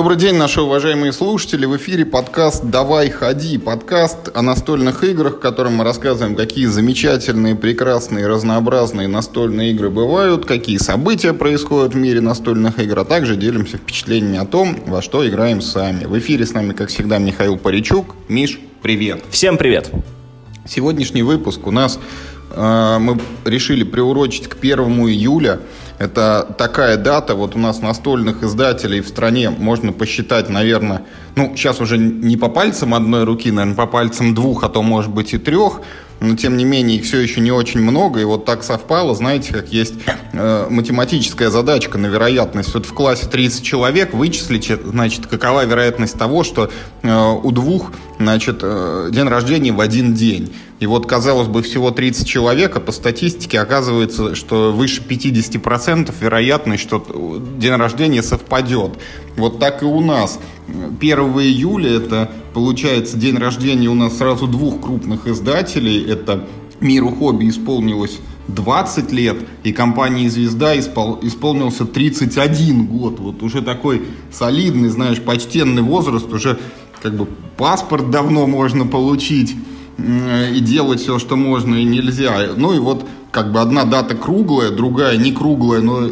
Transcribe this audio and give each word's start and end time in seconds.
Добрый 0.00 0.16
день, 0.16 0.36
наши 0.36 0.62
уважаемые 0.62 1.12
слушатели. 1.12 1.66
В 1.66 1.76
эфире 1.76 2.06
подкаст 2.06 2.64
«Давай, 2.64 3.10
ходи». 3.10 3.58
Подкаст 3.58 4.30
о 4.32 4.40
настольных 4.40 5.04
играх, 5.04 5.34
в 5.34 5.40
котором 5.40 5.74
мы 5.74 5.84
рассказываем, 5.84 6.36
какие 6.36 6.64
замечательные, 6.64 7.54
прекрасные, 7.54 8.26
разнообразные 8.26 9.08
настольные 9.08 9.72
игры 9.72 9.90
бывают, 9.90 10.46
какие 10.46 10.78
события 10.78 11.34
происходят 11.34 11.92
в 11.92 11.98
мире 11.98 12.22
настольных 12.22 12.78
игр, 12.78 12.98
а 13.00 13.04
также 13.04 13.36
делимся 13.36 13.76
впечатлениями 13.76 14.38
о 14.38 14.46
том, 14.46 14.74
во 14.86 15.02
что 15.02 15.28
играем 15.28 15.60
сами. 15.60 16.06
В 16.06 16.18
эфире 16.18 16.46
с 16.46 16.54
нами, 16.54 16.72
как 16.72 16.88
всегда, 16.88 17.18
Михаил 17.18 17.58
Паричук. 17.58 18.16
Миш, 18.26 18.58
привет. 18.80 19.22
Всем 19.28 19.58
привет. 19.58 19.90
Сегодняшний 20.66 21.22
выпуск 21.22 21.66
у 21.66 21.70
нас 21.72 21.98
мы 22.56 23.18
решили 23.44 23.84
приурочить 23.84 24.48
к 24.48 24.56
1 24.56 24.78
июля– 25.08 25.60
это 26.00 26.54
такая 26.56 26.96
дата, 26.96 27.34
вот 27.34 27.56
у 27.56 27.58
нас 27.58 27.82
настольных 27.82 28.42
издателей 28.42 29.02
в 29.02 29.08
стране 29.08 29.50
можно 29.50 29.92
посчитать, 29.92 30.48
наверное, 30.48 31.02
ну, 31.36 31.52
сейчас 31.54 31.78
уже 31.82 31.98
не 31.98 32.38
по 32.38 32.48
пальцам 32.48 32.94
одной 32.94 33.24
руки, 33.24 33.50
наверное, 33.50 33.76
по 33.76 33.86
пальцам 33.86 34.34
двух, 34.34 34.64
а 34.64 34.70
то, 34.70 34.82
может 34.82 35.10
быть, 35.10 35.34
и 35.34 35.38
трех, 35.38 35.82
но, 36.20 36.36
тем 36.36 36.56
не 36.56 36.64
менее, 36.64 36.96
их 36.96 37.04
все 37.04 37.18
еще 37.18 37.42
не 37.42 37.52
очень 37.52 37.80
много, 37.80 38.18
и 38.18 38.24
вот 38.24 38.46
так 38.46 38.62
совпало, 38.62 39.14
знаете, 39.14 39.52
как 39.52 39.74
есть 39.74 39.92
э, 40.32 40.68
математическая 40.70 41.50
задачка 41.50 41.98
на 41.98 42.06
вероятность. 42.06 42.72
Вот 42.72 42.86
в 42.86 42.94
классе 42.94 43.26
30 43.30 43.62
человек 43.62 44.14
вычислить, 44.14 44.72
значит, 44.82 45.26
какова 45.26 45.66
вероятность 45.66 46.18
того, 46.18 46.44
что 46.44 46.70
э, 47.02 47.32
у 47.42 47.50
двух, 47.50 47.92
значит, 48.18 48.60
э, 48.62 49.10
день 49.12 49.28
рождения 49.28 49.72
в 49.72 49.80
один 49.80 50.14
день. 50.14 50.50
И 50.80 50.86
вот, 50.86 51.06
казалось 51.06 51.46
бы, 51.46 51.62
всего 51.62 51.90
30 51.90 52.26
человек, 52.26 52.74
а 52.74 52.80
по 52.80 52.90
статистике 52.90 53.60
оказывается, 53.60 54.34
что 54.34 54.72
выше 54.72 55.02
50% 55.06 56.12
вероятность, 56.18 56.82
что 56.82 57.38
день 57.58 57.74
рождения 57.74 58.22
совпадет. 58.22 58.92
Вот 59.36 59.58
так 59.58 59.82
и 59.82 59.84
у 59.84 60.00
нас. 60.00 60.40
1 60.68 61.18
июля 61.18 61.98
это, 61.98 62.30
получается, 62.54 63.18
день 63.18 63.36
рождения 63.36 63.88
у 63.88 63.94
нас 63.94 64.16
сразу 64.16 64.46
двух 64.46 64.80
крупных 64.80 65.26
издателей. 65.26 66.02
Это 66.10 66.46
«Миру 66.80 67.10
хобби» 67.10 67.50
исполнилось 67.50 68.18
20 68.48 69.12
лет, 69.12 69.36
и 69.64 69.72
компании 69.72 70.28
«Звезда» 70.28 70.78
испол... 70.78 71.18
исполнился 71.20 71.84
31 71.84 72.86
год. 72.86 73.20
Вот 73.20 73.42
уже 73.42 73.60
такой 73.60 74.00
солидный, 74.32 74.88
знаешь, 74.88 75.20
почтенный 75.20 75.82
возраст, 75.82 76.32
уже 76.32 76.58
как 77.02 77.14
бы 77.14 77.26
паспорт 77.58 78.10
давно 78.10 78.46
можно 78.46 78.86
получить 78.86 79.54
и 80.54 80.60
делать 80.60 81.00
все, 81.00 81.18
что 81.18 81.36
можно 81.36 81.76
и 81.76 81.84
нельзя. 81.84 82.50
Ну 82.56 82.72
и 82.74 82.78
вот 82.78 83.06
как 83.30 83.52
бы 83.52 83.60
одна 83.60 83.84
дата 83.84 84.16
круглая, 84.16 84.70
другая 84.70 85.16
не 85.16 85.32
круглая, 85.32 85.80
но 85.80 86.08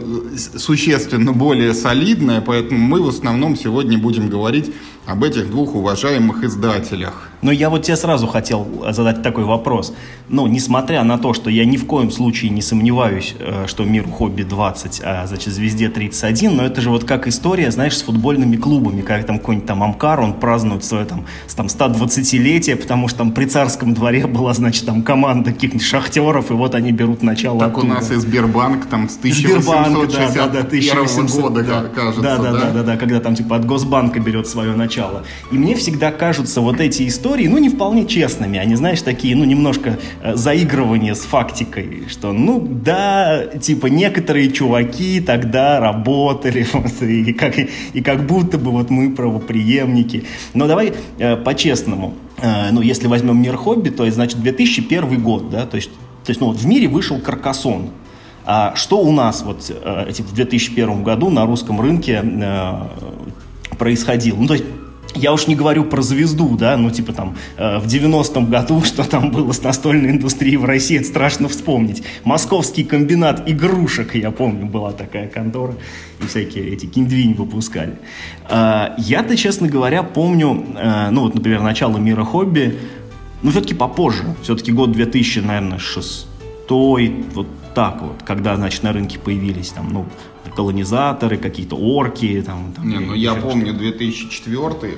существенно 0.57 1.33
более 1.33 1.75
солидная, 1.75 2.41
поэтому 2.41 2.81
мы 2.81 3.03
в 3.03 3.09
основном 3.09 3.57
сегодня 3.57 3.99
будем 3.99 4.29
говорить 4.29 4.73
об 5.09 5.25
этих 5.25 5.51
двух 5.51 5.75
уважаемых 5.75 6.45
издателях. 6.45 7.31
Но 7.41 7.51
я 7.51 7.71
вот 7.71 7.85
тебе 7.85 7.97
сразу 7.97 8.27
хотел 8.27 8.67
задать 8.91 9.23
такой 9.23 9.45
вопрос. 9.45 9.95
Ну, 10.29 10.47
несмотря 10.47 11.03
на 11.03 11.17
то, 11.17 11.33
что 11.33 11.49
я 11.49 11.65
ни 11.65 11.79
в 11.79 11.87
коем 11.87 12.11
случае 12.11 12.51
не 12.51 12.61
сомневаюсь, 12.61 13.35
э, 13.39 13.65
что 13.67 13.85
мир 13.85 14.07
хобби 14.07 14.43
20, 14.43 15.01
а, 15.03 15.27
значит, 15.27 15.55
звезде 15.55 15.89
31, 15.89 16.57
но 16.57 16.65
это 16.65 16.83
же 16.83 16.91
вот 16.91 17.05
как 17.05 17.27
история, 17.27 17.71
знаешь, 17.71 17.97
с 17.97 18.03
футбольными 18.03 18.57
клубами, 18.57 19.01
как 19.01 19.25
там 19.25 19.39
какой-нибудь 19.39 19.67
там 19.67 19.83
Амкар, 19.83 20.21
он 20.21 20.35
празднует 20.35 20.85
свое 20.85 21.07
там, 21.07 21.25
там 21.57 21.67
120-летие, 21.67 22.77
потому 22.77 23.09
что 23.09 23.19
там 23.19 23.33
при 23.33 23.47
царском 23.47 23.95
дворе 23.95 24.27
была, 24.27 24.53
значит, 24.53 24.85
там 24.85 25.03
команда 25.03 25.53
каких-нибудь 25.53 25.87
шахтеров, 25.87 26.51
и 26.51 26.55
вот 26.55 26.75
они 26.75 26.93
берут 26.93 27.23
начало 27.23 27.61
Так 27.61 27.79
оттуда. 27.79 27.87
у 27.87 27.95
нас 27.95 28.11
и 28.11 28.17
Сбербанк 28.17 28.87
там 28.87 29.09
с 29.09 29.17
1861 29.17 30.35
да, 30.35 30.49
да, 30.49 30.63
да, 30.63 31.41
года, 31.41 31.63
да, 31.63 31.85
кажется, 31.95 32.21
да, 32.21 32.37
да, 32.37 32.53
да, 32.53 32.71
да, 32.73 32.83
да, 32.83 32.97
когда 32.99 33.21
там 33.21 33.35
типа 33.35 33.57
от 33.57 33.65
Госбанка 33.65 34.21
берет 34.21 34.47
свое 34.47 34.75
начало. 34.75 34.98
И 35.53 35.59
мне 35.59 35.75
всегда 35.75 36.11
кажутся 36.11 36.61
вот 36.61 36.81
эти 36.81 37.07
истории 37.07 37.47
ну, 37.47 37.59
не 37.59 37.69
вполне 37.69 38.07
честными. 38.07 38.59
Они, 38.59 38.75
знаешь, 38.75 39.03
такие, 39.03 39.37
ну, 39.37 39.45
немножко 39.45 39.99
э, 40.23 40.35
заигрывания 40.35 41.15
с 41.15 41.21
фактикой, 41.21 42.05
что, 42.09 42.33
ну, 42.33 42.61
да, 42.61 43.47
типа, 43.47 43.87
некоторые 43.87 44.51
чуваки 44.51 45.21
тогда 45.21 45.81
работали, 45.81 46.67
вот, 46.73 47.03
и, 47.03 47.33
как, 47.33 47.55
и 47.59 48.01
как 48.01 48.27
будто 48.27 48.59
бы 48.59 48.71
вот 48.71 48.91
мы 48.91 49.11
правоприемники. 49.11 50.25
Но 50.55 50.67
давай 50.67 50.93
э, 51.19 51.37
по-честному. 51.37 52.15
Э, 52.39 52.71
ну, 52.71 52.81
если 52.81 53.07
возьмем 53.07 53.41
мир 53.41 53.57
хобби, 53.57 53.91
то 53.91 54.09
значит, 54.11 54.41
2001 54.41 55.23
год, 55.23 55.51
да, 55.51 55.67
то 55.67 55.77
есть, 55.77 55.91
то 56.25 56.31
есть 56.31 56.41
ну, 56.41 56.49
вот 56.49 56.57
в 56.57 56.67
мире 56.67 56.89
вышел 56.89 57.19
Каркасон. 57.19 57.91
А 58.51 58.75
что 58.77 59.01
у 59.01 59.13
нас 59.13 59.43
вот 59.43 59.71
э, 59.71 60.11
в 60.11 60.35
2001 60.35 61.03
году 61.03 61.29
на 61.29 61.45
русском 61.45 61.81
рынке 61.83 62.23
э, 62.25 62.73
происходило? 63.77 64.39
Ну, 64.39 64.47
то 64.47 64.55
есть 64.55 64.65
я 65.15 65.33
уж 65.33 65.47
не 65.47 65.55
говорю 65.55 65.85
про 65.85 66.03
звезду, 66.03 66.57
да, 66.57 66.77
ну 66.77 66.91
типа 66.91 67.13
там 67.13 67.37
э, 67.57 67.79
в 67.79 67.87
90-м 67.87 68.47
году, 68.47 68.83
что 68.85 69.09
там 69.09 69.31
было 69.31 69.53
с 69.53 69.63
настольной 69.63 70.11
индустрией 70.11 70.57
в 70.57 70.65
России, 70.65 70.99
это 70.99 71.07
страшно 71.07 71.49
вспомнить. 71.49 72.03
Московский 72.25 72.85
комбинат 72.85 73.49
игрушек, 73.49 74.15
я 74.15 74.31
помню, 74.31 74.67
была 74.67 74.93
такая 74.93 75.29
контора, 75.29 75.75
и 76.23 76.27
всякие 76.27 76.69
эти 76.69 76.87
киндвинь 76.87 77.35
выпускали. 77.35 77.99
Э, 78.49 78.91
я-то, 78.99 79.37
честно 79.37 79.69
говоря, 79.69 80.03
помню, 80.03 80.67
э, 80.77 81.11
ну 81.11 81.23
вот, 81.23 81.35
например, 81.35 81.63
начало 81.63 81.99
мира 81.99 82.25
хобби, 82.25 82.79
ну 83.43 83.51
все-таки 83.51 83.75
попозже, 83.75 84.25
все-таки 84.43 84.73
год 84.73 84.93
2000, 84.93 85.41
наверное, 85.41 85.79
шестой, 85.79 87.25
вот 87.35 87.47
так 87.75 88.03
вот, 88.03 88.23
когда, 88.25 88.57
значит, 88.57 88.83
на 88.83 88.93
рынке 88.93 89.19
появились 89.19 89.71
там, 89.71 89.89
ну, 89.93 90.07
колонизаторы, 90.59 91.37
какие-то 91.37 91.77
орки. 91.77 92.43
Там, 92.45 92.73
там, 92.75 92.89
не, 92.89 92.99
ну 92.99 93.15
я 93.15 93.35
помню 93.35 93.73
2004, 93.73 94.65
э, 94.83 94.95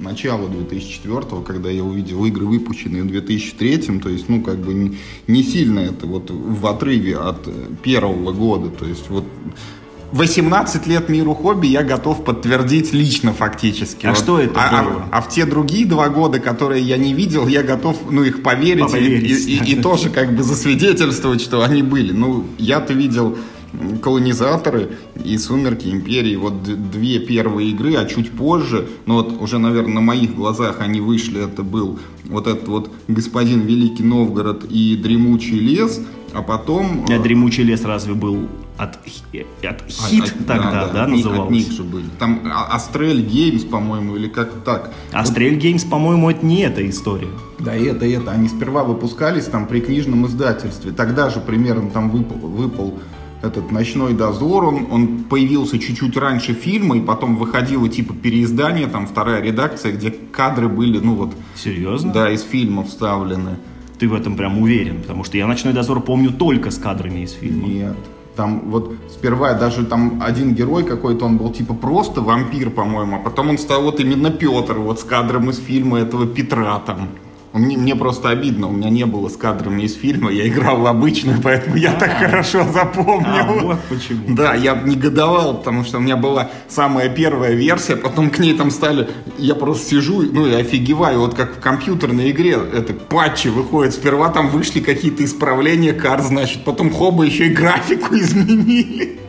начало 0.00 0.46
2004, 0.48 1.42
когда 1.42 1.70
я 1.70 1.82
увидел 1.82 2.22
игры, 2.26 2.44
выпущенные 2.44 3.02
в 3.02 3.06
2003, 3.06 3.98
то 3.98 4.10
есть, 4.10 4.28
ну, 4.28 4.42
как 4.42 4.58
бы 4.58 4.74
не, 4.74 4.98
не 5.26 5.42
сильно 5.42 5.80
это 5.80 6.06
вот 6.06 6.30
в 6.30 6.66
отрыве 6.66 7.16
от 7.16 7.48
э, 7.48 7.52
первого 7.82 8.32
года, 8.32 8.68
то 8.68 8.84
есть 8.84 9.08
вот 9.08 9.24
18 10.12 10.86
лет 10.86 11.08
миру 11.08 11.34
хобби 11.34 11.66
я 11.66 11.82
готов 11.82 12.22
подтвердить 12.22 12.92
лично 12.92 13.32
фактически. 13.32 14.04
А 14.06 14.10
вот. 14.10 14.18
что 14.18 14.38
это 14.38 14.60
а, 14.60 14.82
было? 14.82 15.08
А, 15.10 15.18
а 15.18 15.20
в 15.22 15.28
те 15.30 15.46
другие 15.46 15.86
два 15.86 16.08
года, 16.10 16.38
которые 16.40 16.82
я 16.82 16.98
не 16.98 17.14
видел, 17.14 17.48
я 17.48 17.62
готов, 17.62 17.96
ну, 18.10 18.22
их 18.22 18.42
поверить, 18.42 18.92
поверить. 18.92 19.48
И, 19.48 19.54
и, 19.54 19.58
и, 19.58 19.72
и 19.72 19.82
тоже 19.82 20.10
как 20.10 20.36
бы 20.36 20.42
засвидетельствовать, 20.42 21.40
что 21.40 21.64
они 21.64 21.82
были. 21.82 22.12
Ну, 22.12 22.44
я-то 22.58 22.92
видел 22.92 23.36
колонизаторы 24.02 24.90
и 25.22 25.36
Сумерки 25.38 25.88
Империи. 25.88 26.36
Вот 26.36 26.62
две 26.62 27.18
первые 27.18 27.70
игры, 27.70 27.94
а 27.94 28.04
чуть 28.06 28.30
позже, 28.30 28.88
ну 29.06 29.14
вот 29.14 29.40
уже, 29.40 29.58
наверное, 29.58 29.94
на 29.94 30.00
моих 30.00 30.34
глазах 30.34 30.80
они 30.80 31.00
вышли. 31.00 31.44
Это 31.44 31.62
был 31.62 31.98
вот 32.24 32.46
этот 32.46 32.68
вот 32.68 32.90
господин 33.08 33.60
Великий 33.60 34.02
Новгород 34.02 34.64
и 34.64 34.96
Дремучий 34.96 35.58
лес, 35.58 36.00
а 36.32 36.42
потом... 36.42 37.04
А 37.08 37.18
Дремучий 37.18 37.62
лес 37.62 37.84
разве 37.84 38.14
был 38.14 38.48
от, 38.76 38.96
от 38.96 39.06
хит 39.06 39.46
от, 39.62 40.46
тогда, 40.46 40.70
да, 40.70 40.86
да, 40.86 40.92
да 40.92 41.06
назывался? 41.06 41.42
От 41.44 41.50
них 41.50 41.70
же 41.70 41.84
были. 41.84 42.06
Там 42.18 42.40
Astrel 42.52 43.22
Games, 43.22 43.62
по-моему, 43.62 44.16
или 44.16 44.26
как 44.26 44.50
так. 44.64 44.92
Astrel 45.12 45.56
Games, 45.56 45.84
по-моему, 45.84 46.30
это 46.30 46.44
не 46.44 46.62
эта 46.62 46.88
история. 46.88 47.28
Да, 47.60 47.74
это, 47.74 48.04
это. 48.04 48.32
Они 48.32 48.48
сперва 48.48 48.82
выпускались 48.82 49.44
там 49.44 49.66
при 49.66 49.80
книжном 49.80 50.26
издательстве. 50.26 50.90
Тогда 50.90 51.30
же 51.30 51.40
примерно 51.40 51.90
там 51.90 52.10
выпал, 52.10 52.36
выпал 52.36 52.98
этот 53.42 53.70
«Ночной 53.70 54.14
дозор», 54.14 54.64
он, 54.64 54.86
он 54.90 55.24
появился 55.24 55.78
чуть-чуть 55.78 56.16
раньше 56.16 56.54
фильма, 56.54 56.96
и 56.96 57.00
потом 57.00 57.36
выходило 57.36 57.88
типа 57.88 58.14
переиздание, 58.14 58.86
там 58.86 59.06
вторая 59.06 59.42
редакция, 59.42 59.92
где 59.92 60.10
кадры 60.10 60.68
были, 60.68 60.98
ну 60.98 61.14
вот... 61.14 61.34
Серьезно? 61.54 62.12
Да, 62.12 62.30
из 62.30 62.42
фильма 62.42 62.84
вставлены. 62.84 63.58
Ты 63.98 64.08
в 64.08 64.14
этом 64.14 64.36
прям 64.36 64.58
уверен? 64.58 65.02
Потому 65.02 65.24
что 65.24 65.36
я 65.36 65.46
«Ночной 65.46 65.72
дозор» 65.72 66.00
помню 66.00 66.32
только 66.32 66.70
с 66.70 66.78
кадрами 66.78 67.20
из 67.20 67.32
фильма. 67.32 67.68
Нет. 67.68 67.96
Там 68.36 68.62
вот 68.70 68.94
сперва 69.10 69.54
даже 69.54 69.84
там 69.84 70.20
один 70.20 70.54
герой 70.54 70.82
какой-то, 70.82 71.26
он 71.26 71.36
был 71.36 71.52
типа 71.52 71.74
просто 71.74 72.20
вампир, 72.20 72.70
по-моему, 72.70 73.16
а 73.16 73.18
потом 73.20 73.50
он 73.50 73.58
стал 73.58 73.82
вот 73.82 74.00
именно 74.00 74.30
Петр, 74.30 74.74
вот 74.74 74.98
с 74.98 75.04
кадром 75.04 75.50
из 75.50 75.58
фильма 75.58 76.00
этого 76.00 76.26
Петра 76.26 76.80
там. 76.80 77.10
Мне, 77.54 77.76
мне 77.76 77.94
просто 77.94 78.30
обидно, 78.30 78.66
у 78.66 78.72
меня 78.72 78.90
не 78.90 79.06
было 79.06 79.28
с 79.28 79.36
кадрами 79.36 79.82
из 79.82 79.94
фильма, 79.94 80.32
я 80.32 80.48
играл 80.48 80.80
в 80.80 80.86
обычную, 80.88 81.40
поэтому 81.40 81.76
я 81.76 81.92
так 81.92 82.10
а. 82.10 82.26
хорошо 82.26 82.64
запомнил. 82.64 83.28
А, 83.30 83.44
вот 83.44 83.78
почему. 83.88 84.34
Да, 84.34 84.54
я 84.54 84.74
негодовал, 84.74 85.58
потому 85.58 85.84
что 85.84 85.98
у 85.98 86.00
меня 86.00 86.16
была 86.16 86.50
самая 86.66 87.08
первая 87.08 87.54
версия, 87.54 87.94
потом 87.94 88.30
к 88.30 88.40
ней 88.40 88.54
там 88.54 88.72
стали, 88.72 89.08
я 89.38 89.54
просто 89.54 89.90
сижу, 89.90 90.22
ну 90.22 90.48
и 90.48 90.52
офигеваю, 90.52 91.20
вот 91.20 91.34
как 91.36 91.58
в 91.58 91.60
компьютерной 91.60 92.32
игре, 92.32 92.58
это 92.72 92.92
патчи 92.92 93.46
выходят, 93.46 93.94
сперва 93.94 94.30
там 94.30 94.48
вышли 94.48 94.80
какие-то 94.80 95.24
исправления 95.24 95.92
карт, 95.92 96.24
значит, 96.24 96.64
потом 96.64 96.90
хоба 96.90 97.22
еще 97.22 97.46
и 97.46 97.50
графику 97.50 98.16
изменили. 98.16 99.20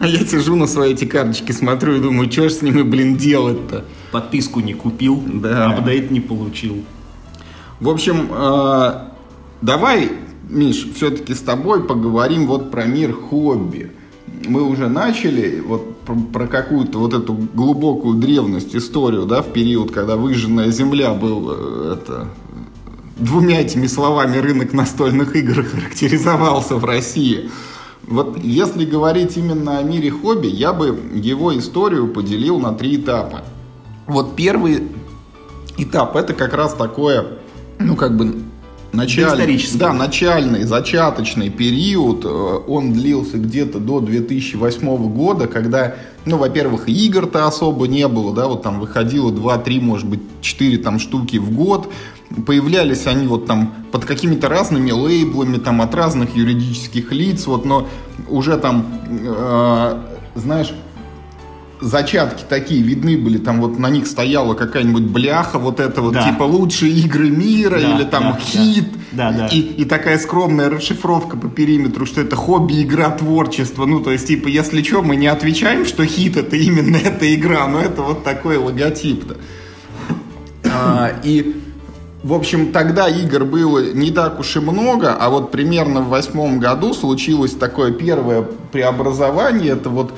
А 0.00 0.06
я 0.06 0.18
сижу 0.18 0.54
на 0.54 0.66
свои 0.66 0.92
эти 0.92 1.06
карточки, 1.06 1.52
смотрю 1.52 1.96
и 1.96 2.00
думаю, 2.00 2.30
что 2.30 2.50
ж 2.50 2.52
с 2.52 2.60
ними, 2.62 2.82
блин, 2.82 3.16
делать-то? 3.16 3.86
Подписку 4.12 4.60
не 4.60 4.74
купил, 4.74 5.22
да. 5.26 5.70
апдейт 5.70 6.10
не 6.10 6.20
получил. 6.20 6.84
В 7.80 7.88
общем, 7.88 8.28
э, 8.30 8.92
давай, 9.62 10.12
Миш, 10.48 10.86
все-таки 10.94 11.34
с 11.34 11.40
тобой 11.40 11.84
поговорим 11.84 12.46
вот 12.46 12.70
про 12.70 12.84
мир 12.84 13.12
хобби. 13.12 13.92
Мы 14.46 14.62
уже 14.62 14.88
начали, 14.88 15.60
вот 15.60 15.96
про, 16.00 16.14
про 16.14 16.46
какую-то 16.46 16.98
вот 16.98 17.14
эту 17.14 17.34
глубокую 17.34 18.16
древность, 18.16 18.74
историю, 18.74 19.26
да, 19.26 19.42
в 19.42 19.52
период, 19.52 19.92
когда 19.92 20.16
выжженная 20.16 20.70
земля 20.70 21.14
был 21.14 21.50
э, 21.50 21.96
это 21.96 22.28
двумя 23.20 23.60
этими 23.60 23.86
словами 23.86 24.38
рынок 24.38 24.72
настольных 24.72 25.36
игр 25.36 25.62
характеризовался 25.70 26.76
в 26.76 26.84
России. 26.84 27.50
Вот 28.02 28.38
если 28.42 28.84
говорить 28.84 29.36
именно 29.36 29.78
о 29.78 29.82
мире 29.82 30.10
хобби, 30.10 30.48
я 30.48 30.72
бы 30.72 30.98
его 31.14 31.56
историю 31.56 32.08
поделил 32.08 32.58
на 32.58 32.72
три 32.72 32.96
этапа. 32.96 33.44
Вот 34.10 34.34
первый 34.34 34.88
этап 35.76 36.16
это 36.16 36.34
как 36.34 36.52
раз 36.52 36.74
такое, 36.74 37.38
ну 37.78 37.94
как 37.94 38.16
бы 38.16 38.42
начальный, 38.92 39.64
да, 39.74 39.92
начальный, 39.92 40.64
зачаточный 40.64 41.48
период, 41.48 42.24
э, 42.24 42.28
он 42.28 42.92
длился 42.92 43.38
где-то 43.38 43.78
до 43.78 44.00
2008 44.00 45.12
года, 45.12 45.46
когда, 45.46 45.94
ну, 46.24 46.38
во-первых, 46.38 46.88
игр-то 46.88 47.46
особо 47.46 47.86
не 47.86 48.08
было, 48.08 48.34
да, 48.34 48.48
вот 48.48 48.62
там 48.62 48.80
выходило 48.80 49.30
2-3, 49.30 49.80
может 49.80 50.08
быть, 50.08 50.20
4 50.40 50.78
там 50.78 50.98
штуки 50.98 51.36
в 51.36 51.52
год, 51.52 51.88
появлялись 52.46 53.06
они 53.06 53.28
вот 53.28 53.46
там 53.46 53.72
под 53.92 54.06
какими-то 54.06 54.48
разными 54.48 54.90
лейблами, 54.90 55.58
там 55.58 55.80
от 55.82 55.94
разных 55.94 56.34
юридических 56.34 57.12
лиц, 57.12 57.46
вот, 57.46 57.64
но 57.64 57.86
уже 58.28 58.56
там, 58.58 58.86
э, 59.08 60.02
знаешь, 60.34 60.74
зачатки 61.80 62.44
такие 62.48 62.82
видны 62.82 63.16
были, 63.16 63.38
там 63.38 63.60
вот 63.60 63.78
на 63.78 63.88
них 63.90 64.06
стояла 64.06 64.54
какая-нибудь 64.54 65.04
бляха, 65.04 65.58
вот 65.58 65.80
это 65.80 66.02
вот, 66.02 66.14
да. 66.14 66.30
типа 66.30 66.42
лучшие 66.42 66.92
игры 66.92 67.30
мира, 67.30 67.80
да, 67.80 67.96
или 67.96 68.04
там 68.04 68.22
да, 68.22 68.38
хит, 68.38 68.88
да, 69.12 69.32
да, 69.32 69.46
и, 69.48 69.58
и 69.58 69.84
такая 69.84 70.18
скромная 70.18 70.70
расшифровка 70.70 71.36
по 71.36 71.48
периметру, 71.48 72.06
что 72.06 72.20
это 72.20 72.36
хобби, 72.36 72.82
игра, 72.82 73.10
творчество, 73.10 73.86
ну, 73.86 74.00
то 74.00 74.10
есть, 74.10 74.26
типа, 74.26 74.48
если 74.48 74.82
что, 74.82 75.02
мы 75.02 75.16
не 75.16 75.26
отвечаем, 75.26 75.84
что 75.84 76.04
хит 76.04 76.36
это 76.36 76.56
именно 76.56 76.96
эта 77.04 77.34
игра, 77.34 77.66
но 77.66 77.80
это 77.80 78.02
вот 78.02 78.24
такой 78.24 78.56
логотип-то. 78.56 79.36
А, 80.64 81.12
и 81.24 81.56
в 82.22 82.34
общем, 82.34 82.70
тогда 82.70 83.08
игр 83.08 83.44
было 83.44 83.94
не 83.94 84.10
так 84.10 84.38
уж 84.40 84.56
и 84.56 84.60
много, 84.60 85.14
а 85.14 85.30
вот 85.30 85.50
примерно 85.50 86.02
в 86.02 86.08
восьмом 86.08 86.58
году 86.58 86.92
случилось 86.92 87.52
такое 87.52 87.92
первое 87.92 88.42
преобразование. 88.42 89.72
Это 89.72 89.88
вот 89.88 90.12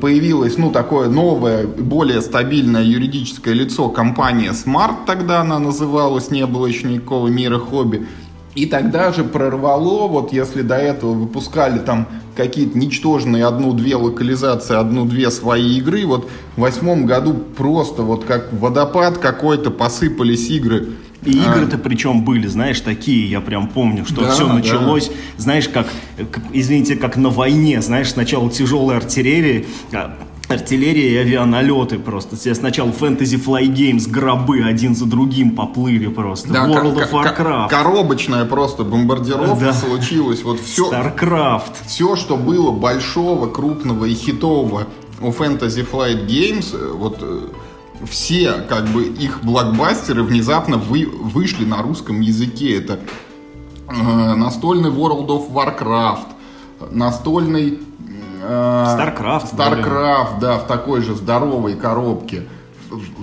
появилось, 0.00 0.56
ну, 0.58 0.70
такое 0.70 1.08
новое, 1.08 1.66
более 1.66 2.20
стабильное 2.22 2.82
юридическое 2.82 3.54
лицо, 3.54 3.88
компания 3.88 4.50
Smart 4.50 5.06
тогда 5.06 5.40
она 5.40 5.58
называлась, 5.58 6.30
не 6.30 6.46
было 6.46 6.66
еще 6.66 6.88
никакого 6.88 7.28
мира 7.28 7.58
хобби. 7.58 8.06
И 8.54 8.66
тогда 8.66 9.12
же 9.12 9.22
прорвало, 9.22 10.08
вот 10.08 10.32
если 10.32 10.62
до 10.62 10.76
этого 10.76 11.12
выпускали 11.12 11.78
там 11.78 12.08
какие-то 12.36 12.76
ничтожные 12.76 13.44
одну-две 13.44 13.94
локализации, 13.94 14.76
одну-две 14.76 15.30
свои 15.30 15.76
игры, 15.76 16.04
вот 16.04 16.28
в 16.56 16.60
восьмом 16.60 17.06
году 17.06 17.34
просто 17.34 18.02
вот 18.02 18.24
как 18.24 18.52
водопад 18.52 19.18
какой-то 19.18 19.70
посыпались 19.70 20.50
игры 20.50 20.88
и 21.24 21.38
а. 21.38 21.52
игры-то 21.52 21.78
причем 21.78 22.24
были, 22.24 22.46
знаешь, 22.46 22.80
такие, 22.80 23.28
я 23.28 23.40
прям 23.40 23.68
помню, 23.68 24.04
что 24.06 24.22
да, 24.22 24.30
все 24.30 24.50
началось, 24.50 25.08
да. 25.08 25.14
знаешь, 25.36 25.68
как, 25.68 25.86
как, 26.16 26.42
извините, 26.52 26.96
как 26.96 27.16
на 27.16 27.28
войне, 27.28 27.80
знаешь, 27.82 28.10
сначала 28.10 28.50
тяжелая 28.50 28.98
артиллерия, 28.98 29.66
а, 29.92 30.16
артиллерия 30.48 31.12
и 31.12 31.16
авианалеты 31.16 31.98
просто. 31.98 32.36
Все 32.36 32.54
сначала 32.54 32.90
Fantasy 32.90 33.42
Fly 33.42 33.66
Games, 33.68 34.10
гробы 34.10 34.62
один 34.62 34.94
за 34.94 35.06
другим 35.06 35.54
поплыли 35.54 36.08
просто. 36.08 36.52
Да, 36.52 36.66
World 36.66 36.96
of 36.96 37.10
Warcraft. 37.10 37.68
Коробочная 37.68 38.44
просто 38.44 38.84
бомбардировка 38.84 39.66
да. 39.66 39.72
случилась. 39.72 40.42
Вот 40.42 40.60
все, 40.60 40.90
StarCraft. 40.90 41.86
Все, 41.86 42.16
что 42.16 42.36
было 42.36 42.70
большого, 42.70 43.48
крупного 43.48 44.06
и 44.06 44.14
хитового 44.14 44.86
у 45.20 45.30
Fantasy 45.30 45.86
Flight 45.88 46.26
Games, 46.26 46.74
э, 46.74 46.92
вот 46.92 47.18
э, 47.20 47.48
все 48.08 48.52
как 48.68 48.88
бы 48.88 49.04
их 49.04 49.42
блокбастеры 49.42 50.22
внезапно 50.22 50.76
вы, 50.76 51.06
вышли 51.06 51.64
на 51.64 51.82
русском 51.82 52.20
языке. 52.20 52.76
Это 52.78 53.00
э, 53.88 54.34
настольный 54.34 54.90
World 54.90 55.26
of 55.28 55.52
Warcraft, 55.52 56.90
настольный 56.90 57.78
э, 58.42 58.86
Starcraft. 58.98 59.54
Starcraft, 59.54 60.40
да, 60.40 60.58
в 60.58 60.66
такой 60.66 61.02
же 61.02 61.14
здоровой 61.14 61.74
коробке. 61.74 62.44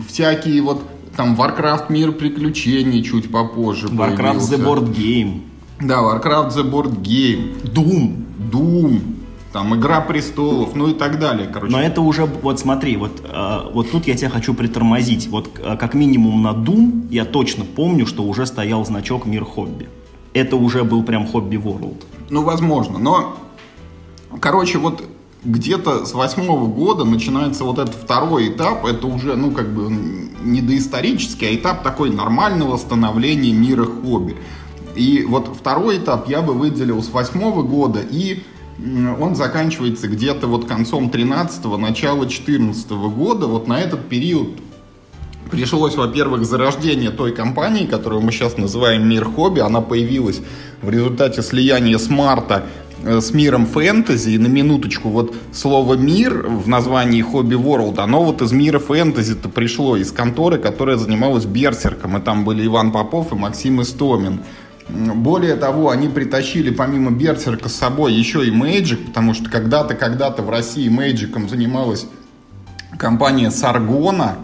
Всякие 0.08 0.62
вот 0.62 0.84
там 1.16 1.36
Warcraft 1.36 1.86
Мир 1.90 2.12
приключений 2.12 3.04
чуть 3.04 3.32
попозже 3.32 3.88
Warcraft 3.88 4.18
появился. 4.18 4.56
The 4.56 4.64
Board 4.64 4.96
Game. 4.96 5.42
Да, 5.80 5.96
Warcraft 5.96 6.50
The 6.50 6.70
Board 6.70 7.02
Game. 7.02 7.62
Doom. 7.64 8.26
Doom 8.52 9.17
там 9.54 9.76
Игра 9.76 10.02
престолов, 10.02 10.76
ну 10.76 10.90
и 10.90 10.94
так 10.94 11.20
далее, 11.20 11.48
короче. 11.48 11.72
Но 11.72 11.82
это 11.82 12.02
уже, 12.02 12.26
вот 12.26 12.60
смотри, 12.60 12.98
вот, 12.98 13.22
э, 13.24 13.60
вот 13.74 13.92
тут 13.92 14.08
я 14.08 14.16
тебя 14.16 14.30
хочу 14.30 14.54
притормозить. 14.54 15.28
Вот 15.28 15.50
э, 15.60 15.78
как 15.78 15.94
минимум 15.94 16.42
на 16.42 16.52
Doom 16.52 17.08
я 17.10 17.26
точно 17.26 17.66
помню, 17.66 18.06
что 18.06 18.24
уже 18.24 18.46
стоял 18.46 18.86
значок 18.86 19.26
Мир 19.26 19.46
Хобби. 19.46 19.90
Это 20.34 20.56
уже 20.56 20.84
был 20.84 21.04
прям 21.04 21.28
Хобби 21.28 21.56
World. 21.56 22.04
Ну, 22.30 22.44
возможно, 22.44 23.00
но, 23.00 23.38
короче, 24.40 24.78
вот 24.78 25.04
где-то 25.44 26.06
с 26.06 26.14
восьмого 26.14 26.68
года 26.68 27.06
начинается 27.06 27.64
вот 27.64 27.80
этот 27.80 27.96
второй 27.96 28.50
этап, 28.50 28.86
это 28.86 29.08
уже, 29.08 29.36
ну, 29.36 29.52
как 29.52 29.74
бы 29.74 29.90
не 30.44 30.62
доисторический, 30.62 31.48
а 31.48 31.56
этап 31.56 31.84
такой 31.84 32.10
нормального 32.10 32.78
становления 32.78 33.54
мира 33.54 33.86
хобби. 33.86 34.36
И 34.96 35.24
вот 35.28 35.56
второй 35.56 36.00
этап 36.00 36.28
я 36.28 36.42
бы 36.42 36.54
выделил 36.54 37.02
с 37.02 37.10
восьмого 37.10 37.62
года 37.62 38.02
и 38.02 38.44
он 38.80 39.36
заканчивается 39.36 40.08
где-то 40.08 40.48
вот 40.48 40.68
концом 40.68 41.10
13-го, 41.10 41.78
начало 41.78 42.28
14 42.28 42.92
-го 42.92 43.10
года. 43.10 43.48
Вот 43.48 43.68
на 43.68 43.80
этот 43.80 44.08
период 44.08 44.50
пришлось, 45.50 45.96
во-первых, 45.96 46.46
зарождение 46.46 47.10
той 47.10 47.34
компании, 47.34 47.86
которую 47.86 48.22
мы 48.22 48.32
сейчас 48.32 48.58
называем 48.58 49.08
Мир 49.08 49.26
Хобби. 49.26 49.62
Она 49.62 49.82
появилась 49.82 50.42
в 50.82 50.90
результате 50.90 51.42
слияния 51.42 51.98
смарта 51.98 52.66
э, 53.04 53.20
с 53.20 53.32
миром 53.34 53.66
фэнтези. 53.66 54.32
И 54.32 54.38
на 54.38 54.48
минуточку, 54.48 55.10
вот 55.10 55.34
слово 55.52 55.96
«мир» 55.96 56.46
в 56.48 56.68
названии 56.68 57.22
«Хобби 57.24 57.56
World», 57.56 58.00
оно 58.00 58.24
вот 58.24 58.44
из 58.44 58.52
мира 58.52 58.78
фэнтези-то 58.78 59.50
пришло, 59.50 59.98
из 59.98 60.12
конторы, 60.12 60.60
которая 60.60 60.98
занималась 60.98 61.46
берсерком. 61.46 62.18
И 62.18 62.22
там 62.22 62.46
были 62.46 62.66
Иван 62.68 62.92
Попов 62.92 63.32
и 63.32 63.36
Максим 63.36 63.82
Истомин. 63.82 64.42
Более 64.90 65.56
того, 65.56 65.90
они 65.90 66.08
притащили 66.08 66.70
помимо 66.70 67.12
Берсерка 67.12 67.68
с 67.68 67.76
собой 67.76 68.14
еще 68.14 68.46
и 68.46 68.52
Magic, 68.52 69.08
потому 69.08 69.34
что 69.34 69.50
когда-то, 69.50 69.96
когда-то 69.96 70.42
в 70.44 70.50
России 70.50 70.88
Magicом 70.88 71.50
занималась 71.50 72.08
компания 72.98 73.52
Саргона, 73.52 74.38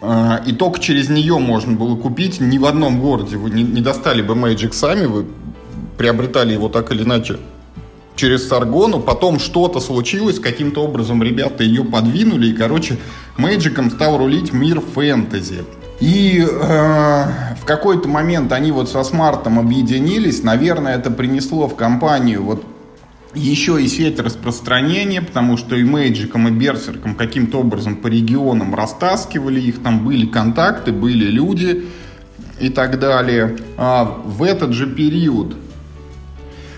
э, 0.00 0.38
и 0.46 0.52
только 0.52 0.80
через 0.80 1.10
нее 1.10 1.38
можно 1.38 1.72
было 1.72 1.96
купить. 1.96 2.40
Ни 2.40 2.56
в 2.56 2.64
одном 2.64 3.00
городе 3.00 3.36
вы 3.36 3.50
не 3.50 3.82
достали 3.82 4.22
бы 4.22 4.34
Magic 4.34 4.72
сами, 4.72 5.04
вы 5.04 5.26
приобретали 5.98 6.54
его 6.54 6.68
так 6.68 6.90
или 6.90 7.02
иначе 7.02 7.38
через 8.18 8.48
Саргону. 8.48 9.00
Потом 9.00 9.38
что-то 9.38 9.80
случилось, 9.80 10.38
каким-то 10.38 10.82
образом 10.82 11.22
ребята 11.22 11.64
ее 11.64 11.84
подвинули, 11.84 12.48
и, 12.48 12.52
короче, 12.52 12.98
Мэджиком 13.36 13.90
стал 13.90 14.18
рулить 14.18 14.52
мир 14.52 14.80
фэнтези. 14.80 15.64
И 16.00 16.40
э, 16.40 17.24
в 17.60 17.64
какой-то 17.64 18.08
момент 18.08 18.52
они 18.52 18.70
вот 18.70 18.88
со 18.88 19.02
смартом 19.02 19.58
объединились. 19.58 20.42
Наверное, 20.42 20.96
это 20.96 21.10
принесло 21.10 21.66
в 21.66 21.74
компанию 21.74 22.42
вот 22.42 22.64
еще 23.34 23.82
и 23.82 23.88
сеть 23.88 24.18
распространения, 24.18 25.20
потому 25.20 25.56
что 25.56 25.76
и 25.76 25.84
Мэйджиком, 25.84 26.48
и 26.48 26.50
Берсерком 26.50 27.14
каким-то 27.14 27.60
образом 27.60 27.96
по 27.96 28.06
регионам 28.06 28.74
растаскивали 28.74 29.60
их, 29.60 29.82
там 29.82 30.04
были 30.04 30.26
контакты, 30.26 30.92
были 30.92 31.26
люди 31.26 31.86
и 32.60 32.68
так 32.70 32.98
далее. 32.98 33.56
А 33.76 34.04
в 34.04 34.42
этот 34.42 34.72
же 34.72 34.86
период, 34.86 35.56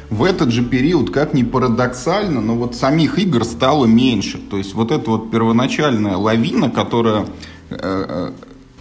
в 0.08 0.24
этот 0.24 0.50
же 0.50 0.64
период, 0.64 1.10
как 1.10 1.34
ни 1.34 1.42
парадоксально, 1.42 2.40
но 2.40 2.56
вот 2.56 2.74
самих 2.74 3.18
игр 3.18 3.44
стало 3.44 3.86
меньше. 3.86 4.38
То 4.38 4.58
есть 4.58 4.74
вот 4.74 4.90
эта 4.90 5.10
вот 5.10 5.30
первоначальная 5.30 6.16
лавина, 6.16 6.70
которая 6.70 7.26
э, 7.70 7.76
э, 7.78 8.32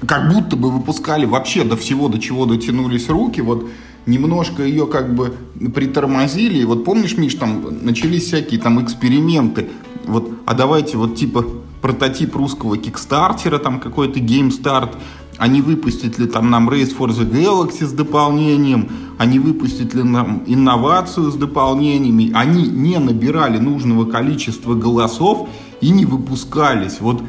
как 0.08 0.32
будто 0.34 0.56
бы 0.56 0.72
выпускали 0.72 1.26
вообще 1.26 1.64
до 1.64 1.76
всего, 1.76 2.08
до 2.08 2.20
чего 2.20 2.46
дотянулись 2.46 3.10
руки, 3.10 3.42
вот 3.42 3.70
немножко 4.06 4.64
ее 4.64 4.88
как 4.88 5.14
бы 5.14 5.34
притормозили. 5.74 6.60
И 6.60 6.66
вот 6.66 6.86
помнишь, 6.86 7.18
Миш, 7.18 7.36
там 7.36 7.64
начались 7.82 8.26
всякие 8.26 8.60
там 8.60 8.84
эксперименты. 8.84 9.70
Вот, 10.06 10.32
а 10.46 10.54
давайте 10.54 10.98
вот 10.98 11.16
типа 11.16 11.46
прототип 11.82 12.36
русского 12.36 12.78
кикстартера, 12.78 13.58
там 13.58 13.80
какой-то 13.80 14.20
GameStart, 14.20 14.98
они 15.38 15.62
выпустят 15.62 16.20
ли 16.20 16.28
там 16.28 16.50
нам 16.50 16.70
Race 16.70 16.96
for 16.98 17.08
the 17.08 17.30
Galaxy 17.30 17.86
с 17.86 17.94
дополнением, 17.94 18.90
они 19.18 19.40
выпустят 19.40 19.94
ли 19.94 20.04
нам 20.04 20.44
инновацию 20.46 21.32
с 21.32 21.36
дополнениями, 21.36 22.32
они 22.34 22.68
не 22.68 23.00
набирали 23.00 23.58
нужного 23.58 24.06
количества 24.06 24.74
голосов 24.74 25.48
и 25.80 25.92
не 25.92 26.06
выпускались. 26.06 27.00
Вот 27.00 27.24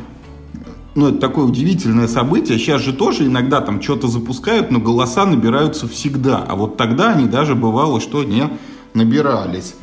ну, 0.94 1.08
это 1.08 1.18
такое 1.18 1.44
удивительное 1.44 2.08
событие. 2.08 2.58
Сейчас 2.58 2.82
же 2.82 2.92
тоже 2.92 3.26
иногда 3.26 3.60
там 3.60 3.80
что-то 3.80 4.08
запускают, 4.08 4.70
но 4.70 4.80
голоса 4.80 5.24
набираются 5.24 5.86
всегда. 5.88 6.44
А 6.46 6.56
вот 6.56 6.76
тогда 6.76 7.12
они 7.12 7.26
даже 7.26 7.54
бывало, 7.54 8.00
что 8.00 8.24
не 8.24 8.48
набирались. 8.94 9.74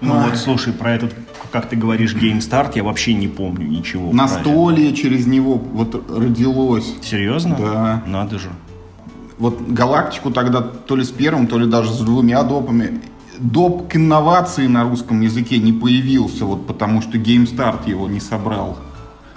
Ну 0.00 0.14
Ай. 0.14 0.30
вот, 0.30 0.38
слушай, 0.38 0.72
про 0.72 0.92
этот 0.92 1.14
как 1.52 1.68
ты 1.70 1.76
говоришь, 1.76 2.14
Game 2.14 2.38
Start, 2.38 2.72
я 2.74 2.84
вообще 2.84 3.14
не 3.14 3.28
помню 3.28 3.66
ничего. 3.66 4.12
Настолье 4.12 4.92
через 4.94 5.26
него 5.26 5.54
вот 5.54 6.04
родилось. 6.10 6.94
Серьезно? 7.02 7.56
Да. 7.58 8.02
Надо 8.06 8.38
же. 8.38 8.50
Вот 9.38 9.60
галактику 9.62 10.30
тогда 10.30 10.60
то 10.60 10.96
ли 10.96 11.04
с 11.04 11.10
первым, 11.10 11.46
то 11.46 11.58
ли 11.58 11.66
даже 11.66 11.92
с 11.92 11.98
двумя 12.00 12.42
допами. 12.42 13.00
Доп 13.38 13.88
к 13.88 13.96
инновации 13.96 14.66
на 14.66 14.84
русском 14.84 15.20
языке 15.20 15.58
не 15.58 15.72
появился, 15.72 16.46
вот 16.46 16.66
потому 16.66 17.00
что 17.02 17.18
GameStart 17.18 17.88
его 17.88 18.08
не 18.08 18.20
собрал. 18.20 18.78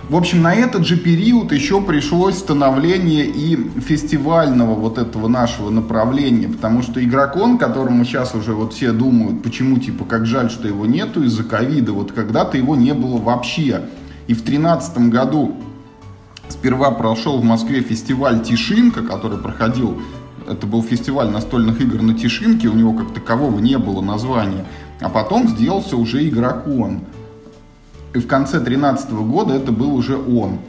В 0.08 0.16
общем, 0.16 0.42
на 0.42 0.56
этот 0.56 0.86
же 0.86 0.98
период 0.98 1.52
еще 1.52 1.82
пришлось 1.82 2.38
становление 2.38 3.26
и 3.26 3.56
фестивального 3.82 4.74
вот 4.74 4.98
этого 4.98 5.28
нашего 5.28 5.70
направления, 5.70 6.48
потому 6.48 6.82
что 6.82 7.04
игрокон, 7.04 7.58
которому 7.58 8.06
сейчас 8.06 8.34
уже 8.34 8.54
вот 8.54 8.74
все 8.74 8.92
думают, 8.92 9.44
почему, 9.44 9.78
типа, 9.78 10.06
как 10.06 10.26
жаль, 10.26 10.50
что 10.50 10.68
его 10.68 10.86
нету 10.86 11.24
из-за 11.24 11.44
ковида, 11.44 11.92
вот 11.92 12.12
когда-то 12.12 12.58
его 12.58 12.76
не 12.76 12.94
было 12.94 13.18
вообще. 13.18 13.82
И 14.28 14.34
в 14.34 14.42
тринадцатом 14.44 15.10
году 15.10 15.58
сперва 16.48 16.92
прошел 16.92 17.40
в 17.40 17.44
Москве 17.44 17.82
фестиваль 17.82 18.42
Тишинка, 18.42 19.04
который 19.04 19.38
проходил, 19.38 20.02
это 20.48 20.66
был 20.66 20.82
фестиваль 20.82 21.30
настольных 21.30 21.80
игр 21.82 22.02
на 22.02 22.16
Тишинке, 22.16 22.68
у 22.68 22.74
него 22.74 22.94
как 22.94 23.14
такового 23.14 23.60
не 23.60 23.78
было 23.78 24.02
названия, 24.02 24.66
а 25.00 25.10
потом 25.10 25.48
сделался 25.48 25.96
уже 25.98 26.28
игрокон. 26.28 27.02
И 28.14 28.20
в 28.20 28.28
конце 28.28 28.60
2013 28.60 29.12
года 29.12 29.54
это 29.54 29.72
был 29.72 29.94
уже 29.96 30.18
он. 30.18 30.60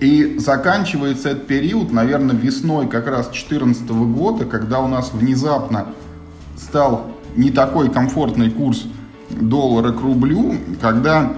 И 0.00 0.36
заканчивается 0.38 1.30
этот 1.30 1.46
период, 1.46 1.92
наверное, 1.92 2.34
весной 2.34 2.88
как 2.88 3.06
раз 3.06 3.26
2014 3.26 3.88
года, 3.90 4.44
когда 4.46 4.80
у 4.80 4.88
нас 4.88 5.12
внезапно 5.12 5.88
стал 6.56 7.08
не 7.36 7.50
такой 7.50 7.90
комфортный 7.90 8.50
курс 8.50 8.84
доллара 9.30 9.92
к 9.92 10.00
рублю, 10.00 10.54
когда 10.80 11.32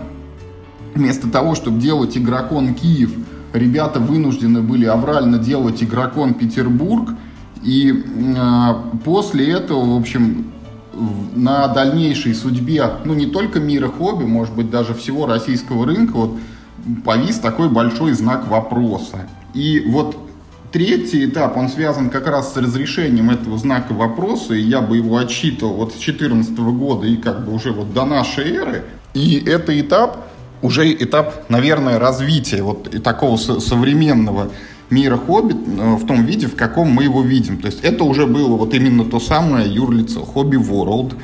вместо 0.94 1.28
того, 1.28 1.54
чтобы 1.54 1.80
делать 1.80 2.16
игрокон 2.16 2.74
Киев, 2.74 3.12
ребята 3.52 4.00
вынуждены 4.00 4.62
были 4.62 4.84
аврально 4.86 5.38
делать 5.38 5.82
игрокон 5.82 6.34
Петербург. 6.34 7.10
И 7.62 7.92
э, 7.92 8.74
после 9.04 9.50
этого, 9.50 9.94
в 9.94 9.98
общем, 9.98 10.52
на 10.92 11.68
дальнейшей 11.68 12.34
судьбе, 12.34 12.84
ну, 13.04 13.14
не 13.14 13.26
только 13.26 13.60
мира 13.60 13.88
хобби, 13.88 14.24
может 14.24 14.54
быть, 14.54 14.70
даже 14.70 14.94
всего 14.94 15.26
российского 15.26 15.86
рынка, 15.86 16.12
вот, 16.12 16.36
повис 17.04 17.38
такой 17.38 17.68
большой 17.68 18.12
знак 18.12 18.48
вопроса. 18.48 19.28
И 19.54 19.84
вот 19.86 20.16
третий 20.72 21.26
этап, 21.26 21.56
он 21.56 21.68
связан 21.68 22.10
как 22.10 22.26
раз 22.26 22.54
с 22.54 22.56
разрешением 22.56 23.30
этого 23.30 23.58
знака 23.58 23.92
вопроса, 23.92 24.54
и 24.54 24.62
я 24.62 24.80
бы 24.80 24.96
его 24.96 25.18
отсчитывал 25.18 25.74
вот 25.74 25.90
с 25.90 25.96
2014 25.96 26.58
года 26.58 27.06
и 27.06 27.16
как 27.16 27.44
бы 27.44 27.54
уже 27.54 27.72
вот 27.72 27.92
до 27.92 28.04
нашей 28.04 28.50
эры. 28.56 28.84
И 29.14 29.42
это 29.46 29.78
этап, 29.78 30.26
уже 30.62 30.92
этап, 30.92 31.50
наверное, 31.50 31.98
развития 31.98 32.62
вот 32.62 32.92
и 32.94 32.98
такого 32.98 33.36
современного 33.36 34.48
мира 34.92 35.16
хобби 35.16 35.54
э, 35.54 35.94
в 35.96 36.06
том 36.06 36.24
виде, 36.24 36.46
в 36.46 36.54
каком 36.54 36.90
мы 36.90 37.04
его 37.04 37.22
видим. 37.22 37.58
То 37.58 37.66
есть 37.66 37.80
это 37.82 38.04
уже 38.04 38.26
было 38.26 38.56
вот 38.56 38.74
именно 38.74 39.04
то 39.04 39.18
самое 39.18 39.72
юрлицо 39.72 40.24
Хобби 40.24 40.56
World. 40.56 41.14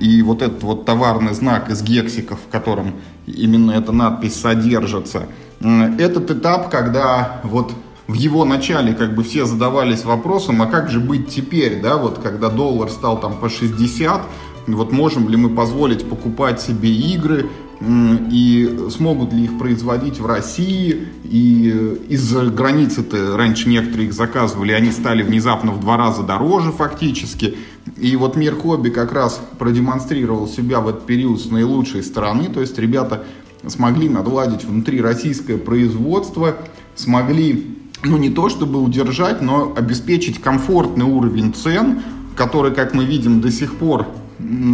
И 0.00 0.22
вот 0.22 0.40
этот 0.40 0.62
вот 0.62 0.84
товарный 0.84 1.34
знак 1.34 1.68
из 1.68 1.82
гексиков, 1.82 2.38
в 2.38 2.50
котором 2.50 2.94
именно 3.26 3.72
эта 3.72 3.92
надпись 3.92 4.34
содержится. 4.40 5.26
Этот 5.60 6.30
этап, 6.30 6.70
когда 6.70 7.40
вот 7.42 7.72
в 8.06 8.14
его 8.14 8.44
начале 8.44 8.94
как 8.94 9.14
бы 9.14 9.24
все 9.24 9.44
задавались 9.44 10.04
вопросом, 10.04 10.62
а 10.62 10.66
как 10.66 10.90
же 10.90 11.00
быть 11.00 11.28
теперь, 11.28 11.80
да, 11.80 11.96
вот 11.96 12.18
когда 12.18 12.48
доллар 12.48 12.88
стал 12.88 13.20
там 13.20 13.36
по 13.36 13.48
60, 13.48 14.22
вот 14.68 14.92
можем 14.92 15.28
ли 15.28 15.36
мы 15.36 15.48
позволить 15.50 16.08
покупать 16.08 16.60
себе 16.60 16.90
игры, 16.90 17.48
и 17.80 18.88
смогут 18.90 19.32
ли 19.32 19.44
их 19.44 19.58
производить 19.58 20.18
в 20.18 20.26
России. 20.26 21.08
И 21.24 21.98
из-за 22.08 22.46
границы-то 22.46 23.36
раньше 23.36 23.68
некоторые 23.68 24.08
их 24.08 24.12
заказывали, 24.12 24.72
они 24.72 24.90
стали 24.90 25.22
внезапно 25.22 25.72
в 25.72 25.80
два 25.80 25.96
раза 25.96 26.22
дороже 26.22 26.72
фактически. 26.72 27.56
И 27.96 28.16
вот 28.16 28.36
мир 28.36 28.54
хобби 28.54 28.90
как 28.90 29.12
раз 29.12 29.40
продемонстрировал 29.58 30.46
себя 30.46 30.80
в 30.80 30.88
этот 30.88 31.06
период 31.06 31.40
с 31.40 31.50
наилучшей 31.50 32.02
стороны. 32.02 32.48
То 32.48 32.60
есть 32.60 32.78
ребята 32.78 33.24
смогли 33.66 34.08
надладить 34.08 34.64
внутри 34.64 35.00
российское 35.00 35.56
производство, 35.56 36.56
смогли, 36.94 37.78
ну 38.04 38.18
не 38.18 38.30
то 38.30 38.48
чтобы 38.48 38.82
удержать, 38.82 39.40
но 39.40 39.72
обеспечить 39.74 40.40
комфортный 40.40 41.06
уровень 41.06 41.54
цен, 41.54 42.02
который, 42.36 42.72
как 42.72 42.94
мы 42.94 43.04
видим, 43.04 43.40
до 43.40 43.50
сих 43.50 43.76
пор 43.76 44.06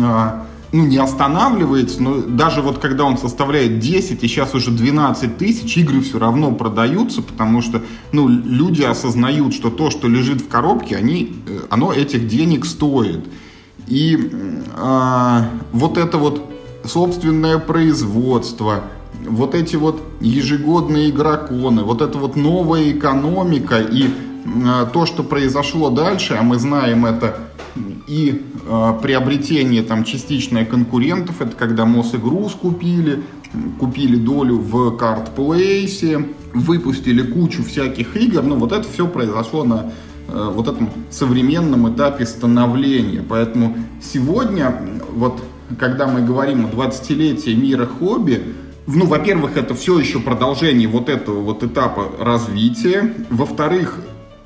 а, 0.03 0.47
ну, 0.73 0.85
не 0.85 0.99
останавливается, 0.99 2.03
но 2.03 2.21
даже 2.23 2.61
вот 2.61 2.79
когда 2.79 3.05
он 3.05 3.19
составляет 3.19 3.79
10 3.79 4.23
и 4.23 4.29
сейчас 4.29 4.55
уже 4.55 4.71
12 4.71 5.39
тысяч, 5.39 5.77
игры 5.77 6.01
все 6.01 6.19
равно 6.19 6.53
продаются, 6.53 7.23
потому 7.23 7.63
что, 7.63 7.83
ну, 8.13 8.29
люди 8.29 8.83
осознают, 8.83 9.55
что 9.55 9.71
то, 9.71 9.91
что 9.91 10.09
лежит 10.09 10.41
в 10.41 10.49
коробке, 10.49 10.97
они, 10.97 11.35
э, 11.47 11.61
оно 11.71 11.93
этих 11.93 12.27
денег 12.27 12.65
стоит. 12.65 13.25
И 13.87 14.19
э, 14.19 15.41
вот 15.73 15.99
это 15.99 16.19
вот 16.19 16.51
собственное 16.85 17.59
производство, 17.59 18.83
вот 19.25 19.55
эти 19.55 19.77
вот 19.77 20.03
ежегодные 20.21 21.11
игроконы, 21.11 21.83
вот 21.83 22.03
эта 22.03 22.19
вот 22.19 22.37
новая 22.37 22.91
экономика 22.91 23.81
и 23.81 24.09
то, 24.93 25.07
что 25.07 25.23
произошло 25.23 25.91
дальше, 25.91 26.37
а 26.39 26.43
мы 26.43 26.59
знаем 26.59 27.05
это 27.07 27.37
и 28.07 28.43
э, 28.67 28.93
приобретение 29.03 29.83
там 29.83 30.05
частичное 30.05 30.65
конкурентов, 30.65 31.41
это 31.41 31.57
когда 31.57 31.85
Мосигру 31.85 32.49
скупили, 32.49 33.23
купили 33.79 34.17
долю 34.17 34.59
в 34.59 34.97
картплейсе, 34.97 36.27
выпустили 36.55 37.23
кучу 37.23 37.65
всяких 37.65 38.17
игр, 38.17 38.43
ну 38.43 38.57
вот 38.57 38.73
это 38.73 38.89
все 38.89 39.07
произошло 39.07 39.65
на 39.65 39.93
э, 40.29 40.51
вот 40.55 40.69
этом 40.69 40.89
современном 41.11 41.93
этапе 41.95 42.27
становления. 42.27 43.25
Поэтому 43.29 43.77
сегодня, 44.01 44.75
вот 45.13 45.43
когда 45.79 46.07
мы 46.07 46.23
говорим 46.23 46.67
о 46.67 46.69
20-летии 46.69 47.55
мира 47.55 47.87
хобби, 47.87 48.43
ну, 48.87 49.07
во-первых, 49.07 49.57
это 49.57 49.75
все 49.75 49.99
еще 49.99 50.21
продолжение 50.21 50.87
вот 50.87 51.09
этого 51.09 51.41
вот 51.41 51.65
этапа 51.65 52.05
развития. 52.21 53.15
Во-вторых, 53.31 54.01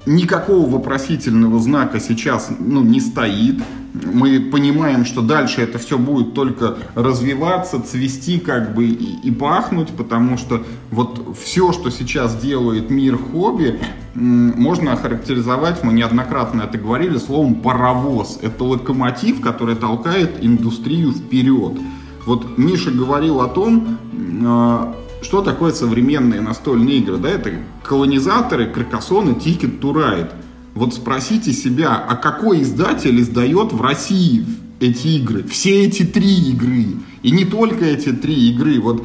никакого 0.07 0.69
вопросительного 0.69 1.59
знака 1.59 2.01
сейчас 2.01 2.51
ну, 2.59 2.83
не 2.83 3.01
стоит. 3.01 3.63
Мы 3.93 4.41
понимаем, 4.41 5.05
что 5.05 5.21
дальше 5.21 5.63
это 5.63 5.79
все 5.79 5.99
будет 5.99 6.33
только 6.33 6.77
развиваться, 6.95 7.83
цвести 7.83 8.39
как 8.39 8.75
бы 8.75 8.87
и, 8.87 9.17
и 9.25 9.31
пахнуть, 9.33 9.89
потому 9.89 10.39
что 10.39 10.65
вот 10.91 11.37
все, 11.43 11.73
что 11.73 11.91
сейчас 11.91 12.37
делает 12.37 12.89
мир 12.89 13.19
хобби, 13.19 13.81
можно 14.15 14.93
охарактеризовать, 14.93 15.83
мы 15.83 15.93
неоднократно 15.93 16.63
это 16.63 16.79
говорили, 16.79 17.19
словом 17.19 17.57
паровоз. 17.57 18.39
Это 18.43 18.65
локомотив, 18.65 19.41
который 19.41 19.75
толкает 19.75 20.39
индустрию 20.41 21.13
вперед. 21.13 21.79
Вот 22.27 22.59
Миша 22.59 22.91
говорил 22.91 23.41
о 23.41 23.49
том, 23.49 23.99
а, 24.45 24.95
что 25.23 25.43
такое 25.43 25.73
современные 25.73 26.41
настольные 26.41 26.99
игры? 26.99 27.19
Да, 27.19 27.29
это 27.29 27.53
колонизаторы, 27.85 28.67
Каркасоны, 28.67 29.31
to 29.31 29.81
Ride. 29.81 30.31
Вот 30.75 30.95
спросите 30.95 31.53
себя, 31.53 31.97
а 31.97 32.17
какой 32.17 32.63
издатель 32.63 33.21
издает 33.21 33.73
в 33.73 33.83
России 33.83 34.47
эти 34.79 35.09
игры? 35.09 35.43
Все 35.43 35.85
эти 35.85 36.05
три 36.05 36.33
игры. 36.51 36.87
И 37.23 37.33
не 37.33 37.45
только 37.45 37.85
эти 37.85 38.13
три 38.13 38.51
игры. 38.51 38.81
Вот 38.81 39.05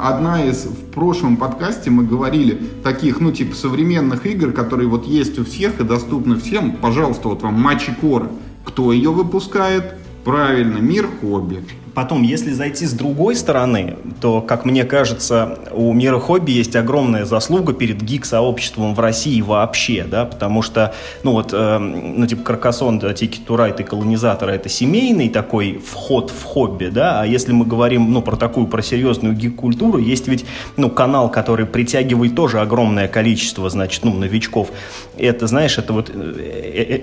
одна 0.00 0.44
из, 0.44 0.66
в 0.66 0.92
прошлом 0.92 1.36
подкасте 1.36 1.90
мы 1.90 2.04
говорили 2.04 2.60
таких, 2.84 3.20
ну, 3.20 3.32
типа 3.32 3.56
современных 3.56 4.26
игр, 4.26 4.52
которые 4.52 4.88
вот 4.88 5.06
есть 5.06 5.38
у 5.38 5.44
всех 5.44 5.80
и 5.80 5.84
доступны 5.84 6.36
всем. 6.36 6.72
Пожалуйста, 6.72 7.28
вот 7.28 7.42
вам 7.42 7.54
Мачи 7.54 7.92
Кора. 8.00 8.28
Кто 8.64 8.92
ее 8.92 9.10
выпускает? 9.10 9.94
Правильно, 10.24 10.78
мир 10.78 11.08
хобби. 11.20 11.64
Потом, 11.94 12.22
если 12.22 12.52
зайти 12.52 12.86
с 12.86 12.92
другой 12.92 13.34
стороны, 13.34 13.96
то, 14.20 14.40
как 14.40 14.64
мне 14.64 14.84
кажется, 14.84 15.58
у 15.72 15.92
мира 15.92 16.18
хобби 16.18 16.52
есть 16.52 16.76
огромная 16.76 17.24
заслуга 17.24 17.72
перед 17.72 18.00
гик-сообществом 18.02 18.94
в 18.94 19.00
России 19.00 19.40
вообще, 19.40 20.04
да, 20.04 20.24
потому 20.24 20.62
что, 20.62 20.94
ну 21.22 21.32
вот, 21.32 21.50
э, 21.52 21.78
ну 21.78 22.26
типа 22.26 22.42
Каркасон, 22.42 22.98
да, 22.98 23.12
Тики 23.12 23.40
Турайт 23.40 23.80
и 23.80 23.82
Колонизатор 23.82 24.50
это 24.50 24.68
семейный 24.68 25.28
такой 25.28 25.78
вход 25.78 26.30
в 26.30 26.44
хобби, 26.44 26.86
да, 26.86 27.22
а 27.22 27.26
если 27.26 27.52
мы 27.52 27.64
говорим, 27.64 28.12
ну, 28.12 28.22
про 28.22 28.36
такую, 28.36 28.66
про 28.66 28.82
серьезную 28.82 29.34
гик-культуру, 29.34 29.98
есть 29.98 30.28
ведь, 30.28 30.44
ну, 30.76 30.90
канал, 30.90 31.30
который 31.30 31.66
притягивает 31.66 32.34
тоже 32.34 32.60
огромное 32.60 33.08
количество, 33.08 33.68
значит, 33.68 34.04
ну, 34.04 34.14
новичков. 34.14 34.70
Это, 35.18 35.46
знаешь, 35.46 35.78
это 35.78 35.92
вот 35.92 36.10
э, 36.10 36.12
э, 36.14 36.96
э 36.96 37.00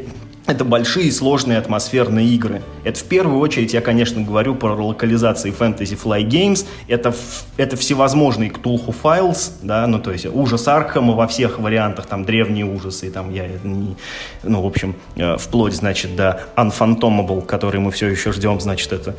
это 0.47 0.63
большие 0.63 1.11
сложные 1.11 1.57
атмосферные 1.57 2.25
игры. 2.27 2.61
Это 2.85 2.99
в 2.99 3.03
первую 3.03 3.39
очередь 3.39 3.73
я, 3.73 3.81
конечно, 3.81 4.21
говорю 4.21 4.55
про 4.55 4.73
локализации 4.73 5.53
Fantasy 5.53 5.99
Flight 6.01 6.25
Games. 6.25 6.65
Это, 6.87 7.13
это 7.57 7.75
всевозможные 7.75 8.49
Cthulhu 8.49 8.95
Files, 9.03 9.51
да, 9.61 9.85
ну 9.87 9.99
то 9.99 10.11
есть 10.11 10.25
ужас 10.25 10.67
Архама 10.67 11.13
во 11.13 11.27
всех 11.27 11.59
вариантах, 11.59 12.05
там 12.05 12.23
древние 12.23 12.65
ужасы, 12.65 13.11
там 13.11 13.31
я 13.33 13.47
не, 13.63 13.97
ну 14.43 14.61
в 14.61 14.65
общем, 14.65 14.95
э, 15.17 15.35
вплоть, 15.37 15.73
значит, 15.73 16.15
до 16.15 16.41
Unfathomable, 16.55 17.45
который 17.45 17.81
мы 17.81 17.91
все 17.91 18.07
еще 18.07 18.31
ждем, 18.31 18.59
значит, 18.61 18.93
это 18.93 19.15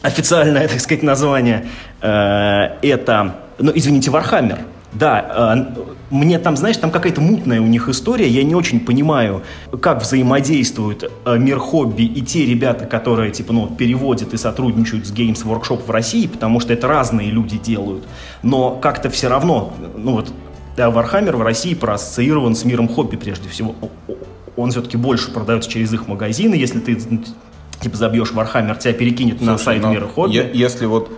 официальное, 0.00 0.68
так 0.68 0.80
сказать, 0.80 1.02
название, 1.02 1.66
э, 2.00 2.76
это, 2.82 3.34
ну, 3.58 3.72
извините, 3.74 4.10
Warhammer. 4.12 4.60
Да, 4.92 5.54
э, 5.56 5.82
мне 6.10 6.38
там, 6.38 6.56
знаешь, 6.56 6.76
там 6.76 6.90
какая-то 6.90 7.20
мутная 7.20 7.60
у 7.60 7.66
них 7.66 7.88
история, 7.88 8.28
я 8.28 8.42
не 8.42 8.54
очень 8.54 8.80
понимаю, 8.80 9.42
как 9.80 10.02
взаимодействуют 10.02 11.10
э, 11.24 11.38
мир 11.38 11.58
хобби 11.58 12.02
и 12.02 12.20
те 12.22 12.44
ребята, 12.44 12.86
которые, 12.86 13.30
типа, 13.30 13.52
ну, 13.52 13.68
переводят 13.68 14.34
и 14.34 14.36
сотрудничают 14.36 15.06
с 15.06 15.12
Games 15.12 15.44
Workshop 15.44 15.86
в 15.86 15.90
России, 15.90 16.26
потому 16.26 16.58
что 16.60 16.72
это 16.72 16.88
разные 16.88 17.30
люди 17.30 17.56
делают. 17.56 18.04
Но 18.42 18.72
как-то 18.72 19.10
все 19.10 19.28
равно, 19.28 19.72
ну, 19.96 20.12
вот, 20.12 20.32
да, 20.76 20.88
Warhammer 20.88 21.36
в 21.36 21.42
России 21.42 21.74
проассоциирован 21.74 22.56
с 22.56 22.64
миром 22.64 22.88
хобби 22.88 23.16
прежде 23.16 23.48
всего. 23.48 23.74
Он 24.56 24.70
все-таки 24.70 24.96
больше 24.96 25.30
продается 25.30 25.70
через 25.70 25.92
их 25.92 26.08
магазины, 26.08 26.54
если 26.54 26.80
ты 26.80 26.98
типа 27.80 27.96
забьешь 27.96 28.32
Warhammer, 28.32 28.78
тебя 28.78 28.92
перекинет 28.92 29.38
Слушай, 29.38 29.50
на 29.50 29.58
сайт 29.58 29.84
мира 29.84 30.06
хобби. 30.06 30.50
Если 30.52 30.86
вот 30.86 31.10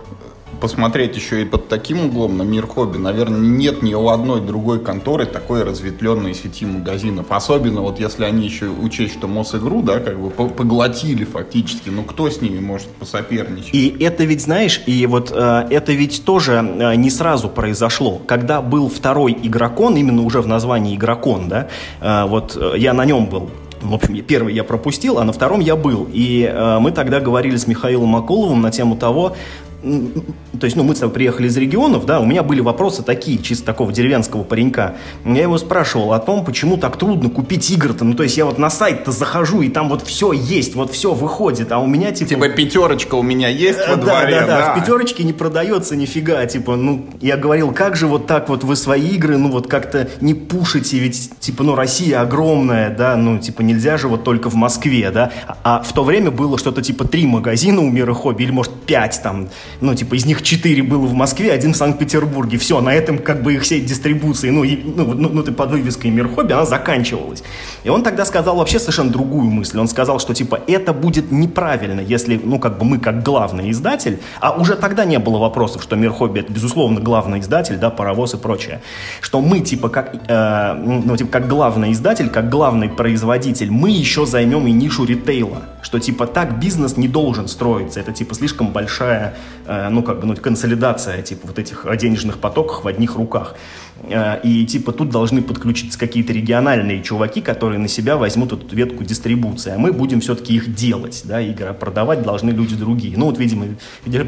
посмотреть 0.59 1.15
еще 1.15 1.41
и 1.41 1.45
под 1.45 1.67
таким 1.67 2.05
углом 2.05 2.37
на 2.37 2.43
мир 2.43 2.67
хобби, 2.67 2.97
наверное, 2.97 3.39
нет 3.39 3.81
ни 3.81 3.93
у 3.93 4.09
одной 4.09 4.41
другой 4.41 4.79
конторы 4.79 5.25
такой 5.25 5.63
разветвленной 5.63 6.33
сети 6.33 6.65
магазинов. 6.65 7.27
Особенно 7.29 7.81
вот 7.81 7.99
если 7.99 8.23
они 8.25 8.45
еще 8.45 8.69
учесть, 8.69 9.13
что 9.13 9.27
Мосигру, 9.27 9.81
да, 9.81 9.99
как 9.99 10.19
бы 10.19 10.29
поглотили 10.29 11.23
фактически, 11.25 11.89
ну 11.89 12.03
кто 12.03 12.29
с 12.29 12.41
ними 12.41 12.59
может 12.59 12.87
посоперничать? 12.87 13.73
И 13.73 13.95
это 13.99 14.23
ведь, 14.23 14.41
знаешь, 14.41 14.81
и 14.85 15.05
вот 15.05 15.31
э, 15.33 15.67
это 15.69 15.93
ведь 15.93 16.23
тоже 16.25 16.53
э, 16.53 16.95
не 16.95 17.09
сразу 17.09 17.49
произошло. 17.49 18.21
Когда 18.25 18.61
был 18.61 18.89
второй 18.89 19.37
игрокон, 19.43 19.95
именно 19.95 20.23
уже 20.23 20.41
в 20.41 20.47
названии 20.47 20.95
игрокон, 20.95 21.49
да, 21.49 21.67
э, 22.01 22.25
вот 22.25 22.57
э, 22.59 22.77
я 22.77 22.93
на 22.93 23.05
нем 23.05 23.27
был 23.27 23.49
в 23.83 23.93
общем, 23.93 24.21
первый 24.23 24.53
я 24.53 24.63
пропустил, 24.63 25.19
а 25.19 25.23
на 25.23 25.33
втором 25.33 25.59
я 25.59 25.75
был. 25.75 26.07
И 26.11 26.49
э, 26.49 26.79
мы 26.79 26.91
тогда 26.91 27.19
говорили 27.19 27.57
с 27.57 27.67
Михаилом 27.67 28.09
Маколовым 28.09 28.61
на 28.61 28.71
тему 28.71 28.95
того, 28.95 29.35
то 29.83 30.65
есть, 30.65 30.77
ну, 30.77 30.83
мы 30.83 30.95
с 30.95 30.99
тобой 30.99 31.13
приехали 31.13 31.47
из 31.47 31.57
регионов, 31.57 32.05
да, 32.05 32.19
у 32.19 32.25
меня 32.25 32.41
были 32.41 32.61
вопросы 32.61 33.03
такие, 33.03 33.37
чисто 33.37 33.65
такого 33.65 33.91
деревенского 33.91 34.43
паренька. 34.43 34.95
Я 35.25 35.41
его 35.43 35.57
спрашивал 35.57 36.13
о 36.13 36.19
том, 36.19 36.45
почему 36.45 36.77
так 36.77 36.97
трудно 36.97 37.29
купить 37.29 37.69
игры-то. 37.69 38.05
Ну, 38.05 38.13
то 38.13 38.23
есть, 38.23 38.37
я 38.37 38.45
вот 38.45 38.57
на 38.57 38.69
сайт-то 38.69 39.11
захожу, 39.11 39.61
и 39.61 39.69
там 39.69 39.89
вот 39.89 40.01
все 40.01 40.31
есть, 40.31 40.75
вот 40.75 40.91
все 40.91 41.13
выходит, 41.13 41.71
а 41.71 41.79
у 41.79 41.87
меня, 41.87 42.11
типа... 42.11 42.29
Типа 42.29 42.49
пятерочка 42.49 43.15
у 43.15 43.23
меня 43.23 43.49
есть 43.49 43.79
во 43.87 43.95
да, 43.97 44.01
дворе, 44.01 44.39
да, 44.41 44.47
да, 44.47 44.57
да, 44.57 44.73
в 44.73 44.79
пятерочке 44.79 45.23
не 45.23 45.33
продается 45.33 45.95
нифига, 45.95 46.45
типа, 46.45 46.75
ну, 46.75 47.05
я 47.19 47.35
говорил, 47.35 47.73
как 47.73 47.95
же 47.95 48.07
вот 48.07 48.25
так 48.25 48.49
вот 48.49 48.63
вы 48.63 48.75
свои 48.75 49.09
игры, 49.09 49.37
ну, 49.37 49.51
вот 49.51 49.67
как-то 49.67 50.09
не 50.21 50.33
пушите, 50.33 50.97
ведь, 50.99 51.31
типа, 51.39 51.63
ну, 51.63 51.75
Россия 51.75 52.21
огромная, 52.21 52.89
да, 52.89 53.17
ну, 53.17 53.39
типа, 53.39 53.61
нельзя 53.61 53.97
же 53.97 54.07
вот 54.07 54.23
только 54.23 54.49
в 54.49 54.55
Москве, 54.55 55.11
да, 55.11 55.31
а 55.63 55.81
в 55.81 55.91
то 55.93 56.03
время 56.03 56.31
было 56.31 56.57
что-то 56.57 56.81
типа 56.81 57.05
три 57.05 57.25
магазина 57.25 57.81
у 57.81 57.89
Мира 57.89 58.13
Хобби, 58.13 58.43
или, 58.43 58.51
может, 58.51 58.73
пять 58.85 59.19
там, 59.21 59.49
ну, 59.81 59.95
типа, 59.95 60.15
из 60.15 60.25
них 60.25 60.41
четыре 60.41 60.83
было 60.83 61.05
в 61.05 61.13
Москве, 61.13 61.51
один 61.51 61.73
в 61.73 61.77
Санкт-Петербурге. 61.77 62.57
Все, 62.57 62.81
на 62.81 62.93
этом 62.93 63.17
как 63.17 63.43
бы 63.43 63.53
их 63.53 63.65
сеть 63.65 63.85
дистрибуции, 63.85 64.49
ну, 64.49 64.63
и, 64.63 64.77
ну, 64.83 65.13
ну, 65.13 65.29
ну, 65.29 65.43
ты 65.43 65.51
под 65.51 65.71
вывеской 65.71 66.11
Мир 66.11 66.27
Хобби, 66.27 66.53
она 66.53 66.65
заканчивалась. 66.65 67.43
И 67.83 67.89
он 67.89 68.03
тогда 68.03 68.25
сказал 68.25 68.57
вообще 68.57 68.79
совершенно 68.79 69.09
другую 69.11 69.49
мысль. 69.49 69.79
Он 69.79 69.87
сказал, 69.87 70.19
что, 70.19 70.33
типа, 70.33 70.59
это 70.67 70.93
будет 70.93 71.31
неправильно, 71.31 71.99
если, 71.99 72.39
ну, 72.43 72.59
как 72.59 72.77
бы 72.77 72.85
мы 72.85 72.99
как 72.99 73.23
главный 73.23 73.71
издатель, 73.71 74.19
а 74.39 74.51
уже 74.51 74.75
тогда 74.75 75.05
не 75.05 75.19
было 75.19 75.37
вопросов, 75.37 75.83
что 75.83 75.95
Мир 75.95 76.11
Хобби 76.11 76.39
это, 76.39 76.51
безусловно, 76.51 76.99
главный 76.99 77.39
издатель, 77.39 77.77
да, 77.77 77.89
паровоз 77.89 78.33
и 78.33 78.37
прочее, 78.37 78.81
что 79.21 79.41
мы, 79.41 79.59
типа, 79.59 79.89
как, 79.89 80.15
э, 80.27 80.73
ну, 80.73 81.17
типа, 81.17 81.31
как 81.31 81.47
главный 81.47 81.91
издатель, 81.91 82.29
как 82.29 82.49
главный 82.49 82.89
производитель, 82.89 83.71
мы 83.71 83.89
еще 83.89 84.25
займем 84.25 84.67
и 84.67 84.71
нишу 84.71 85.05
ритейла, 85.05 85.63
что, 85.81 85.99
типа, 85.99 86.27
так 86.27 86.59
бизнес 86.59 86.97
не 86.97 87.07
должен 87.07 87.47
строиться, 87.47 87.99
это, 87.99 88.11
типа, 88.11 88.35
слишком 88.35 88.67
большая 88.67 89.35
ну, 89.67 90.03
как 90.03 90.19
бы, 90.19 90.27
ну, 90.27 90.35
консолидация, 90.35 91.21
типа, 91.21 91.47
вот 91.47 91.59
этих 91.59 91.85
денежных 91.97 92.39
потоков 92.39 92.83
в 92.83 92.87
одних 92.87 93.15
руках. 93.15 93.55
Э, 94.03 94.39
и, 94.43 94.65
типа, 94.65 94.91
тут 94.91 95.09
должны 95.09 95.41
подключиться 95.41 95.97
какие-то 95.97 96.33
региональные 96.33 97.01
чуваки, 97.01 97.41
которые 97.41 97.79
на 97.79 97.87
себя 97.87 98.17
возьмут 98.17 98.53
эту 98.53 98.75
ветку 98.75 99.03
дистрибуции, 99.03 99.73
а 99.73 99.77
мы 99.77 99.93
будем 99.93 100.19
все-таки 100.19 100.55
их 100.55 100.73
делать, 100.75 101.21
да, 101.25 101.39
игры 101.39 101.73
продавать 101.73 102.21
должны 102.21 102.49
люди 102.51 102.75
другие. 102.75 103.17
Ну, 103.17 103.25
вот, 103.25 103.37
видимо, 103.37 103.67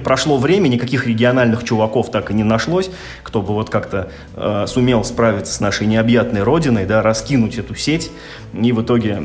прошло 0.03 0.37
время, 0.37 0.67
никаких 0.67 1.07
региональных 1.07 1.63
чуваков 1.63 2.11
так 2.11 2.31
и 2.31 2.33
не 2.33 2.43
нашлось, 2.43 2.89
кто 3.23 3.41
бы 3.41 3.53
вот 3.53 3.69
как-то 3.69 4.11
э, 4.35 4.65
сумел 4.67 5.03
справиться 5.03 5.53
с 5.53 5.59
нашей 5.59 5.87
необъятной 5.87 6.43
родиной, 6.43 6.85
да, 6.85 7.01
раскинуть 7.01 7.57
эту 7.57 7.75
сеть, 7.75 8.11
и 8.53 8.71
в 8.71 8.81
итоге, 8.81 9.15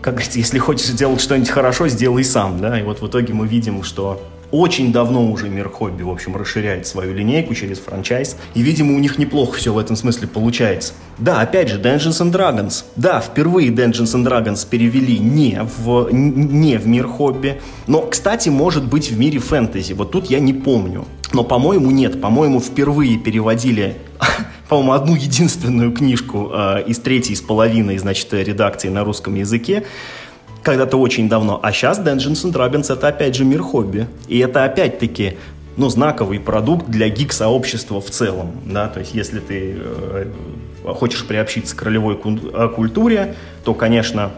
как 0.00 0.14
говорится, 0.14 0.38
если 0.38 0.58
хочешь 0.58 0.86
сделать 0.86 1.20
что-нибудь 1.20 1.50
хорошо, 1.50 1.88
сделай 1.88 2.24
сам, 2.24 2.60
да, 2.60 2.78
и 2.78 2.82
вот 2.82 3.00
в 3.00 3.06
итоге 3.06 3.34
мы 3.34 3.46
видим, 3.46 3.82
что 3.82 4.20
очень 4.50 4.92
давно 4.92 5.30
уже 5.30 5.48
мир 5.48 5.68
хобби, 5.68 6.02
в 6.02 6.10
общем, 6.10 6.36
расширяет 6.36 6.86
свою 6.86 7.14
линейку 7.14 7.54
через 7.54 7.78
франчайз. 7.78 8.36
И, 8.54 8.62
видимо, 8.62 8.94
у 8.94 8.98
них 8.98 9.18
неплохо 9.18 9.58
все 9.58 9.72
в 9.72 9.78
этом 9.78 9.96
смысле 9.96 10.28
получается. 10.28 10.94
Да, 11.18 11.40
опять 11.40 11.68
же, 11.68 11.80
Dungeons 11.80 12.22
and 12.22 12.32
Dragons. 12.32 12.84
Да, 12.96 13.20
впервые 13.20 13.70
Dungeons 13.70 14.14
and 14.14 14.24
Dragons 14.24 14.66
перевели 14.68 15.18
не 15.18 15.60
в, 15.62 16.08
не 16.10 16.78
в 16.78 16.86
мир 16.86 17.06
хобби. 17.06 17.60
Но, 17.86 18.02
кстати, 18.02 18.48
может 18.48 18.84
быть 18.84 19.10
в 19.10 19.18
мире 19.18 19.38
фэнтези. 19.38 19.92
Вот 19.92 20.12
тут 20.12 20.30
я 20.30 20.40
не 20.40 20.54
помню. 20.54 21.04
Но, 21.32 21.44
по-моему, 21.44 21.90
нет. 21.90 22.20
По-моему, 22.20 22.60
впервые 22.60 23.18
переводили 23.18 23.96
по-моему, 24.68 24.92
одну 24.92 25.14
единственную 25.14 25.92
книжку 25.92 26.50
э, 26.52 26.84
из 26.86 26.98
третьей 26.98 27.36
с 27.36 27.40
половиной, 27.40 27.98
значит, 27.98 28.32
редакции 28.32 28.88
на 28.88 29.04
русском 29.04 29.34
языке 29.34 29.84
когда-то 30.62 30.96
очень 30.98 31.28
давно. 31.28 31.60
А 31.62 31.72
сейчас 31.72 31.98
Dungeons 31.98 32.44
and 32.44 32.52
Dragons 32.52 32.92
это 32.92 33.08
опять 33.08 33.34
же 33.34 33.44
мир 33.44 33.62
хобби. 33.62 34.06
И 34.26 34.38
это 34.38 34.64
опять-таки 34.64 35.36
ну, 35.76 35.88
знаковый 35.88 36.40
продукт 36.40 36.88
для 36.88 37.08
гик-сообщества 37.08 38.00
в 38.00 38.10
целом. 38.10 38.52
Да? 38.66 38.88
То 38.88 39.00
есть, 39.00 39.14
если 39.14 39.38
ты 39.38 39.76
э, 39.78 40.26
хочешь 40.84 41.24
приобщиться 41.26 41.76
к 41.76 41.82
ролевой 41.82 42.18
э, 42.22 42.68
культуре, 42.74 43.36
то, 43.64 43.74
конечно, 43.74 44.32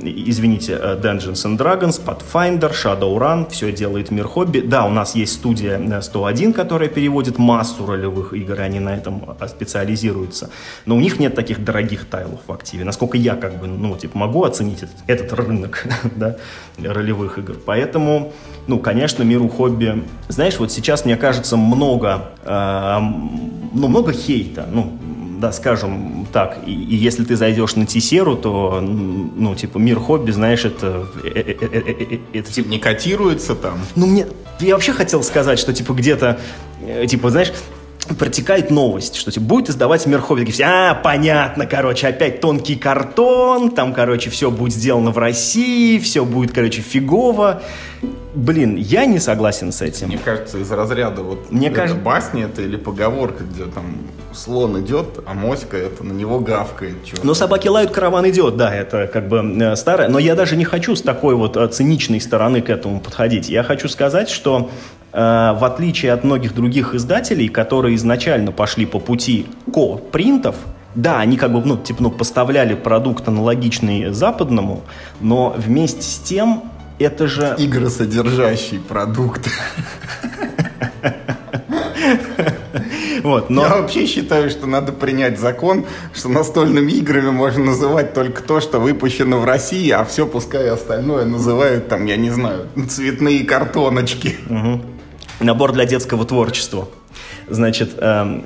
извините, 0.00 0.78
э, 0.80 1.00
Dungeons 1.00 1.44
and 1.44 1.56
Dragons, 1.58 2.00
Pathfinder, 2.04 2.72
Shadowrun, 2.72 3.50
все 3.50 3.72
делает 3.72 4.10
мир 4.10 4.26
хобби. 4.26 4.60
Да, 4.60 4.84
у 4.84 4.90
нас 4.90 5.14
есть 5.14 5.34
студия 5.34 6.00
101, 6.00 6.52
которая 6.52 6.88
переводит 6.88 7.38
массу 7.38 7.86
ролевых 7.86 8.32
игр, 8.34 8.54
и 8.54 8.62
они 8.62 8.80
на 8.80 8.94
этом 8.94 9.24
э, 9.38 9.48
специализируются. 9.48 10.50
Но 10.86 10.96
у 10.96 11.00
них 11.00 11.18
нет 11.18 11.34
таких 11.34 11.64
дорогих 11.64 12.06
тайлов 12.06 12.40
в 12.46 12.52
активе. 12.52 12.84
Насколько 12.84 13.16
я 13.18 13.34
как 13.34 13.58
бы, 13.60 13.66
ну, 13.66 13.96
типа, 13.96 14.18
могу 14.18 14.44
оценить 14.44 14.82
этот, 14.82 14.96
этот 15.06 15.32
рынок, 15.38 15.86
да, 16.16 16.36
ролевых 16.78 17.38
игр. 17.38 17.56
Поэтому, 17.64 18.32
ну, 18.66 18.78
конечно, 18.78 19.22
миру 19.22 19.48
хобби... 19.48 20.04
Знаешь, 20.28 20.58
вот 20.58 20.72
сейчас, 20.72 21.04
мне 21.04 21.16
кажется, 21.16 21.56
много, 21.56 22.30
э, 22.44 22.98
ну, 23.72 23.88
много 23.88 24.12
хейта, 24.12 24.66
ну, 24.70 24.98
да, 25.38 25.52
скажем 25.52 26.26
так, 26.32 26.58
и, 26.66 26.72
и 26.72 26.96
если 26.96 27.24
ты 27.24 27.36
зайдешь 27.36 27.76
на 27.76 27.86
Тисеру, 27.86 28.36
то, 28.36 28.80
ну, 28.80 29.54
типа, 29.54 29.78
мир 29.78 29.98
хобби, 29.98 30.30
знаешь, 30.30 30.64
это... 30.64 31.06
Э, 31.22 31.28
э, 31.34 31.54
э, 31.60 32.18
это 32.32 32.52
типа 32.52 32.68
не 32.68 32.78
котируется 32.78 33.54
там? 33.54 33.78
Ну, 33.94 34.06
мне... 34.06 34.26
Я 34.60 34.74
вообще 34.74 34.92
хотел 34.92 35.22
сказать, 35.22 35.58
что, 35.58 35.72
типа, 35.72 35.92
где-то, 35.92 36.40
типа, 37.06 37.30
знаешь, 37.30 37.52
протекает 38.14 38.70
новость, 38.70 39.16
что 39.16 39.30
типа, 39.30 39.44
будет 39.44 39.70
издавать 39.70 40.06
мир 40.06 40.20
хобби. 40.20 40.50
Все, 40.50 40.64
а, 40.64 40.94
понятно, 40.94 41.66
короче, 41.66 42.08
опять 42.08 42.40
тонкий 42.40 42.76
картон, 42.76 43.70
там, 43.70 43.92
короче, 43.92 44.30
все 44.30 44.50
будет 44.50 44.72
сделано 44.72 45.10
в 45.10 45.18
России, 45.18 45.98
все 45.98 46.24
будет, 46.24 46.52
короче, 46.52 46.82
фигово. 46.82 47.62
Блин, 48.34 48.76
я 48.76 49.06
не 49.06 49.18
согласен 49.18 49.72
с 49.72 49.80
этим. 49.80 50.08
Мне 50.08 50.18
кажется, 50.18 50.58
из 50.58 50.70
разряда 50.70 51.22
вот 51.22 51.50
Мне 51.50 51.68
это 51.68 51.76
кажется... 51.76 52.02
басня 52.02 52.44
это 52.44 52.60
или 52.60 52.76
поговорка, 52.76 53.44
где 53.44 53.64
там 53.64 53.96
слон 54.34 54.78
идет, 54.82 55.20
а 55.24 55.32
моська 55.32 55.78
это 55.78 56.04
на 56.04 56.12
него 56.12 56.38
гавкает. 56.40 56.96
Ну, 57.22 57.32
собаки 57.32 57.68
лают, 57.68 57.92
караван 57.92 58.28
идет, 58.28 58.58
да, 58.58 58.74
это 58.74 59.06
как 59.06 59.28
бы 59.28 59.38
э, 59.38 59.74
старое. 59.76 60.08
Но 60.08 60.18
я 60.18 60.34
даже 60.34 60.56
не 60.56 60.64
хочу 60.64 60.94
с 60.94 61.00
такой 61.00 61.34
вот 61.34 61.56
э, 61.56 61.66
циничной 61.68 62.20
стороны 62.20 62.60
к 62.60 62.68
этому 62.68 63.00
подходить. 63.00 63.48
Я 63.48 63.62
хочу 63.62 63.88
сказать, 63.88 64.28
что 64.28 64.70
в 65.16 65.64
отличие 65.64 66.12
от 66.12 66.24
многих 66.24 66.54
других 66.54 66.94
издателей, 66.94 67.48
которые 67.48 67.96
изначально 67.96 68.52
пошли 68.52 68.84
по 68.84 68.98
пути 68.98 69.46
ко-принтов, 69.72 70.56
да, 70.94 71.20
они 71.20 71.38
как 71.38 71.52
бы, 71.52 71.62
ну, 71.64 71.78
типа, 71.78 72.02
ну, 72.02 72.10
поставляли 72.10 72.74
продукт 72.74 73.26
аналогичный 73.26 74.12
западному, 74.12 74.82
но 75.20 75.54
вместе 75.56 76.02
с 76.02 76.18
тем 76.18 76.64
это 76.98 77.28
же... 77.28 77.54
Игросодержащий 77.58 78.78
продукт. 78.78 79.48
Вот, 83.22 83.50
но... 83.50 83.62
Я 83.62 83.68
вообще 83.76 84.06
считаю, 84.06 84.50
что 84.50 84.66
надо 84.66 84.92
принять 84.92 85.40
закон, 85.40 85.84
что 86.14 86.28
настольными 86.28 86.92
играми 86.92 87.30
можно 87.30 87.64
называть 87.64 88.14
только 88.14 88.42
то, 88.42 88.60
что 88.60 88.78
выпущено 88.78 89.40
в 89.40 89.44
России, 89.44 89.90
а 89.90 90.04
все 90.04 90.26
пускай 90.26 90.68
остальное 90.68 91.24
называют 91.24 91.88
там, 91.88 92.04
я 92.04 92.16
не 92.16 92.30
знаю, 92.30 92.68
цветные 92.88 93.44
картоночки. 93.44 94.36
Угу. 94.48 94.95
Набор 95.40 95.72
для 95.72 95.84
детского 95.84 96.24
творчества. 96.24 96.88
Значит, 97.48 97.94
эм, 97.98 98.44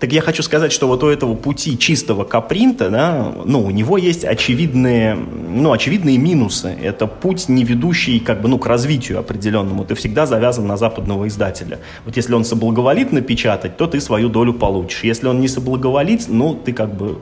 Так 0.00 0.14
я 0.14 0.22
хочу 0.22 0.42
сказать, 0.42 0.72
что 0.72 0.86
вот 0.86 1.02
у 1.02 1.08
этого 1.08 1.34
пути 1.34 1.76
чистого 1.76 2.24
капринта, 2.24 2.88
да, 2.88 3.34
ну, 3.44 3.62
у 3.62 3.70
него 3.70 3.98
есть 3.98 4.24
очевидные, 4.24 5.14
ну, 5.14 5.72
очевидные 5.72 6.16
минусы. 6.16 6.74
Это 6.82 7.06
путь, 7.06 7.50
не 7.50 7.64
ведущий 7.64 8.18
как 8.18 8.40
бы, 8.40 8.48
ну, 8.48 8.58
к 8.58 8.66
развитию 8.66 9.18
определенному. 9.18 9.84
Ты 9.84 9.94
всегда 9.94 10.24
завязан 10.24 10.66
на 10.66 10.78
западного 10.78 11.28
издателя. 11.28 11.80
Вот 12.06 12.16
если 12.16 12.32
он 12.32 12.46
соблаговолит 12.46 13.12
напечатать, 13.12 13.76
то 13.76 13.86
ты 13.86 14.00
свою 14.00 14.30
долю 14.30 14.54
получишь. 14.54 15.04
Если 15.04 15.28
он 15.28 15.38
не 15.38 15.48
соблаговолит, 15.48 16.28
ну, 16.28 16.54
ты 16.54 16.72
как 16.72 16.94
бы 16.96 17.18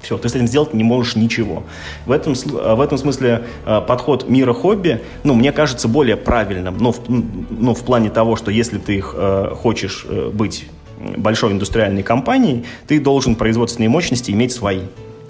все, 0.00 0.16
ты 0.16 0.28
с 0.28 0.34
этим 0.34 0.46
сделать 0.46 0.74
не 0.74 0.84
можешь 0.84 1.16
ничего. 1.16 1.64
В 2.06 2.12
этом, 2.12 2.34
в 2.34 2.80
этом 2.80 2.98
смысле 2.98 3.44
э, 3.66 3.80
подход 3.86 4.28
мира 4.28 4.52
хобби, 4.52 5.02
ну, 5.24 5.34
мне 5.34 5.52
кажется, 5.52 5.88
более 5.88 6.16
правильным. 6.16 6.78
Но 6.78 6.92
в, 6.92 7.00
ну, 7.08 7.74
в 7.74 7.82
плане 7.84 8.10
того, 8.10 8.36
что 8.36 8.50
если 8.50 8.78
ты 8.78 8.96
их 8.96 9.14
э, 9.16 9.52
хочешь 9.54 10.06
э, 10.08 10.30
быть 10.32 10.68
большой 11.16 11.52
индустриальной 11.52 12.02
компанией, 12.02 12.64
ты 12.86 13.00
должен 13.00 13.34
производственные 13.34 13.88
мощности 13.88 14.30
иметь 14.30 14.52
свои. 14.52 14.80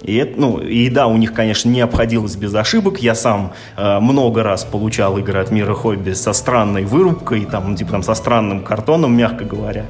И, 0.01 0.15
это, 0.15 0.39
ну, 0.39 0.59
и 0.59 0.89
да, 0.89 1.07
у 1.07 1.17
них, 1.17 1.33
конечно, 1.33 1.69
не 1.69 1.81
обходилось 1.81 2.35
без 2.35 2.55
ошибок. 2.55 2.99
Я 2.99 3.15
сам 3.15 3.53
э, 3.75 3.99
много 3.99 4.43
раз 4.43 4.63
получал 4.63 5.17
игры 5.17 5.39
от 5.39 5.51
мира 5.51 5.73
хобби 5.73 6.13
со 6.13 6.33
странной 6.33 6.85
вырубкой, 6.85 7.45
там, 7.45 7.75
типа 7.75 7.91
там, 7.91 8.03
со 8.03 8.13
странным 8.13 8.63
картоном, 8.63 9.15
мягко 9.15 9.43
говоря. 9.43 9.85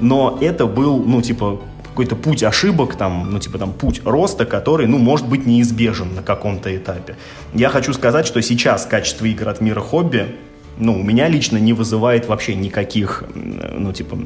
Но 0.00 0.38
это 0.40 0.66
был, 0.66 1.02
ну, 1.04 1.22
типа, 1.22 1.60
какой-то 1.98 2.14
путь 2.14 2.44
ошибок, 2.44 2.94
там, 2.94 3.28
ну, 3.32 3.40
типа 3.40 3.58
там 3.58 3.72
путь 3.72 4.02
роста, 4.04 4.44
который, 4.44 4.86
ну, 4.86 4.98
может 4.98 5.26
быть 5.26 5.46
неизбежен 5.46 6.14
на 6.14 6.22
каком-то 6.22 6.76
этапе. 6.76 7.16
Я 7.54 7.70
хочу 7.70 7.92
сказать, 7.92 8.24
что 8.24 8.40
сейчас 8.40 8.86
качество 8.86 9.24
игр 9.24 9.48
от 9.48 9.60
мира 9.60 9.80
хобби, 9.80 10.36
ну, 10.78 10.92
у 10.92 11.02
меня 11.02 11.26
лично 11.26 11.56
не 11.56 11.72
вызывает 11.72 12.28
вообще 12.28 12.54
никаких, 12.54 13.24
ну, 13.34 13.92
типа, 13.92 14.16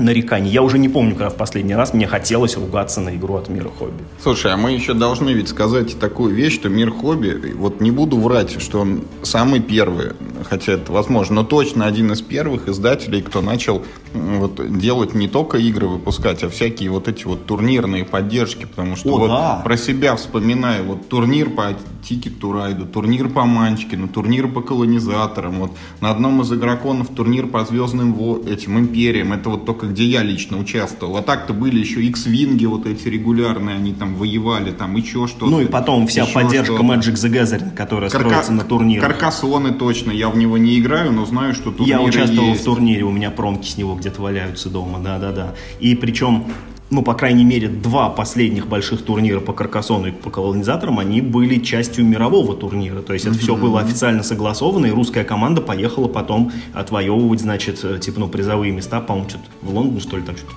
нареканий. 0.00 0.50
Я 0.50 0.62
уже 0.62 0.78
не 0.78 0.88
помню, 0.88 1.12
когда 1.12 1.30
в 1.30 1.36
последний 1.36 1.74
раз 1.74 1.94
мне 1.94 2.06
хотелось 2.06 2.56
ругаться 2.56 3.00
на 3.00 3.14
игру 3.16 3.36
от 3.36 3.48
мира 3.48 3.68
хобби. 3.68 4.02
Слушай, 4.22 4.52
а 4.52 4.56
мы 4.56 4.72
еще 4.72 4.94
должны 4.94 5.30
ведь 5.30 5.48
сказать 5.48 5.98
такую 5.98 6.34
вещь, 6.34 6.54
что 6.54 6.68
мир 6.68 6.90
хобби, 6.90 7.54
вот 7.56 7.80
не 7.80 7.90
буду 7.90 8.18
врать, 8.18 8.60
что 8.60 8.80
он 8.80 9.04
самый 9.22 9.60
первый, 9.60 10.12
хотя 10.48 10.72
это 10.72 10.92
возможно, 10.92 11.36
но 11.36 11.44
точно 11.44 11.86
один 11.86 12.12
из 12.12 12.22
первых 12.22 12.68
издателей, 12.68 13.22
кто 13.22 13.40
начал 13.40 13.82
вот, 14.12 14.60
делать 14.78 15.14
не 15.14 15.28
только 15.28 15.58
игры 15.58 15.86
выпускать, 15.86 16.42
а 16.42 16.48
всякие 16.48 16.90
вот 16.90 17.08
эти 17.08 17.24
вот 17.24 17.46
турнирные 17.46 18.04
поддержки, 18.04 18.64
потому 18.64 18.96
что 18.96 19.10
О, 19.10 19.18
вот 19.18 19.28
да. 19.28 19.60
про 19.64 19.76
себя 19.76 20.16
вспоминаю, 20.16 20.84
вот 20.84 21.08
турнир 21.08 21.50
по 21.50 21.70
Ticket 22.02 22.38
to 22.40 22.52
Ride, 22.52 22.86
турнир 22.86 23.28
по 23.28 23.44
Манчкину, 23.44 24.08
турнир 24.08 24.48
по 24.48 24.62
колонизаторам, 24.62 25.60
вот 25.60 25.72
на 26.00 26.10
одном 26.10 26.40
из 26.42 26.52
игроконов 26.52 27.08
турнир 27.08 27.46
по 27.46 27.64
звездным 27.64 28.10
этим 28.46 28.78
империям, 28.78 29.32
это 29.32 29.50
вот 29.50 29.66
только 29.66 29.86
где 29.90 30.04
я 30.04 30.22
лично 30.22 30.58
участвовал. 30.58 31.16
А 31.16 31.22
так-то 31.22 31.52
были 31.52 31.78
еще 31.78 32.02
X-винги 32.02 32.64
вот 32.64 32.86
эти 32.86 33.08
регулярные, 33.08 33.76
они 33.76 33.92
там 33.92 34.14
воевали, 34.14 34.70
там 34.70 34.96
еще 34.96 35.26
что-то. 35.26 35.46
Ну 35.46 35.60
и 35.60 35.66
потом 35.66 36.06
вся 36.06 36.26
поддержка 36.26 36.76
что 36.76 36.84
Magic 36.84 37.14
the 37.14 37.30
Gathering, 37.30 37.74
которая 37.74 38.08
Карка... 38.08 38.28
строится 38.28 38.52
на 38.52 38.64
турнирах. 38.64 39.06
Каркасоны 39.06 39.72
точно, 39.72 40.12
я 40.12 40.28
в 40.30 40.36
него 40.36 40.58
не 40.58 40.78
играю, 40.78 41.12
но 41.12 41.26
знаю, 41.26 41.54
что 41.54 41.72
турниры 41.72 42.00
Я 42.00 42.00
участвовал 42.00 42.50
есть. 42.50 42.62
в 42.62 42.64
турнире, 42.64 43.02
у 43.04 43.10
меня 43.10 43.30
промки 43.30 43.68
с 43.68 43.76
него 43.76 43.94
где-то 43.94 44.22
валяются 44.22 44.70
дома, 44.70 45.00
да-да-да. 45.00 45.54
И 45.80 45.94
причем 45.94 46.46
ну, 46.90 47.02
по 47.02 47.14
крайней 47.14 47.44
мере, 47.44 47.68
два 47.68 48.10
последних 48.10 48.66
больших 48.66 49.02
турнира 49.02 49.38
по 49.40 49.52
Каркасону 49.52 50.08
и 50.08 50.10
по 50.10 50.28
колонизаторам, 50.28 50.98
они 50.98 51.20
были 51.20 51.60
частью 51.60 52.04
мирового 52.04 52.56
турнира. 52.56 53.00
То 53.00 53.12
есть 53.12 53.26
это 53.26 53.36
mm-hmm. 53.36 53.38
все 53.38 53.56
было 53.56 53.80
официально 53.80 54.22
согласовано, 54.24 54.86
и 54.86 54.90
русская 54.90 55.24
команда 55.24 55.60
поехала 55.60 56.08
потом 56.08 56.50
отвоевывать, 56.74 57.40
значит, 57.40 57.80
э, 57.84 57.98
типа, 58.00 58.20
ну, 58.20 58.28
призовые 58.28 58.72
места, 58.72 59.00
по-моему, 59.00 59.28
что-то 59.28 59.44
в 59.62 59.72
Лондон, 59.72 60.00
что 60.00 60.16
ли, 60.16 60.24
там 60.24 60.36
что-то. 60.36 60.52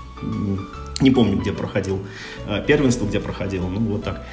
Не 1.01 1.11
помню, 1.11 1.37
где 1.37 1.51
проходил. 1.51 1.99
Э, 2.47 2.63
первенство, 2.65 3.05
где 3.05 3.19
проходило, 3.19 3.67
ну, 3.67 3.79
вот 3.79 4.03
так. 4.03 4.25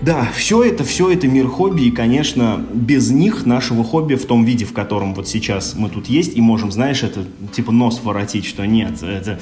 Да, 0.00 0.28
все 0.34 0.64
это, 0.64 0.82
все 0.82 1.10
это 1.12 1.28
мир 1.28 1.46
хобби, 1.46 1.82
и, 1.82 1.90
конечно, 1.92 2.64
без 2.72 3.10
них 3.10 3.46
нашего 3.46 3.84
хобби 3.84 4.16
в 4.16 4.26
том 4.26 4.44
виде, 4.44 4.64
в 4.64 4.72
котором 4.72 5.14
вот 5.14 5.28
сейчас 5.28 5.74
мы 5.76 5.88
тут 5.88 6.08
есть, 6.08 6.36
и 6.36 6.40
можем, 6.40 6.72
знаешь, 6.72 7.04
это 7.04 7.24
типа 7.52 7.70
нос 7.70 8.00
воротить, 8.02 8.44
что 8.44 8.66
нет, 8.66 9.02
это 9.02 9.38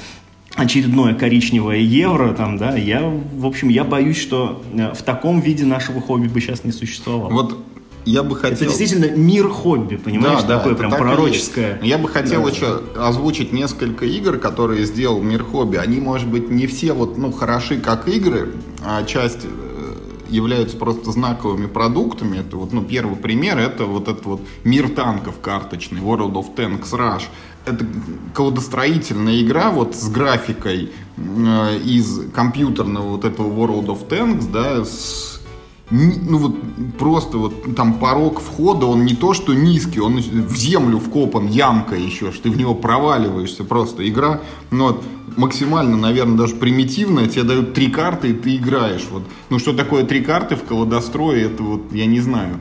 очередное 0.55 1.15
коричневое 1.15 1.79
евро, 1.79 2.33
там, 2.33 2.57
да, 2.57 2.75
я, 2.75 3.01
в 3.01 3.45
общем, 3.45 3.69
я 3.69 3.83
боюсь, 3.83 4.17
что 4.17 4.63
э, 4.73 4.93
в 4.93 5.01
таком 5.01 5.39
виде 5.39 5.65
нашего 5.65 5.99
хобби 6.01 6.27
бы 6.27 6.39
сейчас 6.41 6.63
не 6.63 6.71
существовало. 6.71 7.31
Вот 7.31 7.57
я 8.05 8.23
бы 8.23 8.35
хотел... 8.35 8.55
Это 8.55 8.65
действительно 8.65 9.15
мир 9.15 9.47
хобби, 9.47 9.95
понимаешь, 9.95 10.43
да, 10.43 10.57
такое 10.57 10.73
да, 10.73 10.79
прям 10.79 10.91
так 10.91 10.99
пророческое. 10.99 11.79
Я 11.81 11.97
бы 11.97 12.09
хотел 12.09 12.43
да. 12.43 12.49
еще 12.49 12.81
озвучить 12.97 13.53
несколько 13.53 14.05
игр, 14.05 14.37
которые 14.37 14.85
сделал 14.85 15.21
мир 15.21 15.43
хобби. 15.43 15.77
Они, 15.77 15.99
может 15.99 16.27
быть, 16.27 16.49
не 16.49 16.67
все 16.67 16.93
вот, 16.93 17.17
ну, 17.17 17.31
хороши 17.31 17.79
как 17.79 18.07
игры, 18.07 18.51
а 18.83 19.03
часть 19.03 19.45
э, 19.45 19.95
являются 20.29 20.75
просто 20.77 21.11
знаковыми 21.11 21.67
продуктами. 21.67 22.39
Это 22.39 22.57
вот, 22.57 22.73
ну, 22.73 22.83
первый 22.83 23.15
пример, 23.15 23.57
это 23.57 23.85
вот 23.85 24.07
этот 24.07 24.25
вот 24.25 24.41
мир 24.63 24.89
танков 24.89 25.39
карточный, 25.41 26.01
World 26.01 26.33
of 26.33 26.55
Tanks 26.55 26.91
Rush 26.91 27.23
это 27.65 27.85
колодостроительная 28.33 29.41
игра 29.41 29.71
вот 29.71 29.95
с 29.95 30.09
графикой 30.09 30.91
э, 31.17 31.77
из 31.83 32.31
компьютерного 32.33 33.11
вот 33.11 33.25
этого 33.25 33.47
World 33.47 33.87
of 33.87 34.07
Tanks, 34.07 34.51
да, 34.51 34.83
с, 34.83 35.41
ну 35.89 36.37
вот 36.37 36.55
просто 36.97 37.37
вот 37.37 37.75
там 37.75 37.95
порог 37.95 38.41
входа, 38.41 38.85
он 38.85 39.05
не 39.05 39.15
то 39.15 39.33
что 39.33 39.53
низкий, 39.53 39.99
он 39.99 40.17
в 40.17 40.55
землю 40.55 40.99
вкопан, 40.99 41.47
ямка 41.47 41.95
еще, 41.95 42.31
что 42.31 42.43
ты 42.43 42.49
в 42.49 42.57
него 42.57 42.75
проваливаешься 42.75 43.63
просто. 43.63 44.07
Игра, 44.07 44.41
ну 44.71 44.87
вот, 44.87 45.03
максимально, 45.37 45.95
наверное, 45.95 46.37
даже 46.37 46.55
примитивная, 46.55 47.27
тебе 47.27 47.43
дают 47.43 47.73
три 47.73 47.89
карты, 47.89 48.31
и 48.31 48.33
ты 48.33 48.55
играешь. 48.55 49.05
Вот. 49.11 49.23
Ну 49.49 49.59
что 49.59 49.73
такое 49.73 50.03
три 50.03 50.21
карты 50.21 50.55
в 50.55 50.63
колодострое, 50.63 51.45
это 51.45 51.63
вот 51.63 51.93
я 51.93 52.05
не 52.07 52.19
знаю. 52.19 52.59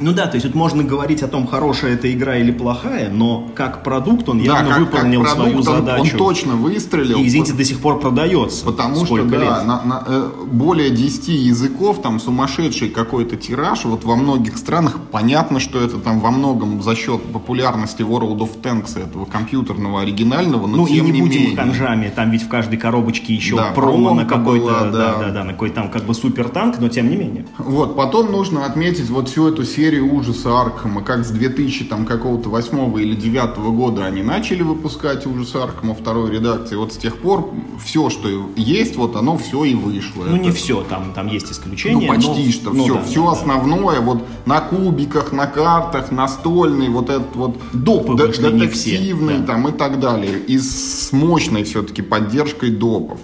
Ну 0.00 0.12
да, 0.12 0.26
то 0.26 0.34
есть 0.34 0.46
вот 0.46 0.54
можно 0.54 0.82
говорить 0.82 1.22
о 1.22 1.28
том, 1.28 1.46
хорошая 1.46 1.94
эта 1.94 2.12
игра 2.12 2.36
или 2.36 2.50
плохая, 2.50 3.10
но 3.10 3.48
как 3.54 3.82
продукт 3.84 4.28
он 4.28 4.38
явно 4.38 4.62
да, 4.62 4.68
как, 4.70 4.78
выполнил 4.78 5.22
как 5.22 5.36
продукт, 5.36 5.64
свою 5.64 5.78
задачу. 5.78 6.12
Он 6.12 6.18
точно 6.18 6.54
выстрелил. 6.56 7.18
И, 7.18 7.26
извините, 7.26 7.52
до 7.52 7.64
сих 7.64 7.80
пор 7.80 8.00
продается. 8.00 8.64
Потому 8.64 9.04
что, 9.06 9.22
да, 9.24 9.38
лет? 9.38 9.66
На, 9.66 9.82
на, 9.84 10.04
э, 10.06 10.30
более 10.46 10.90
10 10.90 11.28
языков, 11.28 12.02
там 12.02 12.18
сумасшедший 12.18 12.88
какой-то 12.88 13.36
тираж, 13.36 13.84
вот 13.84 14.04
во 14.04 14.16
многих 14.16 14.56
странах 14.58 14.98
понятно, 15.12 15.60
что 15.60 15.80
это 15.80 15.98
там 15.98 16.20
во 16.20 16.30
многом 16.30 16.82
за 16.82 16.96
счет 16.96 17.22
популярности 17.32 18.02
World 18.02 18.38
of 18.38 18.60
Tanks, 18.62 19.00
этого 19.00 19.24
компьютерного 19.24 20.02
оригинального, 20.02 20.66
но 20.66 20.78
ну, 20.78 20.88
тем 20.88 21.06
и 21.06 21.10
не, 21.10 21.12
не 21.12 21.20
будем 21.22 21.40
менее. 21.40 21.56
ханжами, 21.56 22.12
там 22.14 22.30
ведь 22.30 22.42
в 22.42 22.48
каждой 22.48 22.78
коробочке 22.78 23.34
еще 23.34 23.56
да, 23.56 23.70
промо 23.72 24.14
на 24.14 24.24
какой-то, 24.24 24.66
была, 24.66 24.80
да. 24.84 24.90
да, 24.90 25.18
да, 25.18 25.30
да, 25.30 25.44
на 25.44 25.52
какой 25.52 25.70
там 25.70 25.90
как 25.90 26.04
бы 26.04 26.14
супер 26.14 26.48
танк, 26.48 26.76
но 26.80 26.88
тем 26.88 27.08
не 27.08 27.16
менее. 27.16 27.46
Вот, 27.58 27.96
потом 27.96 28.32
нужно 28.32 28.66
отметить 28.66 29.08
вот 29.08 29.28
всю 29.28 29.48
эту 29.48 29.64
серию 29.64 29.83
ужаса 30.00 30.60
Аркхема, 30.60 31.02
как 31.02 31.24
с 31.24 31.30
2000 31.30 31.84
там 31.84 32.06
какого-то 32.06 32.48
восьмого 32.48 32.98
или 32.98 33.14
девятого 33.14 33.70
года 33.70 34.04
они 34.04 34.22
начали 34.22 34.62
выпускать 34.62 35.26
ужас 35.26 35.54
Аркхема 35.54 35.94
второй 35.94 36.30
редакции. 36.30 36.76
Вот 36.76 36.92
с 36.92 36.96
тех 36.96 37.18
пор 37.18 37.52
все, 37.82 38.10
что 38.10 38.28
есть, 38.56 38.96
вот 38.96 39.16
оно 39.16 39.36
все 39.38 39.64
и 39.64 39.74
вышло. 39.74 40.24
Ну 40.24 40.36
Это... 40.36 40.44
не 40.44 40.50
все, 40.52 40.82
там, 40.82 41.12
там 41.14 41.26
есть 41.26 41.50
исключения. 41.50 42.06
Ну 42.06 42.14
почти 42.14 42.46
но... 42.46 42.52
что 42.52 42.70
ну, 42.70 42.84
все. 42.84 42.94
Да, 42.94 43.02
все 43.02 43.24
да, 43.24 43.32
основное, 43.32 43.96
да. 43.96 44.02
вот 44.02 44.24
на 44.46 44.60
кубиках, 44.60 45.32
на 45.32 45.46
картах, 45.46 46.10
настольный, 46.10 46.88
вот 46.88 47.10
этот 47.10 47.34
вот 47.34 47.56
допы 47.72 48.16
д- 48.16 48.26
вышли, 48.26 48.50
детективный 48.50 49.38
да. 49.38 49.46
там 49.46 49.68
и 49.68 49.72
так 49.72 50.00
далее. 50.00 50.38
И 50.38 50.58
с 50.58 51.12
мощной 51.12 51.64
все-таки 51.64 52.02
поддержкой 52.02 52.70
допов. 52.70 53.20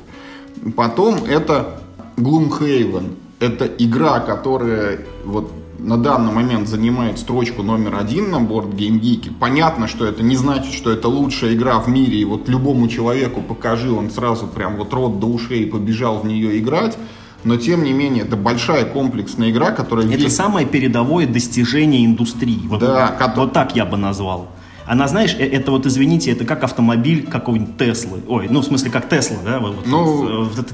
Потом 0.76 1.24
это 1.24 1.80
Gloomhaven. 2.16 3.14
Это 3.38 3.64
игра, 3.66 4.20
которая 4.20 5.00
вот 5.24 5.50
на 5.82 5.96
данный 5.96 6.32
момент 6.32 6.68
занимает 6.68 7.18
строчку 7.18 7.62
номер 7.62 7.96
один 7.96 8.30
на 8.30 8.40
борт 8.40 8.68
GameGeek. 8.68 9.32
Понятно, 9.38 9.88
что 9.88 10.04
это 10.06 10.22
не 10.22 10.36
значит, 10.36 10.72
что 10.74 10.90
это 10.90 11.08
лучшая 11.08 11.54
игра 11.54 11.78
в 11.78 11.88
мире, 11.88 12.18
и 12.18 12.24
вот 12.24 12.48
любому 12.48 12.88
человеку 12.88 13.40
покажи, 13.40 13.90
он 13.90 14.10
сразу 14.10 14.46
прям 14.46 14.76
вот 14.76 14.92
рот 14.92 15.18
до 15.18 15.26
ушей 15.26 15.66
побежал 15.66 16.20
в 16.20 16.26
нее 16.26 16.58
играть. 16.58 16.96
Но 17.42 17.56
тем 17.56 17.84
не 17.84 17.92
менее, 17.92 18.24
это 18.24 18.36
большая 18.36 18.84
комплексная 18.84 19.50
игра, 19.50 19.70
которая... 19.70 20.06
Это 20.06 20.16
весь... 20.16 20.36
самое 20.36 20.66
передовое 20.66 21.26
достижение 21.26 22.04
индустрии. 22.04 22.60
Вот, 22.66 22.80
да, 22.80 23.16
вот, 23.18 23.36
вот 23.36 23.52
так 23.52 23.74
я 23.74 23.86
бы 23.86 23.96
назвал. 23.96 24.48
Она, 24.86 25.08
знаешь, 25.08 25.34
э, 25.38 25.46
это 25.46 25.70
вот, 25.70 25.86
извините, 25.86 26.32
это 26.32 26.44
как 26.44 26.64
автомобиль 26.64 27.26
какой-нибудь 27.26 27.78
Теслы. 27.78 28.20
Ой, 28.28 28.48
ну, 28.50 28.60
в 28.60 28.64
смысле, 28.64 28.90
как 28.90 29.08
Тесла, 29.08 29.38
да? 29.44 29.58
Вот, 29.58 29.86
ну, 29.86 30.04
вот, 30.04 30.56
вот, 30.56 30.68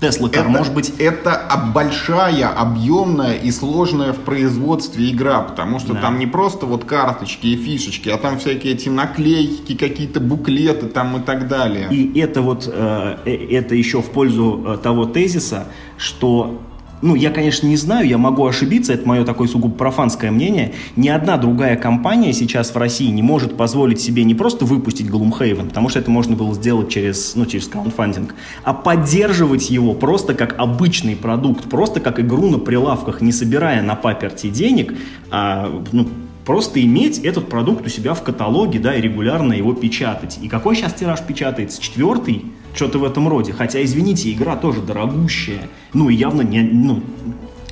Тесла 0.00 0.28
Кар, 0.28 0.48
может 0.48 0.74
быть... 0.74 0.92
Это 0.98 1.42
большая, 1.74 2.48
объемная 2.48 3.34
и 3.34 3.50
сложная 3.50 4.12
в 4.12 4.20
производстве 4.20 5.10
игра, 5.10 5.40
потому 5.42 5.78
что 5.78 5.94
да. 5.94 6.02
там 6.02 6.18
не 6.18 6.26
просто 6.26 6.66
вот 6.66 6.84
карточки 6.84 7.46
и 7.46 7.56
фишечки, 7.56 8.08
а 8.08 8.18
там 8.18 8.38
всякие 8.38 8.74
эти 8.74 8.88
наклейки, 8.88 9.74
какие-то 9.74 10.20
буклеты 10.20 10.86
там 10.86 11.16
и 11.16 11.20
так 11.20 11.48
далее. 11.48 11.88
И 11.90 12.18
это 12.18 12.42
вот, 12.42 12.68
э, 12.70 13.16
э, 13.24 13.56
это 13.56 13.74
еще 13.74 14.02
в 14.02 14.10
пользу 14.10 14.64
э, 14.66 14.78
того 14.82 15.06
тезиса, 15.06 15.68
что 15.96 16.60
ну, 17.02 17.14
я, 17.14 17.30
конечно, 17.30 17.66
не 17.66 17.76
знаю, 17.76 18.08
я 18.08 18.18
могу 18.18 18.46
ошибиться, 18.46 18.92
это 18.92 19.06
мое 19.06 19.24
такое 19.24 19.48
сугубо 19.48 19.74
профанское 19.74 20.30
мнение, 20.30 20.74
ни 20.96 21.08
одна 21.08 21.36
другая 21.36 21.76
компания 21.76 22.32
сейчас 22.32 22.74
в 22.74 22.76
России 22.76 23.08
не 23.08 23.22
может 23.22 23.56
позволить 23.56 24.00
себе 24.00 24.24
не 24.24 24.34
просто 24.34 24.64
выпустить 24.64 25.08
Gloomhaven, 25.08 25.68
потому 25.68 25.88
что 25.88 25.98
это 25.98 26.10
можно 26.10 26.36
было 26.36 26.54
сделать 26.54 26.88
через, 26.88 27.34
ну, 27.34 27.46
через 27.46 27.68
краундфандинг, 27.68 28.34
а 28.64 28.72
поддерживать 28.72 29.70
его 29.70 29.94
просто 29.94 30.34
как 30.34 30.58
обычный 30.58 31.16
продукт, 31.16 31.64
просто 31.68 32.00
как 32.00 32.20
игру 32.20 32.48
на 32.48 32.58
прилавках, 32.58 33.20
не 33.20 33.32
собирая 33.32 33.82
на 33.82 33.94
паперти 33.94 34.48
денег, 34.48 34.94
а, 35.30 35.82
ну, 35.92 36.08
просто 36.46 36.82
иметь 36.82 37.18
этот 37.18 37.48
продукт 37.48 37.84
у 37.84 37.90
себя 37.90 38.14
в 38.14 38.22
каталоге, 38.22 38.78
да, 38.78 38.94
и 38.94 39.02
регулярно 39.02 39.52
его 39.52 39.74
печатать. 39.74 40.38
И 40.40 40.48
какой 40.48 40.76
сейчас 40.76 40.94
тираж 40.94 41.20
печатается? 41.20 41.82
Четвертый? 41.82 42.46
Что-то 42.72 42.98
в 42.98 43.04
этом 43.04 43.28
роде. 43.28 43.52
Хотя, 43.52 43.82
извините, 43.82 44.32
игра 44.32 44.54
тоже 44.54 44.80
дорогущая. 44.80 45.68
Ну, 45.92 46.08
и 46.08 46.14
явно 46.14 46.42
не, 46.42 46.62
ну, 46.62 47.02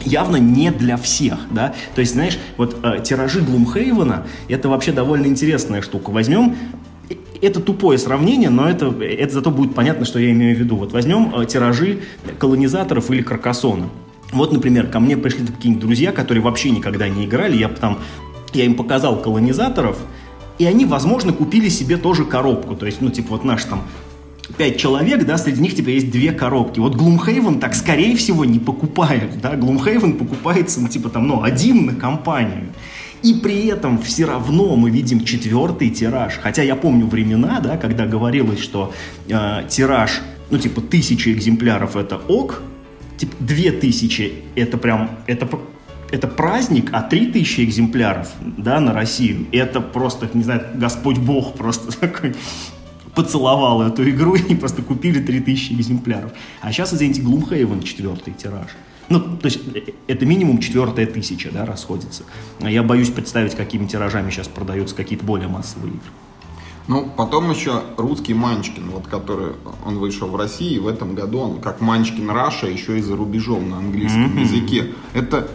явно 0.05 0.37
не 0.37 0.71
для 0.73 0.97
всех, 0.97 1.39
да. 1.51 1.75
То 1.95 2.01
есть, 2.01 2.15
знаешь, 2.15 2.39
вот 2.57 2.77
э, 2.83 3.03
тиражи 3.05 3.41
Глумхейвена 3.41 4.27
это 4.49 4.69
вообще 4.69 4.93
довольно 4.93 5.27
интересная 5.27 5.81
штука. 5.81 6.11
Возьмем 6.11 6.57
э, 7.11 7.15
это 7.43 7.61
тупое 7.61 7.99
сравнение, 7.99 8.51
но 8.51 8.69
это, 8.69 8.87
это 9.03 9.35
зато 9.35 9.51
будет 9.51 9.75
понятно, 9.75 10.05
что 10.05 10.19
я 10.19 10.31
имею 10.33 10.57
в 10.57 10.59
виду. 10.59 10.77
Вот 10.77 10.93
возьмем 10.93 11.33
э, 11.35 11.45
тиражи 11.47 12.01
колонизаторов 12.39 13.11
или 13.11 13.23
Каркасона. 13.23 13.89
Вот, 14.33 14.53
например, 14.53 14.89
ко 14.89 14.99
мне 14.99 15.17
пришли 15.17 15.47
какие-нибудь 15.47 15.85
друзья, 15.85 16.11
которые 16.11 16.43
вообще 16.43 16.71
никогда 16.71 17.09
не 17.09 17.27
играли, 17.27 17.57
я 17.57 17.69
там 17.69 17.99
я 18.55 18.65
им 18.65 18.75
показал 18.75 19.21
колонизаторов, 19.21 19.99
и 20.59 20.67
они, 20.67 20.85
возможно, 20.85 21.33
купили 21.33 21.69
себе 21.69 21.97
тоже 21.97 22.25
коробку. 22.25 22.77
То 22.77 22.87
есть, 22.87 23.01
ну, 23.01 23.11
типа, 23.11 23.31
вот 23.31 23.45
наш 23.45 23.65
там 23.65 23.83
пять 24.57 24.79
человек, 24.79 25.25
да, 25.25 25.39
среди 25.39 25.61
них 25.61 25.75
типа 25.75 25.89
есть 25.89 26.11
две 26.11 26.33
коробки. 26.33 26.79
Вот 26.79 26.95
Gloomhaven 26.95 27.59
так, 27.59 27.75
скорее 27.75 28.17
всего, 28.17 28.45
не 28.45 28.59
покупает, 28.59 29.41
да, 29.41 29.55
Gloomhaven 29.55 30.15
покупается, 30.15 30.81
ну, 30.81 30.89
типа, 30.89 31.09
там, 31.09 31.27
ну, 31.27 31.43
один 31.43 31.87
на 31.87 31.95
компанию. 31.95 32.69
И 33.23 33.35
при 33.35 33.67
этом 33.69 33.99
все 34.03 34.27
равно 34.27 34.77
мы 34.77 34.91
видим 34.91 35.25
четвертый 35.25 35.89
тираж. 35.89 36.35
Хотя 36.43 36.63
я 36.63 36.77
помню 36.77 37.07
времена, 37.07 37.59
да, 37.61 37.79
когда 37.79 38.05
говорилось, 38.05 38.61
что 38.61 38.93
э, 39.29 39.63
тираж, 39.69 40.21
ну, 40.51 40.59
типа, 40.59 40.83
тысячи 40.83 41.31
экземпляров 41.31 41.97
это 41.97 42.21
ок, 42.29 42.61
типа, 43.17 43.35
две 43.41 43.73
тысячи 43.73 44.35
это 44.57 44.77
прям, 44.77 45.11
это 45.27 45.49
это 46.11 46.29
праздник, 46.29 46.91
а 46.93 47.03
3000 47.03 47.61
экземпляров, 47.63 48.33
да, 48.41 48.81
на 48.81 48.93
Россию, 48.93 49.47
это 49.53 49.81
просто, 49.81 50.29
не 50.35 50.45
знаю, 50.45 50.63
Господь 50.75 51.19
Бог 51.19 51.55
просто 51.55 51.99
такой 52.01 52.35
поцеловал 53.15 53.83
эту 53.83 54.09
игру 54.11 54.35
и 54.49 54.55
просто 54.55 54.83
купили 54.83 55.21
3000 55.21 55.73
экземпляров. 55.73 56.33
А 56.61 56.73
сейчас, 56.73 56.93
извините, 56.93 57.23
Gloomhaven 57.23 57.83
четвертый 57.83 58.33
тираж. 58.35 58.69
Ну, 59.09 59.21
то 59.21 59.47
есть 59.47 59.61
э, 59.75 59.93
это 60.07 60.25
минимум 60.27 60.59
четвертая 60.59 61.07
тысяча, 61.07 61.51
да, 61.53 61.67
расходится. 61.67 62.25
Я 62.61 62.83
боюсь 62.83 63.11
представить, 63.11 63.55
какими 63.55 63.87
тиражами 63.87 64.31
сейчас 64.31 64.49
продаются 64.49 64.95
какие-то 64.95 65.25
более 65.25 65.49
массовые 65.49 65.93
игры. 65.93 66.11
Ну, 66.87 67.09
потом 67.17 67.51
еще 67.51 67.83
русский 67.97 68.35
Манчкин, 68.35 68.91
вот 68.91 69.07
который 69.07 69.53
он 69.87 69.99
вышел 69.99 70.29
в 70.29 70.37
России, 70.37 70.79
в 70.79 70.87
этом 70.87 71.15
году 71.15 71.39
он 71.39 71.61
как 71.61 71.81
Манчкин 71.81 72.29
Раша 72.29 72.67
еще 72.67 72.99
и 72.99 73.03
за 73.03 73.17
рубежом 73.17 73.71
на 73.71 73.79
английском 73.79 74.37
mm-hmm. 74.37 74.41
языке. 74.41 74.87
Это 75.15 75.49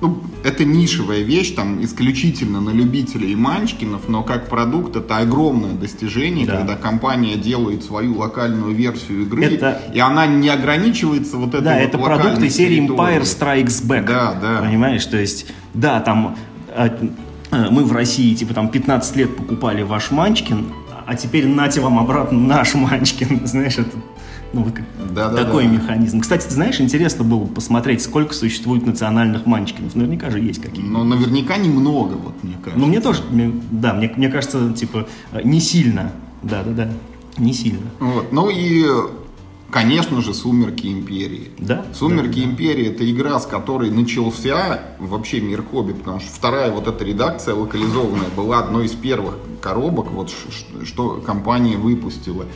ну, 0.00 0.22
это 0.44 0.64
нишевая 0.64 1.22
вещь, 1.22 1.54
там, 1.54 1.82
исключительно 1.82 2.60
на 2.60 2.70
любителей 2.70 3.32
и 3.32 3.36
манчкинов, 3.36 4.08
но 4.08 4.22
как 4.22 4.48
продукт 4.48 4.96
это 4.96 5.16
огромное 5.18 5.72
достижение, 5.72 6.46
да. 6.46 6.58
когда 6.58 6.76
компания 6.76 7.36
делает 7.36 7.82
свою 7.82 8.18
локальную 8.18 8.74
версию 8.74 9.22
игры, 9.22 9.44
это... 9.44 9.80
и 9.92 9.98
она 9.98 10.26
не 10.26 10.48
ограничивается 10.48 11.36
вот 11.36 11.50
этой 11.54 11.62
Да, 11.62 11.74
вот 11.74 11.82
это 11.82 11.98
продукты 11.98 12.50
серии 12.50 12.86
Empire 12.86 13.22
Strikes 13.22 13.86
Back. 13.86 14.06
Да, 14.06 14.34
да. 14.40 14.60
Понимаешь, 14.62 15.04
то 15.06 15.16
есть, 15.16 15.46
да, 15.72 16.00
там 16.00 16.36
а, 16.74 16.90
а, 17.50 17.70
мы 17.70 17.84
в 17.84 17.92
России, 17.92 18.34
типа, 18.34 18.54
там 18.54 18.68
15 18.68 19.16
лет 19.16 19.36
покупали 19.36 19.82
ваш 19.82 20.10
Манчкин, 20.10 20.66
а 21.06 21.14
теперь 21.14 21.46
нате 21.46 21.80
вам 21.80 21.98
обратно 21.98 22.38
наш 22.38 22.74
Манчкин, 22.74 23.42
знаешь, 23.46 23.78
это 23.78 23.96
ну, 24.56 24.62
вот 24.64 24.74
да, 25.12 25.28
да, 25.28 25.44
такой 25.44 25.64
да. 25.64 25.70
механизм. 25.70 26.20
Кстати, 26.20 26.46
ты 26.46 26.54
знаешь, 26.54 26.80
интересно 26.80 27.24
было 27.24 27.40
бы 27.40 27.54
посмотреть, 27.54 28.02
сколько 28.02 28.34
существует 28.34 28.86
национальных 28.86 29.46
манчкинов. 29.46 29.94
Наверняка 29.94 30.30
же 30.30 30.40
есть 30.40 30.62
какие-то. 30.62 30.90
Но 30.90 31.04
наверняка 31.04 31.56
немного, 31.56 32.14
вот 32.14 32.42
мне 32.42 32.54
кажется. 32.54 32.78
Ну, 32.78 32.86
мне 32.86 33.00
тоже, 33.00 33.22
мне, 33.30 33.52
да, 33.70 33.92
мне, 33.92 34.12
мне 34.16 34.28
кажется, 34.28 34.72
типа, 34.72 35.06
не 35.44 35.60
сильно. 35.60 36.12
Да, 36.42 36.62
да, 36.62 36.70
да, 36.72 36.90
не 37.38 37.52
сильно. 37.52 37.90
Вот. 38.00 38.32
Ну 38.32 38.50
и 38.50 38.84
Конечно 39.68 40.22
же, 40.22 40.32
«Сумерки 40.32 40.86
Империи». 40.86 41.50
Да? 41.58 41.84
«Сумерки 41.92 42.38
да, 42.38 42.46
Империи»— 42.46 42.86
это 42.94 43.10
игра, 43.10 43.38
с 43.40 43.46
которой 43.46 43.90
начался 43.90 44.80
вообще 45.00 45.40
мир 45.40 45.62
хобби, 45.62 45.92
потому 45.92 46.20
что 46.20 46.30
вторая 46.30 46.70
вот 46.70 46.86
эта 46.86 47.04
редакция 47.04 47.54
локализованная 47.54 48.30
была 48.36 48.60
одной 48.60 48.86
из 48.86 48.92
первых 48.92 49.34
коробок, 49.60 50.12
вот 50.12 50.32
что 50.84 51.16
компания 51.16 51.76
выпустила. 51.76 52.46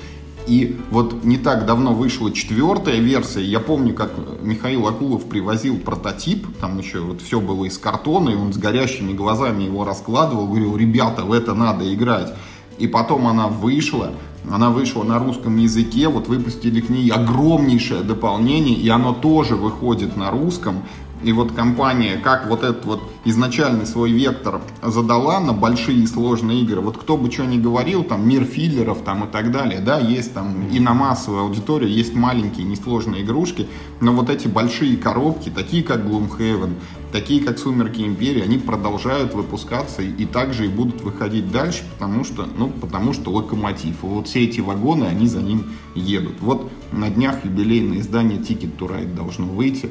И 0.47 0.79
вот 0.91 1.25
не 1.25 1.37
так 1.37 1.67
давно 1.67 1.93
вышла 1.93 2.33
четвертая 2.33 2.99
версия. 2.99 3.43
Я 3.43 3.61
помню, 3.61 3.95
как 3.95 4.13
Михаил 4.43 4.87
Акулов 4.89 5.25
привозил 5.27 5.79
прототип. 5.79 6.47
Там 6.61 6.79
еще 6.79 7.01
вот 7.01 7.21
все 7.21 7.41
было 7.41 7.67
из 7.67 7.79
картона, 7.79 8.31
и 8.31 8.35
он 8.35 8.53
с 8.53 8.59
горящими 8.59 9.13
глазами 9.13 9.65
его 9.65 9.85
раскладывал. 9.85 10.47
Говорил, 10.47 10.77
ребята, 10.77 11.25
в 11.25 11.33
это 11.33 11.55
надо 11.55 11.93
играть. 11.95 12.35
И 12.79 12.87
потом 12.87 13.27
она 13.27 13.49
вышла. 13.49 14.13
Она 14.51 14.71
вышла 14.71 15.05
на 15.05 15.19
русском 15.19 15.57
языке, 15.59 16.09
вот 16.09 16.27
выпустили 16.27 16.81
к 16.81 16.89
ней 16.89 17.11
огромнейшее 17.11 18.01
дополнение, 18.01 18.75
и 18.75 18.89
оно 18.89 19.13
тоже 19.13 19.55
выходит 19.55 20.17
на 20.17 20.31
русском. 20.31 20.83
И 21.23 21.33
вот 21.33 21.53
компания, 21.53 22.17
как 22.17 22.49
вот 22.49 22.63
этот 22.63 22.85
вот 22.85 23.03
изначальный 23.25 23.87
свой 23.87 24.13
вектор 24.13 24.61
задала 24.83 25.41
на 25.41 25.53
большие 25.53 25.99
и 25.99 26.07
сложные 26.07 26.63
игры, 26.63 26.81
вот 26.81 26.97
кто 26.97 27.17
бы 27.17 27.31
что 27.31 27.45
ни 27.45 27.59
говорил, 27.59 28.05
там 28.05 28.27
мир 28.27 28.45
филлеров 28.45 29.03
там 29.03 29.25
и 29.25 29.31
так 29.31 29.51
далее, 29.51 29.81
да, 29.81 29.99
есть 29.99 30.33
там 30.33 30.69
и 30.69 30.81
на 30.81 30.95
массовую 30.95 31.43
аудиторию, 31.43 31.91
есть 31.91 32.15
маленькие 32.15 32.67
несложные 32.67 33.23
игрушки, 33.23 33.67
но 34.01 34.13
вот 34.13 34.31
эти 34.31 34.49
большие 34.49 34.97
коробки, 34.97 35.51
такие 35.51 35.83
как 35.83 36.01
Gloomhaven, 36.07 36.75
такие 37.13 37.43
как 37.43 37.59
Сумерки 37.59 38.03
Империи, 38.03 38.43
они 38.43 38.59
продолжают 38.59 39.35
выпускаться 39.35 40.03
и 40.03 40.25
также 40.25 40.67
и 40.67 40.69
будут 40.69 41.03
выходить 41.03 41.51
дальше, 41.51 41.83
потому 41.95 42.25
что, 42.25 42.47
ну, 42.57 42.69
потому 42.69 43.13
что 43.13 43.31
локомотив. 43.31 44.03
И 44.03 44.07
вот 44.07 44.29
все 44.29 44.45
эти 44.45 44.61
вагоны, 44.61 45.05
они 45.05 45.27
за 45.27 45.43
ним 45.43 45.67
едут. 45.95 46.37
Вот 46.41 46.71
на 46.93 47.11
днях 47.11 47.45
юбилейное 47.45 47.99
издание 47.99 48.39
Ticket 48.39 48.77
to 48.79 48.89
Ride 48.89 49.15
должно 49.15 49.47
выйти. 49.47 49.91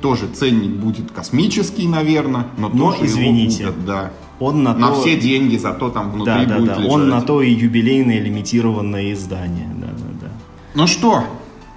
Тоже 0.00 0.28
ценник 0.28 0.70
будет 0.70 1.10
космический, 1.10 1.86
наверное, 1.86 2.46
но, 2.56 2.68
но 2.68 2.92
тоже 2.92 3.06
извините, 3.06 3.64
его 3.64 3.72
будут, 3.72 3.86
да. 3.86 4.10
Он 4.38 4.62
на, 4.62 4.74
на 4.74 4.88
то... 4.88 5.00
все 5.00 5.18
деньги, 5.18 5.56
зато 5.58 5.90
там 5.90 6.10
внутри 6.12 6.46
да, 6.46 6.54
да, 6.54 6.58
будет 6.58 6.68
да. 6.68 6.76
лежать. 6.76 6.90
Он 6.90 7.08
на 7.08 7.20
то 7.20 7.42
и 7.42 7.50
юбилейное 7.50 8.20
лимитированное 8.20 9.12
издание. 9.12 9.68
Да, 9.76 9.88
да, 9.88 10.26
да. 10.26 10.28
Ну 10.74 10.86
что, 10.86 11.24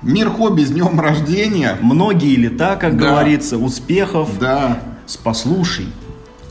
мир 0.02 0.30
хобби 0.30 0.64
с 0.64 0.72
днем 0.72 1.00
рождения. 1.00 1.78
Многие 1.82 2.36
лета, 2.36 2.78
как 2.78 2.98
да. 2.98 3.10
говорится, 3.10 3.58
успехов. 3.58 4.40
Да. 4.40 4.82
Послушай. 5.24 5.88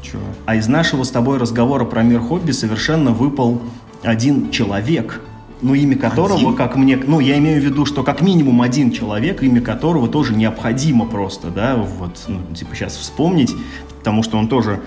Че? 0.03 0.19
А 0.45 0.57
из 0.57 0.69
нашего 0.69 1.05
с 1.05 1.11
тобой 1.11 1.39
разговора 1.39 1.87
про 1.87 2.03
мир 2.03 2.21
хобби 2.21 2.51
совершенно 2.51 3.13
выпал 3.13 3.63
один 4.03 4.51
человек– 4.51 5.23
ну, 5.63 5.75
имя 5.75 5.97
которого, 5.97 6.39
один? 6.39 6.55
как 6.55 6.77
мне, 6.77 6.97
ну, 6.97 7.21
я 7.21 7.39
имею 7.39 7.61
в 7.61 7.65
виду, 7.65 7.87
что 7.87 8.03
как 8.03 8.21
минимум 8.21 8.61
один 8.63 8.91
человек, 8.91 9.43
имя 9.43 9.61
которого 9.61 10.09
тоже 10.09 10.35
необходимо 10.35 11.07
просто, 11.07 11.49
да, 11.49 11.77
вот, 11.77 12.25
ну, 12.29 12.41
типа 12.55 12.75
сейчас 12.75 12.97
вспомнить, 12.97 13.55
потому 13.99 14.23
что 14.23 14.37
он 14.37 14.49
тоже 14.49 14.81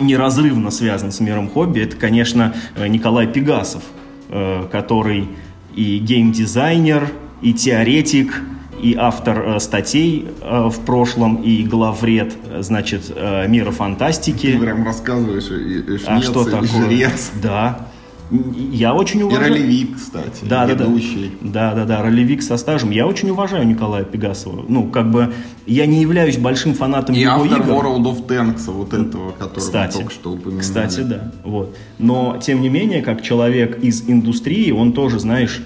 неразрывно 0.00 0.70
связан 0.70 1.12
с 1.12 1.20
миром 1.20 1.48
хобби, 1.48 1.80
это, 1.80 1.96
конечно, 1.96 2.54
э, 2.76 2.86
Николай 2.88 3.26
Пегасов, 3.26 3.82
э, 4.28 4.66
который 4.70 5.28
и 5.74 5.98
геймдизайнер, 5.98 7.10
и 7.40 7.52
теоретик, 7.52 8.42
и 8.82 8.94
автор 8.96 9.56
э, 9.56 9.60
статей 9.60 10.28
в 10.40 10.74
прошлом, 10.84 11.36
и 11.36 11.62
главред, 11.62 12.34
значит, 12.60 13.12
мира 13.48 13.70
фантастики. 13.70 14.52
Ты 14.52 14.58
прям 14.58 14.84
рассказываешь, 14.84 15.50
и, 15.50 15.94
и 15.94 15.98
шнец, 15.98 16.02
а 16.06 16.22
что 16.22 16.42
и 16.42 16.50
такое? 16.50 16.66
жрец. 16.66 17.30
Да, 17.42 17.87
я 18.30 18.94
очень 18.94 19.22
уважаю... 19.22 19.54
И 19.54 19.58
ролевик, 19.58 19.96
кстати, 19.96 20.44
да, 20.44 20.66
ведущий. 20.66 21.32
Да, 21.40 21.74
да, 21.74 21.84
да, 21.84 21.96
да, 21.96 22.02
ролевик 22.02 22.42
со 22.42 22.56
стажем. 22.56 22.90
Я 22.90 23.06
очень 23.06 23.30
уважаю 23.30 23.66
Николая 23.66 24.04
Пегасова. 24.04 24.64
Ну, 24.68 24.88
как 24.88 25.10
бы, 25.10 25.32
я 25.66 25.86
не 25.86 26.00
являюсь 26.00 26.36
большим 26.36 26.74
фанатом 26.74 27.14
и 27.14 27.20
его 27.20 27.32
автор 27.32 27.60
игр. 27.60 27.70
World 27.70 28.04
of 28.04 28.26
Tanks, 28.26 28.70
вот 28.70 28.92
этого, 28.92 29.32
который 29.32 29.58
кстати, 29.58 29.96
мы 29.96 30.02
только 30.02 30.14
что 30.14 30.32
упомянули. 30.32 30.60
Кстати, 30.60 31.00
да. 31.00 31.32
Вот. 31.44 31.76
Но, 31.98 32.38
тем 32.42 32.60
не 32.60 32.68
менее, 32.68 33.02
как 33.02 33.22
человек 33.22 33.78
из 33.82 34.08
индустрии, 34.08 34.70
он 34.70 34.92
тоже, 34.92 35.18
знаешь, 35.18 35.62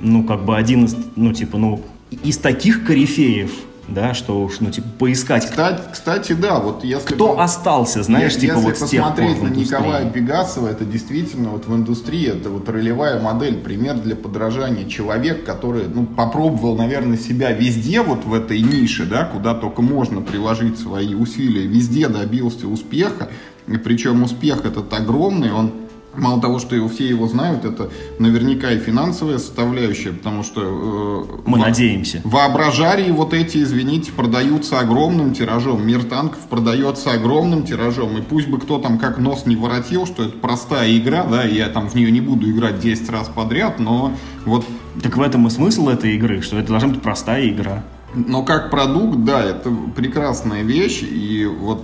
ну, 0.00 0.24
как 0.24 0.44
бы 0.44 0.56
один 0.56 0.84
из, 0.84 0.96
ну, 1.16 1.32
типа, 1.32 1.58
ну, 1.58 1.80
из 2.22 2.38
таких 2.38 2.84
корифеев 2.84 3.50
да, 3.88 4.14
что 4.14 4.42
уж, 4.42 4.60
ну, 4.60 4.70
типа, 4.70 4.88
поискать. 4.98 5.44
Кстати, 5.48 5.82
кстати 5.92 6.32
да, 6.32 6.58
вот 6.58 6.84
если... 6.84 7.14
Кто 7.14 7.38
остался, 7.38 8.02
знаешь, 8.02 8.32
если, 8.32 8.46
типа, 8.48 8.58
вот 8.58 8.74
тех 8.74 9.02
пор 9.02 9.12
посмотреть 9.12 9.42
на? 9.42 9.48
Николая 9.48 10.10
Пегасова, 10.10 10.68
это 10.68 10.84
действительно 10.84 11.50
вот 11.50 11.66
в 11.66 11.74
индустрии, 11.74 12.28
это 12.28 12.50
вот 12.50 12.68
ролевая 12.68 13.20
модель, 13.20 13.56
пример 13.56 13.96
для 13.96 14.16
подражания. 14.16 14.88
Человек, 14.88 15.44
который, 15.44 15.84
ну, 15.86 16.06
попробовал, 16.06 16.76
наверное, 16.76 17.18
себя 17.18 17.52
везде 17.52 18.00
вот 18.00 18.24
в 18.24 18.32
этой 18.32 18.60
нише, 18.60 19.04
да, 19.04 19.24
куда 19.24 19.54
только 19.54 19.82
можно 19.82 20.20
приложить 20.20 20.78
свои 20.78 21.14
усилия, 21.14 21.66
везде 21.66 22.08
добился 22.08 22.66
успеха, 22.66 23.28
и 23.66 23.76
причем 23.76 24.22
успех 24.22 24.64
этот 24.64 24.92
огромный, 24.92 25.52
он 25.52 25.72
Мало 26.16 26.40
того, 26.40 26.58
что 26.58 26.74
его, 26.76 26.88
все 26.88 27.08
его 27.08 27.26
знают, 27.28 27.64
это 27.64 27.90
наверняка 28.18 28.70
и 28.70 28.78
финансовая 28.78 29.38
составляющая, 29.38 30.10
потому 30.12 30.42
что... 30.42 30.60
э, 30.62 31.42
Мы 31.46 31.58
во- 31.58 31.64
надеемся. 31.66 32.20
Воображарии 32.24 33.10
вот 33.10 33.34
эти, 33.34 33.58
извините, 33.58 34.12
продаются 34.12 34.78
огромным 34.80 35.34
тиражом. 35.34 35.86
Мир 35.86 36.04
танков 36.04 36.40
продается 36.48 37.12
огромным 37.12 37.64
тиражом. 37.64 38.16
И 38.18 38.22
пусть 38.22 38.48
бы 38.48 38.58
кто 38.58 38.78
там 38.78 38.98
как 38.98 39.18
нос 39.18 39.46
не 39.46 39.56
воротил, 39.56 40.06
что 40.06 40.24
это 40.24 40.36
простая 40.38 40.96
игра, 40.96 41.24
да, 41.24 41.44
я 41.44 41.68
там 41.68 41.88
в 41.88 41.94
нее 41.94 42.10
не 42.10 42.20
буду 42.20 42.50
играть 42.50 42.78
10 42.80 43.08
раз 43.10 43.28
подряд, 43.28 43.78
но 43.80 44.12
вот 44.44 44.64
Так 45.02 45.16
в 45.16 45.22
этом 45.22 45.46
и 45.46 45.50
смысл 45.50 45.88
этой 45.88 46.14
игры, 46.16 46.42
что 46.42 46.58
это 46.58 46.68
должна 46.68 46.88
быть 46.90 47.02
простая 47.02 47.48
игра. 47.48 47.82
но 48.14 48.42
как 48.44 48.70
продукт, 48.70 49.24
да, 49.24 49.42
это 49.42 49.70
прекрасная 49.96 50.62
вещь, 50.62 51.02
и 51.02 51.44
вот 51.46 51.82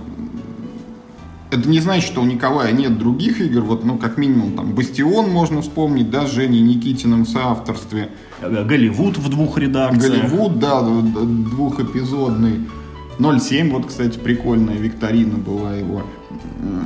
это 1.51 1.69
не 1.69 1.79
значит, 1.79 2.05
что 2.05 2.21
у 2.21 2.25
Николая 2.25 2.71
нет 2.71 2.97
других 2.97 3.41
игр, 3.41 3.61
вот, 3.61 3.83
ну, 3.83 3.97
как 3.97 4.17
минимум, 4.17 4.53
там, 4.53 4.73
Бастион 4.73 5.29
можно 5.29 5.61
вспомнить, 5.61 6.09
да, 6.09 6.25
с 6.25 6.31
Женей 6.31 6.61
Никитиным 6.61 7.23
в 7.23 7.29
соавторстве, 7.29 8.09
Э, 8.41 8.63
Голливуд 8.63 9.17
в 9.17 9.29
двух 9.29 9.57
редакциях. 9.57 10.31
Голливуд, 10.31 10.59
да, 10.59 10.81
двухэпизодный, 10.81 12.61
0.7, 13.19 13.71
вот, 13.71 13.85
кстати, 13.87 14.17
прикольная 14.17 14.77
викторина 14.77 15.37
была 15.37 15.75
его. 15.75 16.03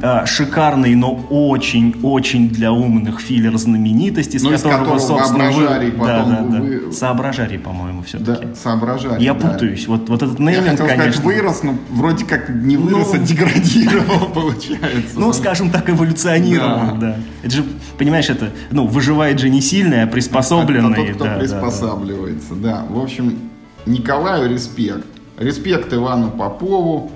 А, 0.02 0.26
шикарный, 0.26 0.96
но 0.96 1.14
очень-очень 1.30 2.50
для 2.50 2.72
умных 2.72 3.20
филлер 3.20 3.58
знаменитости, 3.58 4.38
с 4.38 4.44
Ну, 4.44 4.52
которого, 4.52 4.78
которого 4.80 5.00
собственно, 5.00 5.46
вы... 5.52 5.64
воображарий 5.64 5.92
да, 5.92 5.98
потом 6.00 6.30
да, 6.30 6.58
да. 6.58 6.62
вы- 6.64 6.92
Соображарий, 6.92 7.60
по-моему, 7.60 8.04
все-таки. 8.04 8.46
Да, 8.48 8.56
соображали. 8.56 9.24
Я 9.24 9.34
да. 9.34 9.48
путаюсь. 9.50 9.88
Вот, 9.88 10.08
вот 10.10 10.22
этот 10.24 10.40
Я 10.40 10.46
нейминг, 10.46 10.64
хотел 10.72 10.86
сказать, 10.86 10.98
конечно. 10.98 11.24
вырос, 11.24 11.64
но 11.64 11.76
вроде 11.92 12.26
как 12.26 12.50
не 12.50 12.78
вырос, 12.78 13.08
Ну. 13.14 13.16
а 13.16 13.18
деградировал, 13.18 14.30
получается. 14.34 15.18
Ну, 15.20 15.34
скажем 15.34 15.70
так, 15.72 15.90
эволюционировал, 15.90 16.98
да. 16.98 17.16
Это 17.44 17.56
же, 17.56 17.64
понимаешь, 17.98 18.30
это, 18.30 18.50
ну, 18.72 18.88
выживает 18.88 19.40
же 19.40 19.50
не 19.50 19.62
сильный, 19.62 20.04
а 20.04 20.08
приспособленный. 20.08 20.94
А 20.94 20.96
тот, 20.96 21.10
кто 21.16 21.24
да, 21.24 21.30
да, 21.32 21.34
да. 21.36 21.40
приспосабливается, 21.40 22.56
да. 22.56 22.86
В 22.90 23.00
общем, 23.00 23.38
Николаю 23.86 24.50
респект. 24.50 25.06
Респект 25.38 25.94
Ивану 25.94 26.32
Попову, 26.32 27.12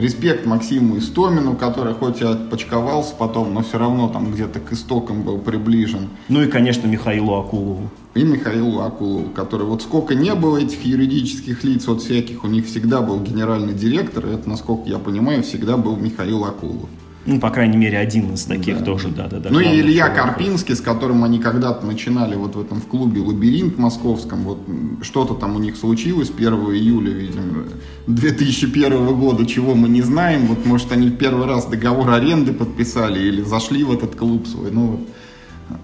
респект 0.00 0.46
Максиму 0.46 0.98
Истомину, 0.98 1.54
который 1.54 1.94
хоть 1.94 2.20
и 2.20 2.24
отпочковался 2.24 3.14
потом, 3.14 3.54
но 3.54 3.62
все 3.62 3.78
равно 3.78 4.08
там 4.08 4.32
где-то 4.32 4.60
к 4.60 4.72
истокам 4.72 5.22
был 5.22 5.38
приближен. 5.38 6.08
Ну 6.28 6.42
и, 6.42 6.46
конечно, 6.46 6.86
Михаилу 6.86 7.34
Акулову. 7.34 7.90
И 8.14 8.24
Михаилу 8.24 8.80
Акулову, 8.80 9.30
который 9.30 9.66
вот 9.66 9.82
сколько 9.82 10.14
не 10.14 10.34
было 10.34 10.56
этих 10.56 10.84
юридических 10.84 11.62
лиц, 11.62 11.86
вот 11.86 12.02
всяких, 12.02 12.42
у 12.42 12.48
них 12.48 12.66
всегда 12.66 13.00
был 13.00 13.20
генеральный 13.20 13.74
директор, 13.74 14.26
и 14.26 14.34
это, 14.34 14.48
насколько 14.48 14.88
я 14.88 14.98
понимаю, 14.98 15.42
всегда 15.42 15.76
был 15.76 15.96
Михаил 15.96 16.44
Акулов. 16.44 16.88
Ну, 17.26 17.38
по 17.38 17.50
крайней 17.50 17.76
мере, 17.76 17.98
один 17.98 18.32
из 18.32 18.44
таких 18.44 18.78
Да. 18.78 18.84
тоже, 18.84 19.08
да-да-да. 19.08 19.50
Ну 19.50 19.60
и 19.60 19.80
Илья. 19.80 20.08
Карпинский, 20.08 20.74
с 20.74 20.80
которым 20.80 21.22
они 21.22 21.38
когда-то 21.38 21.84
начинали 21.86 22.34
вот 22.34 22.56
в 22.56 22.60
этом 22.60 22.80
в 22.80 22.86
клубе 22.86 23.20
«Лабиринт» 23.20 23.76
московском. 23.78 24.42
Вот 24.44 24.58
что-то 25.02 25.34
там 25.34 25.54
у 25.54 25.58
них 25.58 25.76
случилось 25.76 26.30
1 26.34 26.52
июля, 26.54 27.12
видимо, 27.12 27.64
2001 28.06 29.14
года, 29.18 29.44
чего 29.44 29.74
мы 29.74 29.88
не 29.88 30.02
знаем. 30.02 30.46
Вот 30.46 30.64
может 30.64 30.92
они 30.92 31.10
первый 31.10 31.46
раз 31.46 31.66
договор 31.66 32.10
аренды 32.10 32.52
подписали 32.52 33.20
или 33.20 33.42
зашли 33.42 33.84
в 33.84 33.92
этот 33.92 34.16
клуб 34.16 34.46
свой. 34.46 34.70
Ну 34.70 34.86
вот 34.86 35.00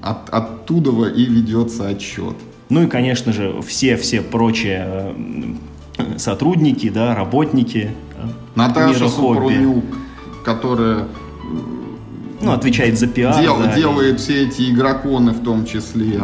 от, 0.03 0.31
оттуда 0.31 1.09
и 1.09 1.25
ведется 1.27 1.87
отчет. 1.89 2.35
Ну 2.71 2.83
и, 2.83 2.87
конечно 2.87 3.33
же, 3.33 3.61
все-все 3.65 4.23
прочие 4.23 5.15
э, 5.99 6.19
сотрудники, 6.19 6.89
да, 6.89 7.15
работники. 7.15 7.91
э, 8.17 8.27
Наташа. 8.55 9.09
Супрунюк, 9.09 9.85
которая 10.45 11.05
Ну, 12.41 12.53
отвечает 12.53 12.99
за 12.99 13.07
пиар. 13.07 13.41
дел- 13.43 13.59
да, 13.59 13.73
и 13.73 13.77
делает 13.77 14.21
все 14.21 14.47
эти 14.47 14.71
игроконы 14.71 15.33
в 15.33 15.43
том 15.43 15.65
числе. 15.67 16.21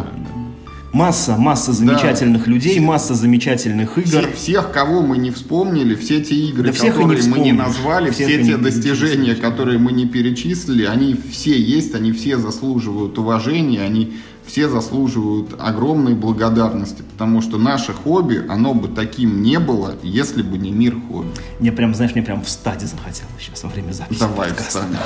Масса, 0.93 1.37
масса 1.39 1.73
замечательных 1.73 2.47
людей, 2.47 2.79
масса 2.79 3.15
замечательных 3.15 3.97
игр. 3.97 4.07
Все- 4.07 4.33
всех, 4.33 4.73
кого 4.73 5.01
мы 5.01 5.17
не 5.17 5.31
вспомнили, 5.31 5.95
все 5.95 6.23
те 6.23 6.35
игры, 6.35 6.65
Да 6.65 6.73
всех 6.73 6.97
и 6.97 6.99
не 6.99 7.03
которые 7.05 7.29
мы 7.29 7.39
не 7.39 7.53
назвали, 7.53 8.11
Всех 8.11 8.29
все 8.29 8.41
и 8.43 8.45
те 8.45 8.57
достижения, 8.59 9.35
которые 9.35 9.79
мы 9.79 9.93
не 9.93 10.05
перечислили, 10.05 10.85
они 10.85 11.17
все 11.31 11.59
есть, 11.59 11.95
они 11.95 12.13
все 12.13 12.37
заслуживают 12.37 13.17
уважения, 13.17 13.81
они 13.81 14.13
все 14.47 14.69
заслуживают 14.69 15.55
огромной 15.59 16.15
благодарности, 16.15 17.03
потому 17.13 17.41
что 17.41 17.59
наше 17.59 17.93
хобби, 17.93 18.45
оно 18.49 18.75
бы 18.75 18.89
таким 18.89 19.43
не 19.43 19.59
было, 19.59 19.95
если 20.03 20.43
бы 20.43 20.59
не 20.59 20.71
мир 20.71 20.97
хобби. 21.09 21.29
Мне 21.61 21.73
прям, 21.73 21.95
знаешь, 21.95 22.13
мне 22.15 22.23
прям 22.25 22.43
встать 22.43 22.81
захотелось 22.83 23.31
сейчас 23.41 23.63
во 23.63 23.69
время 23.71 23.93
записи 23.93 24.19
Давай 24.21 24.49
подкаста. 24.49 24.81
встанем. 24.81 24.97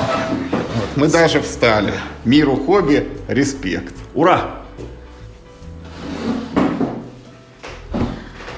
Вот, 0.51 0.88
Мы 0.96 1.09
даже 1.09 1.40
встали. 1.40 1.92
Миру 2.25 2.57
хобби, 2.57 3.09
респект. 3.29 3.94
Ура! 4.14 4.62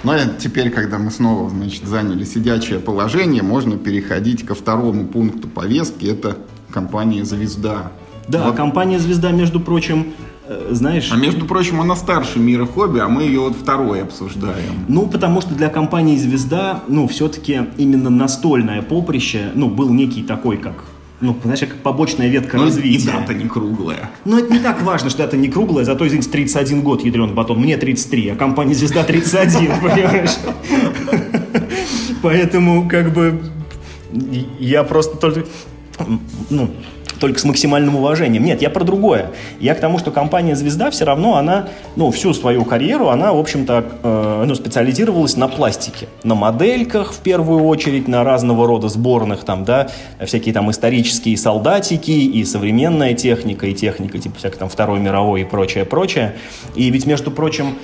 Ну, 0.05 0.12
а 0.12 0.21
теперь, 0.38 0.71
когда 0.71 0.99
мы 0.99 1.11
снова, 1.11 1.51
значит, 1.51 1.85
заняли 1.85 2.25
сидячее 2.25 2.79
положение, 2.79 3.43
можно 3.43 3.77
переходить 3.77 4.47
ко 4.47 4.55
второму 4.55 5.07
пункту 5.07 5.49
повестки. 5.49 6.07
Это 6.07 6.38
компания 6.71 7.25
«Звезда». 7.25 7.93
Да, 8.29 8.45
Вот. 8.47 8.57
компания 8.57 8.99
«Звезда», 8.99 9.33
между 9.33 9.59
прочим, 9.61 10.14
знаешь... 10.71 11.11
А 11.13 11.17
между 11.17 11.45
прочим, 11.47 11.81
она 11.81 11.95
старше 11.97 12.39
мира 12.39 12.67
хобби, 12.67 12.99
а 13.01 13.09
мы 13.09 13.23
ее 13.23 13.41
вот 13.41 13.57
второй 13.57 14.03
обсуждаем. 14.03 14.85
Ну, 14.89 15.07
потому 15.07 15.41
что 15.41 15.55
для 15.55 15.69
компании 15.69 16.17
«Звезда», 16.17 16.83
ну, 16.89 17.07
все-таки 17.09 17.61
именно 17.77 18.11
настольное 18.11 18.83
поприще, 18.83 19.51
ну, 19.55 19.69
был 19.69 19.91
некий 19.93 20.23
такой, 20.23 20.57
как, 20.57 20.85
ну, 21.21 21.37
знаешь, 21.43 21.61
как 21.61 21.77
побочная 21.83 22.29
ветка 22.29 22.57
Ну, 22.57 22.63
и 22.65 22.67
развития. 22.67 23.11
дата 23.13 23.35
не 23.35 23.49
круглая. 23.49 24.11
Но 24.25 24.39
это 24.39 24.53
не 24.53 24.61
так 24.61 24.83
важно, 24.83 25.11
что 25.11 25.23
это 25.23 25.37
не 25.37 25.49
круглое, 25.49 25.85
зато, 25.85 26.07
извините, 26.07 26.31
31 26.31 26.83
год, 26.83 27.05
ядрен 27.05 27.35
батон, 27.35 27.59
мне 27.59 27.77
33, 27.77 28.29
а 28.31 28.37
компания 28.37 28.75
«Звезда» 28.75 29.05
31, 29.05 29.81
понимаешь? 29.83 30.37
Поэтому, 32.23 32.89
как 32.89 33.13
бы, 33.13 33.41
я 34.59 34.83
просто 34.85 35.17
только, 35.17 35.45
ну, 36.51 36.71
только 37.19 37.39
с 37.39 37.45
максимальным 37.45 37.97
уважением. 37.97 38.45
Нет, 38.45 38.63
я 38.63 38.71
про 38.71 38.85
другое. 38.85 39.31
Я 39.61 39.75
к 39.75 39.81
тому, 39.81 39.99
что 39.99 40.11
компания 40.11 40.55
«Звезда» 40.55 40.91
все 40.91 41.05
равно, 41.05 41.37
она, 41.37 41.69
ну, 41.97 42.11
всю 42.11 42.35
свою 42.35 42.65
карьеру, 42.65 43.09
она, 43.09 43.33
в 43.33 43.39
общем-то, 43.39 43.85
э, 44.03 44.45
ну, 44.47 44.55
специализировалась 44.55 45.37
на 45.37 45.49
пластике. 45.49 46.09
На 46.23 46.35
модельках, 46.35 47.13
в 47.13 47.19
первую 47.19 47.65
очередь, 47.65 48.09
на 48.09 48.25
разного 48.25 48.67
рода 48.67 48.89
сборных, 48.89 49.45
там, 49.45 49.65
да, 49.65 49.89
всякие 50.25 50.55
там 50.55 50.71
исторические 50.71 51.37
солдатики 51.37 52.11
и 52.11 52.45
современная 52.45 53.15
техника, 53.15 53.67
и 53.67 53.75
техника, 53.75 54.19
типа, 54.19 54.39
всякой 54.39 54.59
там 54.59 54.69
Второй 54.69 55.01
мировой 55.01 55.43
и 55.43 55.45
прочее, 55.45 55.85
прочее. 55.85 56.35
И 56.75 56.91
ведь, 56.91 57.07
между 57.07 57.31
прочим, 57.31 57.77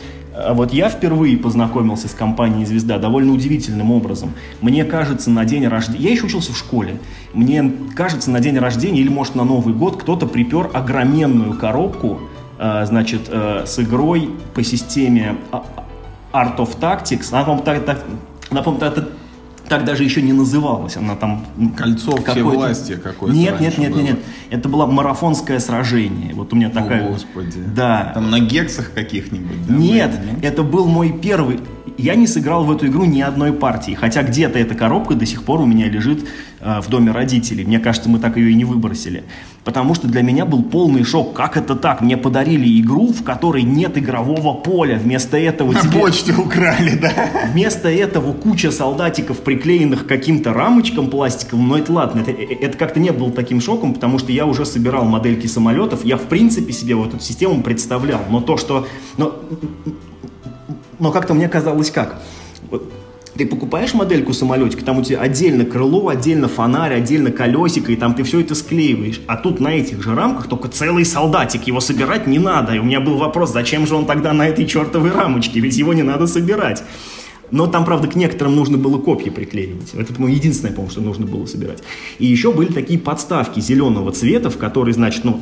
вот 0.53 0.73
я 0.73 0.89
впервые 0.89 1.37
познакомился 1.37 2.09
с 2.09 2.13
компанией 2.13 2.65
«Звезда» 2.67 2.99
довольно 2.99 3.33
удивительным 3.33 3.93
образом. 3.93 4.33
Мне 4.61 4.85
кажется, 4.85 5.31
на 5.31 5.45
день 5.45 5.67
рождения... 5.69 6.05
Я 6.05 6.11
еще 6.11 6.27
учился 6.27 6.53
в 6.53 6.59
школе. 6.59 6.99
Мне 7.33 7.73
кажется, 7.95 8.31
на 8.31 8.41
день 8.41 8.59
рождения 8.59 9.01
или, 9.01 9.09
может, 9.09 9.37
на 9.37 9.45
Новый 9.45 9.75
год 9.75 9.97
кто-то 9.97 10.27
припер 10.27 10.71
огроменную 10.73 11.57
коробку, 11.57 12.19
э, 12.59 12.85
значит, 12.87 13.29
э, 13.29 13.65
с 13.67 13.79
игрой 13.79 14.31
по 14.55 14.65
системе 14.65 15.37
а- 15.53 15.65
Art 16.33 16.57
of 16.57 16.79
Tactics. 16.81 17.29
Она, 17.31 17.45
по-моему, 17.45 17.65
так, 19.69 19.85
даже 19.85 20.05
еще 20.05 20.23
не 20.23 20.33
называлась. 20.33 20.97
Она 20.97 21.17
там... 21.17 21.45
Кольцо 21.77 22.17
всевластия 22.17 22.97
какое-то 22.97 23.37
Нет, 23.37 23.61
нет, 23.61 23.79
нет, 23.79 23.95
нет, 23.95 24.05
нет. 24.05 24.19
Это 24.51 24.69
было 24.69 24.87
марафонское 24.87 25.59
сражение. 25.59 26.35
Вот 26.35 26.53
у 26.53 26.57
меня 26.57 26.71
такая... 26.71 27.07
О, 27.07 27.13
Господи. 27.13 27.61
Да. 27.75 28.13
Там 28.15 28.31
на 28.31 28.41
гексах 28.41 28.93
каких-нибудь? 28.93 29.67
да, 29.67 29.75
Нет, 29.75 30.11
были, 30.11 30.47
это 30.47 30.63
был 30.63 30.87
мой 30.87 31.13
первый. 31.13 31.61
Я 31.97 32.17
не 32.17 32.27
сыграл 32.27 32.65
в 32.65 32.73
эту 32.73 32.87
игру 32.89 33.05
ни 33.05 33.21
одной 33.21 33.53
партии, 33.53 33.93
хотя 33.99 34.23
где-то 34.23 34.59
эта 34.59 34.75
коробка 34.75 35.15
до 35.15 35.27
сих 35.27 35.45
пор 35.45 35.61
у 35.61 35.67
меня 35.67 35.89
лежит 35.89 36.27
э, 36.61 36.81
в 36.81 36.89
доме 36.89 37.13
родителей. 37.13 37.65
Мне 37.65 37.79
кажется, 37.79 38.09
мы 38.09 38.19
так 38.19 38.37
ее 38.37 38.51
и 38.51 38.55
не 38.55 38.65
выбросили. 38.65 39.23
Потому 39.65 39.95
что 39.95 40.09
для 40.09 40.23
меня 40.23 40.45
был 40.45 40.63
полный 40.65 41.05
шок. 41.05 41.35
Как 41.35 41.57
это 41.57 41.77
так? 41.77 42.01
Мне 42.01 42.17
подарили 42.17 42.81
игру, 42.81 43.13
в 43.13 43.23
которой 43.23 43.63
нет 43.63 43.97
игрового 43.97 44.55
поля. 44.55 44.99
Вместо 44.99 45.37
этого 45.37 45.73
На 45.73 45.81
тебе- 45.83 46.01
почте 46.01 46.33
украли, 46.35 46.99
да? 47.01 47.13
Вместо 47.53 47.89
этого 47.89 48.33
куча 48.33 48.73
солдатиков, 48.73 49.39
приклеенных 49.41 50.05
к 50.05 50.09
каким-то 50.09 50.53
рамочкам 50.53 51.09
пластиковым. 51.11 51.69
Но 51.69 51.79
это 51.79 51.93
ладно, 51.93 52.23
это, 52.23 52.33
э, 52.33 52.55
это 52.61 52.77
как-то 52.77 52.99
не 52.99 53.13
было 53.13 53.31
таким 53.31 53.61
шоком, 53.61 53.95
потому 53.95 54.19
что 54.19 54.33
я 54.33 54.47
уже 54.47 54.67
собирал 54.67 55.05
модельки 55.05 55.47
самолетов. 55.47 56.05
Я 56.05 56.17
в 56.17 56.23
принципе 56.23 56.73
себе 56.73 56.97
вот 56.97 57.15
эту 57.15 57.23
систему 57.23 57.63
представлял. 57.63 58.21
Но 58.29 58.41
то, 58.41 58.57
что... 58.57 58.87
Но, 59.17 59.33
но 60.99 61.13
как-то 61.13 61.35
мне 61.35 61.49
казалось 61.49 61.91
как? 61.91 62.21
Вот 62.71 62.91
ты 63.37 63.47
покупаешь 63.47 63.95
модельку 63.95 64.33
самолетика, 64.33 64.85
там 64.85 64.99
у 64.99 65.03
тебя 65.03 65.21
отдельно 65.21 65.65
крыло, 65.65 66.09
отдельно 66.09 66.49
фонарь, 66.49 66.95
отдельно 66.95 67.33
колесико, 67.33 67.91
и 67.91 67.97
там 67.97 68.15
ты 68.15 68.23
все 68.23 68.41
это 68.41 68.55
склеиваешь. 68.55 69.21
А 69.27 69.37
тут 69.37 69.61
на 69.61 69.75
этих 69.75 70.03
же 70.03 70.15
рамках 70.15 70.47
только 70.47 70.69
целый 70.69 71.05
солдатик, 71.05 71.67
его 71.67 71.81
собирать 71.81 72.27
не 72.27 72.39
надо. 72.39 72.75
И 72.75 72.79
у 72.79 72.85
меня 72.85 73.01
был 73.01 73.17
вопрос, 73.17 73.53
зачем 73.53 73.87
же 73.87 73.97
он 73.97 74.07
тогда 74.07 74.33
на 74.33 74.47
этой 74.47 74.67
чертовой 74.67 75.11
рамочке, 75.11 75.61
ведь 75.61 75.77
его 75.77 75.93
не 75.95 76.03
надо 76.03 76.27
собирать. 76.27 76.85
Но 77.51 77.67
там, 77.67 77.85
правда, 77.85 78.09
к 78.09 78.15
некоторым 78.15 78.57
нужно 78.57 78.79
было 78.79 78.99
копья 78.99 79.31
приклеивать. 79.31 79.95
Это, 79.95 80.15
по-моему, 80.15 80.37
единственное, 80.37 80.73
по-моему, 80.73 80.91
что 80.91 81.01
нужно 81.01 81.27
было 81.27 81.47
собирать. 81.47 81.83
И 82.19 82.27
еще 82.27 82.53
были 82.53 82.73
такие 82.73 82.99
подставки 82.99 83.61
зеленого 83.61 84.13
цвета, 84.13 84.49
в 84.49 84.57
которые, 84.57 84.95
значит, 84.95 85.25
ну, 85.25 85.41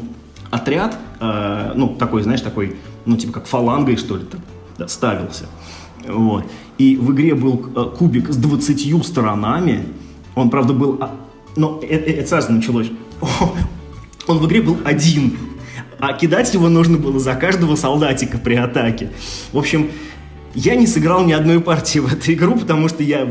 отряд, 0.50 0.98
э, 1.20 1.72
ну, 1.74 1.88
такой, 1.88 2.22
знаешь, 2.22 2.40
такой, 2.40 2.76
ну, 3.06 3.16
типа 3.16 3.34
как 3.34 3.46
фалангой, 3.46 3.96
что 3.96 4.16
ли, 4.16 4.24
там, 4.24 4.40
да, 4.82 4.88
ставился. 4.88 5.46
Вот. 6.06 6.44
И 6.78 6.96
в 6.96 7.12
игре 7.12 7.34
был 7.34 7.70
э, 7.74 7.96
кубик 7.96 8.30
с 8.30 8.36
20 8.36 9.04
сторонами. 9.04 9.84
Он, 10.34 10.50
правда, 10.50 10.72
был... 10.72 10.98
А, 11.00 11.14
но 11.56 11.80
это, 11.82 12.10
это 12.10 12.28
сразу 12.28 12.52
началось. 12.52 12.90
Он 14.26 14.38
в 14.38 14.46
игре 14.46 14.62
был 14.62 14.78
один. 14.84 15.36
А 15.98 16.12
кидать 16.14 16.52
его 16.54 16.68
нужно 16.68 16.98
было 16.98 17.18
за 17.20 17.34
каждого 17.34 17.76
солдатика 17.76 18.38
при 18.38 18.54
атаке. 18.54 19.10
В 19.52 19.58
общем, 19.58 19.90
я 20.54 20.74
не 20.74 20.86
сыграл 20.86 21.24
ни 21.24 21.32
одной 21.32 21.60
партии 21.60 22.00
в 22.00 22.12
эту 22.12 22.32
игру, 22.32 22.58
потому 22.58 22.88
что 22.88 23.02
я 23.02 23.28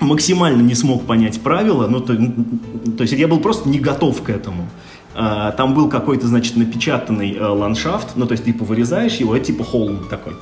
максимально 0.00 0.62
не 0.62 0.74
смог 0.74 1.04
понять 1.06 1.40
правила. 1.40 1.88
Ну, 1.88 2.00
то, 2.00 2.14
то 2.14 3.02
есть 3.02 3.14
я 3.14 3.26
был 3.26 3.40
просто 3.40 3.68
не 3.68 3.80
готов 3.80 4.22
к 4.22 4.30
этому. 4.30 4.68
А, 5.20 5.50
там 5.50 5.74
был 5.74 5.88
какой-то, 5.88 6.28
значит, 6.28 6.56
напечатанный 6.56 7.34
э, 7.34 7.44
ландшафт, 7.44 8.10
ну, 8.14 8.24
то 8.24 8.32
есть, 8.32 8.44
типа, 8.44 8.64
вырезаешь 8.64 9.16
его, 9.16 9.34
это 9.34 9.46
типа 9.46 9.64
холм 9.64 10.06
такой 10.08 10.34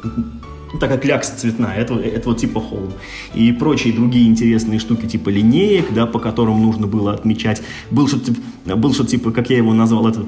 ну, 0.71 0.79
такая 0.79 0.99
клякса 0.99 1.35
цветная, 1.35 1.77
это, 1.77 1.95
это 1.95 2.29
вот 2.29 2.37
типа 2.37 2.61
холм. 2.61 2.93
И 3.35 3.53
прочие 3.53 3.95
другие 3.95 4.27
интересные 4.27 4.79
штуки 4.79 5.07
типа 5.07 5.31
линеек, 5.31 5.95
да, 5.95 6.05
по 6.05 6.19
которым 6.19 6.61
нужно 6.61 6.87
было 6.87 7.15
отмечать. 7.15 7.63
Был 7.91 8.07
что-то, 8.07 8.35
был 8.77 8.93
что 8.93 9.07
типа, 9.07 9.31
как 9.31 9.49
я 9.49 9.57
его 9.57 9.73
назвал, 9.73 10.09
это 10.09 10.27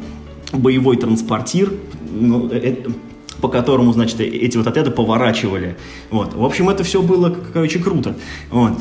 боевой 0.54 0.96
транспортир, 0.96 1.70
ну, 2.10 2.48
это, 2.48 2.90
по 3.42 3.48
которому, 3.48 3.92
значит, 3.92 4.18
эти 4.20 4.56
вот 4.56 4.66
отряды 4.66 4.90
поворачивали. 4.90 5.76
Вот. 6.10 6.32
В 6.32 6.42
общем, 6.42 6.70
это 6.70 6.84
все 6.84 7.02
было, 7.02 7.36
короче, 7.52 7.80
круто. 7.80 8.16
Вот. 8.50 8.78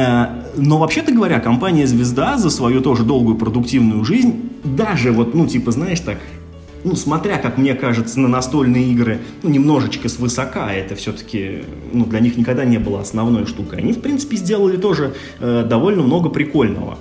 Э, 0.00 0.26
но 0.56 0.78
вообще-то 0.78 1.12
говоря, 1.12 1.40
компания 1.40 1.86
«Звезда» 1.86 2.38
за 2.38 2.50
свою 2.50 2.80
тоже 2.80 3.04
долгую 3.04 3.36
продуктивную 3.36 4.02
жизнь, 4.04 4.50
даже 4.64 5.12
вот, 5.12 5.34
ну, 5.34 5.46
типа, 5.46 5.72
знаешь, 5.72 6.00
так, 6.00 6.18
ну, 6.84 6.96
смотря, 6.96 7.36
как 7.36 7.58
мне 7.58 7.74
кажется, 7.74 8.18
на 8.18 8.28
настольные 8.28 8.90
игры, 8.92 9.18
ну, 9.42 9.50
немножечко 9.50 10.08
свысока, 10.08 10.72
это 10.72 10.94
все-таки, 10.94 11.64
ну, 11.92 12.06
для 12.06 12.20
них 12.20 12.38
никогда 12.38 12.64
не 12.64 12.78
было 12.78 13.00
основной 13.00 13.44
штукой. 13.44 13.80
Они, 13.80 13.92
в 13.92 14.00
принципе, 14.00 14.36
сделали 14.36 14.78
тоже 14.78 15.14
э, 15.38 15.66
довольно 15.68 16.02
много 16.02 16.30
прикольного. 16.30 16.96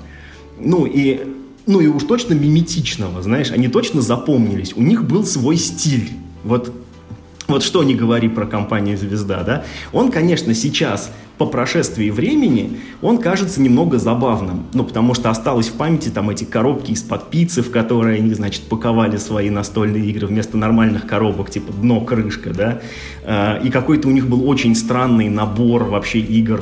Ну, 0.59 0.85
и, 0.85 1.21
ну, 1.65 1.79
и 1.79 1.87
уж 1.87 2.03
точно 2.03 2.33
миметичного, 2.33 3.21
знаешь, 3.21 3.51
они 3.51 3.69
точно 3.69 4.01
запомнились. 4.01 4.73
У 4.75 4.81
них 4.81 5.05
был 5.05 5.23
свой 5.23 5.55
стиль. 5.55 6.09
Вот 6.43 6.73
вот 7.49 7.63
что 7.63 7.83
не 7.83 7.95
говори 7.95 8.29
про 8.29 8.45
компанию 8.45 8.97
«Звезда», 8.97 9.43
да? 9.43 9.65
Он, 9.91 10.11
конечно, 10.11 10.53
сейчас 10.53 11.11
по 11.39 11.45
прошествии 11.45 12.09
времени 12.09 12.79
он 13.01 13.17
кажется 13.17 13.61
немного 13.61 13.97
забавным. 13.97 14.65
Ну, 14.73 14.83
потому 14.83 15.13
что 15.13 15.29
осталось 15.29 15.69
в 15.69 15.73
памяти 15.73 16.09
там 16.09 16.29
эти 16.29 16.43
коробки 16.43 16.91
из-под 16.91 17.29
пиццы, 17.29 17.61
в 17.61 17.71
которые 17.71 18.17
они, 18.17 18.33
значит, 18.33 18.63
паковали 18.63 19.15
свои 19.15 19.49
настольные 19.49 20.05
игры 20.05 20.27
вместо 20.27 20.57
нормальных 20.57 21.07
коробок, 21.07 21.49
типа 21.49 21.71
дно, 21.71 22.01
крышка, 22.01 22.53
да. 22.53 22.81
А, 23.23 23.57
и 23.63 23.69
какой-то 23.69 24.09
у 24.09 24.11
них 24.11 24.27
был 24.27 24.47
очень 24.49 24.75
странный 24.75 25.29
набор 25.29 25.85
вообще 25.85 26.19
игр 26.19 26.61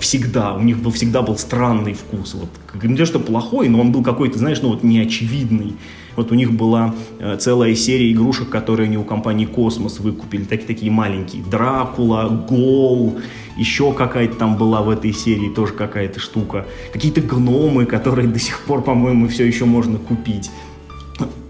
всегда. 0.00 0.54
У 0.54 0.62
них 0.62 0.78
был, 0.78 0.90
всегда 0.90 1.22
был 1.22 1.38
странный 1.38 1.94
вкус. 1.94 2.34
Вот, 2.34 2.48
не 2.82 2.96
то, 2.96 3.06
что 3.06 3.20
плохой, 3.20 3.68
но 3.68 3.80
он 3.80 3.92
был 3.92 4.02
какой-то, 4.02 4.38
знаешь, 4.38 4.60
ну 4.60 4.70
вот 4.70 4.82
неочевидный. 4.82 5.76
Вот 6.16 6.32
у 6.32 6.34
них 6.34 6.52
была 6.52 6.94
э, 7.18 7.36
целая 7.38 7.74
серия 7.74 8.10
игрушек, 8.10 8.48
которые 8.48 8.86
они 8.86 8.96
у 8.96 9.04
компании 9.04 9.46
Космос 9.46 10.00
выкупили, 10.00 10.44
такие, 10.44 10.66
такие 10.66 10.90
маленькие. 10.90 11.44
Дракула, 11.44 12.28
Гол, 12.48 13.18
еще 13.56 13.92
какая-то 13.92 14.36
там 14.36 14.56
была 14.56 14.82
в 14.82 14.90
этой 14.90 15.12
серии, 15.12 15.48
тоже 15.48 15.72
какая-то 15.72 16.20
штука. 16.20 16.66
Какие-то 16.92 17.20
гномы, 17.20 17.86
которые 17.86 18.28
до 18.28 18.38
сих 18.38 18.60
пор, 18.60 18.82
по-моему, 18.82 19.28
все 19.28 19.44
еще 19.44 19.64
можно 19.64 19.98
купить. 19.98 20.50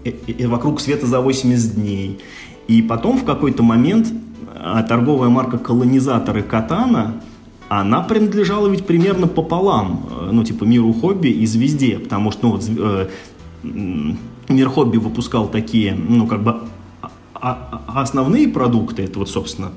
И, 0.03 0.09
и, 0.09 0.31
и 0.31 0.45
вокруг 0.45 0.79
света 0.81 1.07
за 1.07 1.21
80 1.21 1.75
дней. 1.75 2.19
И 2.67 2.81
потом 2.81 3.17
в 3.17 3.25
какой-то 3.25 3.63
момент 3.63 4.07
торговая 4.87 5.29
марка 5.29 5.57
колонизаторы 5.57 6.43
Катана, 6.43 7.21
она 7.69 8.01
принадлежала 8.01 8.67
ведь 8.67 8.85
примерно 8.85 9.27
пополам, 9.27 10.07
э, 10.09 10.29
ну, 10.31 10.43
типа, 10.43 10.63
миру 10.63 10.93
хобби 10.93 11.27
и 11.27 11.45
звезде, 11.45 11.99
потому 11.99 12.31
что, 12.31 12.47
ну, 12.47 12.51
вот, 12.53 12.63
э, 12.69 13.07
Мир 14.49 14.69
Хобби 14.69 14.97
выпускал 14.97 15.49
такие, 15.49 15.93
ну, 15.93 16.25
как 16.27 16.43
бы 16.43 16.61
а, 17.33 17.83
а, 17.87 18.01
основные 18.01 18.47
продукты, 18.47 19.03
это 19.03 19.19
вот, 19.19 19.29
собственно, 19.29 19.71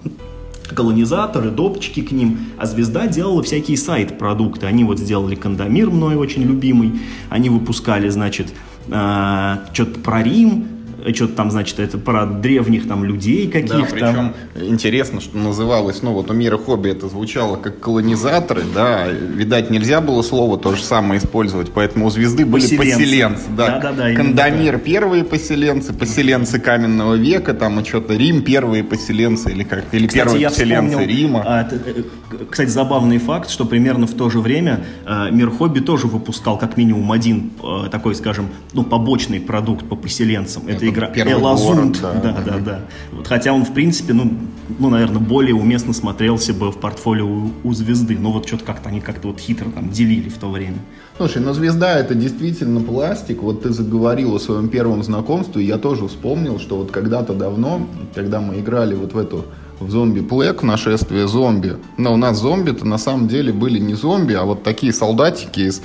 колонизаторы, 0.74 1.50
допчики 1.50 2.02
к 2.02 2.12
ним, 2.12 2.38
а 2.56 2.66
«Звезда» 2.66 3.06
делала 3.06 3.42
всякие 3.42 3.76
сайт-продукты. 3.76 4.66
Они 4.66 4.84
вот 4.84 4.98
сделали 4.98 5.34
«Кондомир» 5.34 5.90
мной 5.90 6.14
очень 6.16 6.42
любимый, 6.42 7.00
они 7.28 7.50
выпускали, 7.50 8.08
значит, 8.08 8.52
э, 8.88 9.56
что-то 9.72 10.00
про 10.00 10.22
Рим, 10.22 10.68
что-то 11.14 11.34
там, 11.34 11.51
значит, 11.51 11.78
это 11.80 11.98
про 11.98 12.26
древних 12.26 12.88
там 12.88 13.05
людей 13.05 13.48
каких-то. 13.48 13.76
Да, 13.76 13.86
причем 13.90 14.34
интересно, 14.55 15.20
что 15.20 15.36
называлось, 15.36 16.03
ну 16.03 16.12
вот 16.12 16.30
у 16.30 16.34
мира 16.34 16.59
хобби 16.59 16.90
это 16.90 17.09
звучало 17.09 17.57
как 17.57 17.80
колонизаторы, 17.80 18.62
да, 18.74 19.07
видать, 19.09 19.70
нельзя 19.70 20.01
было 20.01 20.22
слово 20.22 20.59
то 20.59 20.74
же 20.74 20.82
самое 20.82 21.20
использовать, 21.20 21.72
поэтому 21.72 22.07
у 22.07 22.11
звезды 22.11 22.44
были 22.44 22.62
поселенцы. 22.62 22.98
поселенцы 22.98 23.42
да. 23.57 23.80
Да, 23.80 23.80
да, 23.80 23.92
да, 23.92 24.14
Кандамир 24.14 24.78
первые 24.78 25.24
поселенцы, 25.24 25.92
поселенцы 25.92 26.59
каменного 26.59 27.14
века, 27.14 27.55
там 27.55 27.80
и 27.80 27.84
что-то 27.84 28.14
Рим 28.14 28.42
первые 28.42 28.84
поселенцы, 28.84 29.51
или 29.51 29.62
как, 29.62 29.84
или 29.92 30.07
кстати, 30.07 30.24
первые 30.24 30.48
поселенцы 30.48 30.90
вспомнил, 30.90 31.09
Рима. 31.09 31.42
А, 31.44 31.68
э, 31.70 32.03
кстати, 32.51 32.68
забавный 32.68 33.18
факт, 33.18 33.51
что 33.51 33.64
примерно 33.64 34.07
в 34.07 34.14
то 34.14 34.30
же 34.30 34.40
время 34.40 34.84
а, 35.05 35.30
мир 35.30 35.51
хобби 35.51 35.80
тоже 35.80 36.07
выпускал 36.07 36.59
как 36.59 36.76
минимум 36.76 37.11
один 37.12 37.51
а, 37.62 37.88
такой, 37.88 38.14
скажем, 38.14 38.48
ну, 38.72 38.84
побочный 38.84 39.40
продукт 39.40 39.88
по 39.88 39.96
поселенцам. 39.96 40.64
Это 40.66 40.86
игра 40.91 41.11
Элазунд. 41.14 42.01
Да, 42.01 42.12
да, 42.14 42.36
да, 42.45 42.59
да. 42.59 42.80
Вот, 43.12 43.26
хотя 43.26 43.53
он, 43.53 43.64
в 43.64 43.72
принципе, 43.72 44.12
ну, 44.12 44.32
ну, 44.78 44.91
наверное, 44.91 45.20
более 45.20 45.55
уместно 45.55 45.93
смотрелся 45.93 46.53
бы 46.55 46.70
в 46.70 46.78
портфолио 46.78 47.26
у, 47.26 47.53
у 47.64 47.72
звезды. 47.72 48.18
Но 48.18 48.32
вот 48.32 48.47
что-то 48.47 48.64
как-то 48.64 48.88
они 48.88 49.01
как-то 49.01 49.28
вот 49.28 49.41
хитро 49.41 49.70
там 49.70 49.91
делили 49.91 50.28
в 50.28 50.38
то 50.38 50.51
время. 50.51 50.78
Слушай, 51.16 51.43
ну 51.43 51.53
звезда 51.53 51.99
это 51.99 52.14
действительно 52.14 52.80
пластик. 52.80 53.43
Вот 53.43 53.62
ты 53.62 53.70
заговорил 53.70 54.34
о 54.34 54.38
своем 54.38 54.68
первом 54.68 55.03
знакомстве, 55.03 55.64
я 55.64 55.76
тоже 55.76 56.09
вспомнил, 56.09 56.59
что 56.59 56.76
вот 56.78 56.91
когда-то 56.91 57.34
давно, 57.34 57.86
когда 58.14 58.41
мы 58.41 58.61
играли 58.61 58.95
вот 58.95 59.12
в 59.12 59.18
эту 59.18 59.45
в 59.80 59.91
зомби 59.91 60.20
плек, 60.20 60.62
нашествие 60.62 61.26
зомби. 61.26 61.76
Но 61.97 62.12
у 62.12 62.16
нас 62.16 62.38
зомби-то 62.38 62.86
на 62.86 62.99
самом 62.99 63.28
деле 63.28 63.53
были 63.53 63.78
не 63.78 63.95
зомби, 63.95 64.34
а 64.34 64.45
вот 64.45 64.62
такие 64.62 64.93
солдатики 64.93 65.61
из 65.61 65.82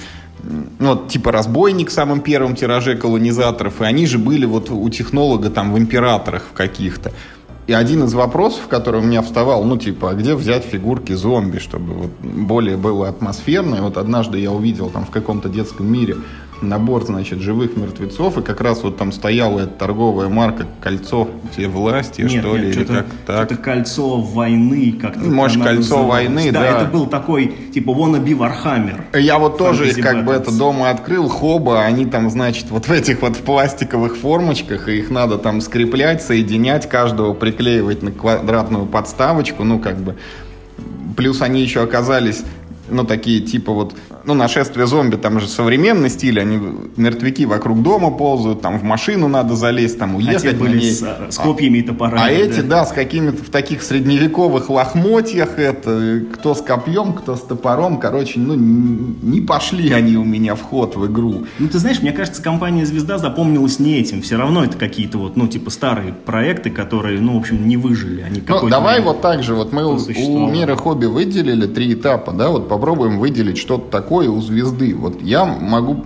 ну, 0.79 0.89
вот, 0.89 1.07
типа 1.07 1.31
разбойник 1.31 1.89
в 1.89 1.93
самом 1.93 2.21
первом 2.21 2.55
тираже 2.55 2.95
колонизаторов, 2.95 3.81
и 3.81 3.85
они 3.85 4.05
же 4.05 4.17
были 4.17 4.45
вот 4.45 4.69
у 4.69 4.89
технолога 4.89 5.49
там 5.49 5.73
в 5.73 5.77
императорах 5.77 6.43
в 6.51 6.53
каких-то. 6.53 7.11
И 7.67 7.73
один 7.73 8.03
из 8.03 8.13
вопросов, 8.13 8.67
который 8.67 9.01
у 9.01 9.03
меня 9.03 9.23
вставал, 9.23 9.63
ну, 9.63 9.77
типа, 9.77 10.11
а 10.11 10.13
где 10.13 10.35
взять 10.35 10.63
фигурки 10.63 11.13
зомби, 11.13 11.57
чтобы 11.57 11.93
вот 11.93 12.11
более 12.21 12.77
было 12.77 13.09
атмосферно. 13.09 13.75
И 13.75 13.79
вот 13.79 13.97
однажды 13.97 14.37
я 14.37 14.51
увидел 14.51 14.91
там 14.91 15.05
в 15.05 15.09
каком-то 15.09 15.49
детском 15.49 15.91
мире 15.91 16.17
набор, 16.61 17.05
значит, 17.05 17.39
живых 17.39 17.75
мертвецов, 17.75 18.37
и 18.37 18.41
как 18.41 18.61
раз 18.61 18.83
вот 18.83 18.97
там 18.97 19.11
стояла 19.11 19.61
эта 19.61 19.73
торговая 19.73 20.29
марка 20.29 20.65
«Кольцо 20.81 21.27
все 21.51 21.67
власти», 21.67 22.21
нет, 22.21 22.31
что 22.31 22.57
нет, 22.57 22.61
ли, 22.61 22.69
или 22.69 22.83
как 22.85 23.05
так. 23.25 23.51
Это 23.51 23.61
«Кольцо 23.61 24.21
войны», 24.21 24.97
как-то 24.99 25.19
Может, 25.19 25.61
«Кольцо 25.61 25.97
называлось. 25.97 26.09
войны», 26.09 26.51
да. 26.51 26.59
Да, 26.61 26.67
это 26.67 26.91
был 26.91 27.07
такой, 27.07 27.53
типа, 27.73 27.91
wannabe 27.91 28.37
Warhammer. 28.37 29.19
Я 29.19 29.37
вот 29.37 29.57
тоже 29.57 29.89
их 29.89 30.01
как 30.01 30.25
бы 30.25 30.33
это 30.33 30.55
дома 30.55 30.89
открыл, 30.89 31.27
хоба, 31.29 31.81
они 31.81 32.05
там, 32.05 32.29
значит, 32.29 32.69
вот 32.69 32.87
в 32.87 32.91
этих 32.91 33.21
вот 33.21 33.37
пластиковых 33.37 34.17
формочках, 34.17 34.87
и 34.89 34.99
их 34.99 35.09
надо 35.09 35.37
там 35.37 35.61
скреплять, 35.61 36.21
соединять, 36.21 36.87
каждого 36.89 37.33
приклеивать 37.33 38.01
на 38.03 38.11
квадратную 38.11 38.85
подставочку, 38.85 39.63
ну, 39.63 39.79
как 39.79 39.97
бы. 39.97 40.15
Плюс 41.15 41.41
они 41.41 41.61
еще 41.61 41.81
оказались, 41.81 42.43
ну, 42.89 43.03
такие, 43.05 43.41
типа 43.41 43.71
вот 43.71 43.95
ну, 44.25 44.33
нашествие 44.33 44.87
зомби, 44.87 45.15
там 45.15 45.39
же 45.39 45.47
современный 45.47 46.09
стиль, 46.09 46.39
они 46.39 46.59
мертвяки 46.97 47.45
вокруг 47.45 47.81
дома 47.81 48.11
ползают, 48.11 48.61
там 48.61 48.79
в 48.79 48.83
машину 48.83 49.27
надо 49.27 49.55
залезть, 49.55 49.99
там 49.99 50.15
уехать. 50.15 50.45
А 50.45 50.51
те 50.51 50.55
были 50.55 50.79
с, 50.79 51.05
с 51.29 51.37
копьями 51.37 51.79
и 51.79 51.81
топорами. 51.81 52.21
А, 52.21 52.25
а 52.25 52.31
эти, 52.31 52.61
да, 52.61 52.81
да 52.81 52.85
с 52.85 52.91
какими-то 52.91 53.43
в 53.43 53.49
таких 53.49 53.83
средневековых 53.83 54.69
лохмотьях, 54.69 55.59
это, 55.59 56.21
кто 56.33 56.55
с 56.55 56.61
копьем, 56.61 57.13
кто 57.13 57.35
с 57.35 57.41
топором, 57.41 57.99
короче, 57.99 58.39
ну, 58.39 58.55
не 58.55 59.41
пошли 59.41 59.91
они 59.91 60.17
у 60.17 60.23
меня 60.23 60.55
в 60.55 60.61
ход 60.61 60.95
в 60.95 61.05
игру. 61.07 61.45
Ну, 61.59 61.67
ты 61.67 61.79
знаешь, 61.79 62.01
мне 62.01 62.11
кажется, 62.11 62.41
компания 62.41 62.85
«Звезда» 62.85 63.17
запомнилась 63.17 63.79
не 63.79 63.99
этим, 63.99 64.21
все 64.21 64.37
равно 64.37 64.63
это 64.63 64.77
какие-то 64.77 65.17
вот, 65.17 65.35
ну, 65.35 65.47
типа 65.47 65.69
старые 65.69 66.13
проекты, 66.13 66.69
которые, 66.69 67.19
ну, 67.19 67.35
в 67.35 67.39
общем, 67.39 67.67
не 67.67 67.77
выжили. 67.77 68.21
Они 68.21 68.41
ну, 68.47 68.69
давай 68.69 69.01
вот 69.01 69.21
так 69.21 69.43
же, 69.43 69.53
вот 69.53 69.71
мы 69.71 69.85
у, 69.85 69.97
у 69.97 70.49
Мира 70.49 70.75
Хобби 70.75 71.05
выделили 71.05 71.67
три 71.67 71.93
этапа, 71.93 72.31
да, 72.31 72.49
вот 72.49 72.67
попробуем 72.67 73.19
выделить 73.19 73.57
что-то 73.57 73.89
такое 73.91 74.14
у 74.23 74.41
«Звезды». 74.41 74.95
Вот 74.95 75.21
я 75.21 75.45
могу 75.45 76.03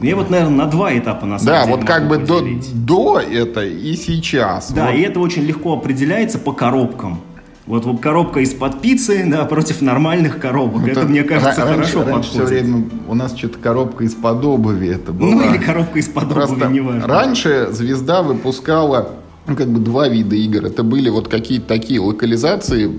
я 0.00 0.14
вот, 0.16 0.30
наверное, 0.30 0.64
на 0.64 0.66
два 0.66 0.96
этапа 0.96 1.26
на 1.26 1.38
самом 1.38 1.52
да, 1.52 1.64
деле. 1.64 1.72
Да, 1.72 1.80
вот 1.80 1.86
как 1.86 2.08
бы 2.08 2.18
до, 2.18 2.42
до 2.74 3.20
это 3.20 3.64
и 3.64 3.96
сейчас. 3.96 4.70
Да, 4.70 4.86
вот. 4.86 4.94
и 4.94 5.00
это 5.00 5.18
очень 5.18 5.42
легко 5.42 5.72
определяется 5.72 6.38
по 6.38 6.52
коробкам. 6.52 7.20
Вот, 7.66 7.84
вот 7.84 8.00
коробка 8.00 8.40
из-под 8.40 8.80
пиццы, 8.80 9.24
да, 9.26 9.44
против 9.44 9.82
нормальных 9.82 10.38
коробок. 10.38 10.82
Ну, 10.82 10.88
это, 10.88 11.02
мне 11.02 11.22
кажется, 11.22 11.64
раньше, 11.64 11.74
хорошо 11.74 12.04
раньше 12.04 12.12
подходит. 12.12 12.32
все 12.32 12.44
время 12.46 12.84
у 13.06 13.14
нас 13.14 13.36
что-то 13.36 13.58
коробка 13.58 14.04
из-под 14.04 14.44
обуви 14.44 14.88
это 14.88 15.12
была. 15.12 15.30
Ну, 15.32 15.50
или 15.50 15.58
коробка 15.58 15.98
из-под 15.98 16.32
обуви, 16.32 16.72
неважно. 16.72 17.06
Раньше 17.06 17.68
«Звезда» 17.70 18.22
выпускала 18.22 19.00
ну, 19.00 19.27
как 19.56 19.68
бы 19.68 19.80
два 19.80 20.08
вида 20.08 20.36
игр. 20.36 20.64
Это 20.64 20.82
были 20.82 21.08
вот 21.08 21.28
какие-то 21.28 21.66
такие 21.66 22.00
локализации, 22.00 22.90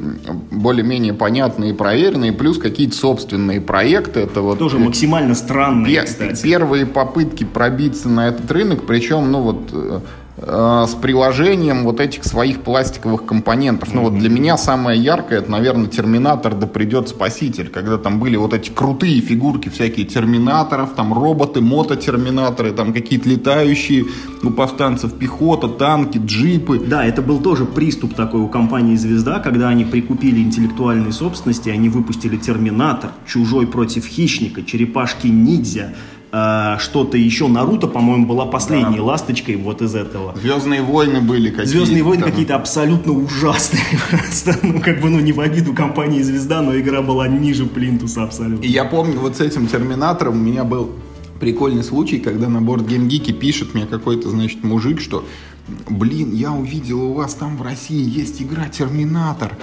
более-менее 0.52 1.14
понятные 1.14 1.72
и 1.72 1.74
проверенные, 1.74 2.34
плюс 2.34 2.58
какие-то 2.58 2.96
собственные 2.96 3.62
проекты. 3.62 4.22
Это 4.22 4.42
вот 4.42 4.60
Тоже 4.60 4.80
максимально 4.80 5.36
странные, 5.36 5.94
пер- 5.96 6.06
кстати. 6.06 6.42
Первые 6.42 6.86
попытки 6.86 7.44
пробиться 7.44 8.10
на 8.10 8.28
этот 8.30 8.50
рынок, 8.52 8.86
причем, 8.86 9.32
ну 9.32 9.42
вот 9.42 9.70
э, 9.72 9.90
Э, 9.90 10.00
с 10.42 10.96
приложением 11.02 11.84
вот 11.84 12.00
этих 12.00 12.24
своих 12.24 12.62
пластиковых 12.62 13.26
компонентов. 13.26 13.94
Ну 13.94 14.04
вот 14.04 14.18
для 14.18 14.30
меня 14.30 14.58
самое 14.58 15.02
яркое, 15.02 15.40
это, 15.40 15.52
наверное, 15.52 15.88
Терминатор 15.88 16.56
да 16.56 16.66
придет 16.66 17.10
Спаситель, 17.10 17.70
когда 17.70 17.98
там 17.98 18.20
были 18.20 18.38
вот 18.38 18.54
эти 18.54 18.70
крутые 18.70 19.20
фигурки 19.22 19.70
всякие 19.70 20.06
Терминаторов, 20.06 20.96
там 20.96 21.14
роботы, 21.14 21.62
мототерминаторы, 21.62 22.72
там 22.72 22.94
какие-то 22.94 23.28
летающие 23.28 24.06
у 24.42 24.50
повстанцев 24.52 25.14
пехота, 25.14 25.68
танки, 25.68 26.22
джипы. 26.24 26.80
Да, 26.80 27.04
это 27.04 27.22
был 27.22 27.40
тоже 27.42 27.66
приступ 27.66 28.14
такой 28.14 28.42
у 28.42 28.48
компании 28.48 28.96
«Звезда», 28.96 29.40
когда 29.40 29.68
они 29.68 29.84
прикупили 29.84 30.40
интеллектуальные 30.40 31.12
собственности, 31.12 31.70
они 31.70 31.90
выпустили 31.90 32.38
Терминатор, 32.38 33.12
Чужой 33.28 33.68
против 33.68 34.06
хищника, 34.06 34.64
Черепашки-ниндзя, 34.64 35.96
э, 36.32 36.78
что-то 36.80 37.18
еще. 37.18 37.48
Наруто, 37.48 37.88
по-моему, 37.88 38.26
была 38.26 38.46
последней 38.46 38.98
да. 38.98 39.04
ласточкой 39.04 39.56
вот 39.56 39.82
из 39.82 39.96
этого. 39.96 40.36
Звездные 40.36 40.82
войны 40.82 41.22
были 41.22 41.50
какие-то. 41.50 41.70
Звездные 41.70 42.04
войны 42.04 42.24
какие-то 42.24 42.56
абсолютно 42.56 43.14
ужасные. 43.14 43.84
Просто, 44.10 44.58
ну, 44.62 44.82
как 44.82 45.02
бы, 45.02 45.10
ну, 45.10 45.20
не 45.20 45.32
в 45.32 45.40
обиду 45.40 45.74
компании 45.74 46.22
Звезда, 46.22 46.62
но 46.62 46.78
игра 46.78 47.02
была 47.02 47.28
ниже 47.28 47.66
плинтуса 47.66 48.24
абсолютно. 48.24 48.64
И 48.64 48.70
я 48.70 48.86
помню, 48.86 49.20
вот 49.20 49.38
с 49.38 49.42
этим 49.42 49.68
Терминатором 49.68 50.34
у 50.34 50.44
меня 50.44 50.64
был 50.64 50.92
прикольный 51.40 51.84
случай, 51.84 52.20
когда 52.20 52.50
на 52.50 52.62
борт 52.62 52.84
GameGeek 52.84 53.34
пишет 53.34 53.74
мне 53.74 53.86
какой-то, 53.86 54.30
значит, 54.30 54.64
мужик, 54.64 55.00
что, 55.00 55.26
блин, 55.90 56.34
я 56.34 56.52
увидел 56.52 57.02
у 57.04 57.14
вас 57.14 57.34
там 57.34 57.58
в 57.58 57.62
России 57.62 58.10
есть 58.10 58.42
игра 58.42 58.68
Терминатор. 58.68 59.58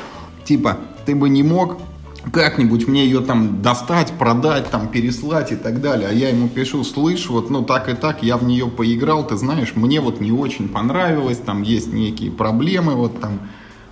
Типа, 0.44 0.78
ты 1.04 1.14
бы 1.14 1.28
не 1.28 1.42
мог 1.42 1.78
как-нибудь 2.32 2.86
мне 2.88 3.04
ее 3.04 3.20
там 3.20 3.62
достать, 3.62 4.12
продать, 4.12 4.70
там 4.70 4.88
переслать 4.88 5.52
и 5.52 5.56
так 5.56 5.80
далее. 5.80 6.08
А 6.08 6.12
я 6.12 6.30
ему 6.30 6.48
пишу, 6.48 6.84
слышь, 6.84 7.28
вот 7.28 7.50
ну 7.50 7.62
так 7.62 7.88
и 7.88 7.94
так, 7.94 8.22
я 8.22 8.36
в 8.36 8.44
нее 8.44 8.66
поиграл, 8.66 9.26
ты 9.26 9.36
знаешь, 9.36 9.74
мне 9.74 10.00
вот 10.00 10.20
не 10.20 10.32
очень 10.32 10.68
понравилось, 10.68 11.38
там 11.38 11.62
есть 11.62 11.92
некие 11.92 12.30
проблемы, 12.30 12.94
вот 12.94 13.20
там 13.20 13.40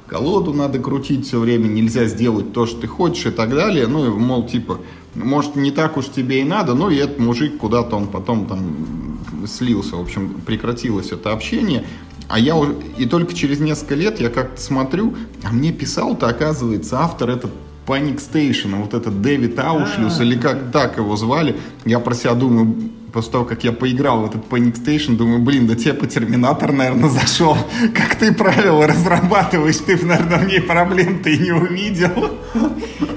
колоду 0.06 0.52
надо 0.52 0.78
крутить 0.78 1.26
все 1.26 1.38
время, 1.38 1.66
нельзя 1.66 2.06
сделать 2.06 2.52
то, 2.52 2.66
что 2.66 2.82
ты 2.82 2.86
хочешь 2.86 3.26
и 3.26 3.30
так 3.30 3.50
далее. 3.50 3.86
Ну, 3.86 4.16
мол, 4.18 4.46
типа, 4.46 4.80
может, 5.14 5.56
не 5.56 5.70
так 5.70 5.96
уж 5.96 6.08
тебе 6.08 6.40
и 6.40 6.44
надо, 6.44 6.74
но 6.74 6.90
и 6.90 6.96
этот 6.96 7.18
мужик 7.18 7.58
куда-то 7.58 7.96
он 7.96 8.08
потом 8.08 8.46
там 8.46 9.18
слился, 9.46 9.96
в 9.96 10.00
общем, 10.00 10.40
прекратилось 10.44 11.12
это 11.12 11.32
общение. 11.32 11.84
А 12.28 12.38
я 12.38 12.56
уже, 12.56 12.74
и 12.96 13.06
только 13.06 13.34
через 13.34 13.60
несколько 13.60 13.94
лет 13.94 14.20
я 14.20 14.30
как-то 14.30 14.60
смотрю, 14.60 15.14
а 15.42 15.52
мне 15.52 15.72
писал-то, 15.72 16.26
оказывается, 16.26 17.00
автор 17.00 17.30
этот 17.30 17.52
Panic 17.86 18.16
Station, 18.16 18.80
вот 18.80 18.94
этот 18.94 19.20
Дэвид 19.20 19.58
Аушлюс, 19.58 20.20
или 20.20 20.38
как 20.38 20.70
так 20.72 20.96
его 20.96 21.16
звали, 21.16 21.56
я 21.84 21.98
про 21.98 22.14
себя 22.14 22.34
думаю, 22.34 22.74
после 23.12 23.32
того, 23.32 23.44
как 23.44 23.62
я 23.62 23.72
поиграл 23.72 24.22
в 24.22 24.24
этот 24.26 24.46
Panic 24.48 24.74
Station, 24.84 25.16
думаю, 25.16 25.40
блин, 25.40 25.66
да 25.66 25.74
тебе 25.74 25.94
по 25.94 26.06
Терминатор, 26.06 26.72
наверное, 26.72 27.08
зашел. 27.08 27.56
Как 27.94 28.16
ты 28.16 28.34
правила 28.34 28.88
разрабатываешь, 28.88 29.76
ты, 29.76 30.04
наверное, 30.04 30.38
в 30.38 30.48
ней 30.48 30.60
проблем 30.60 31.22
ты 31.22 31.38
не 31.38 31.52
увидел. 31.52 32.10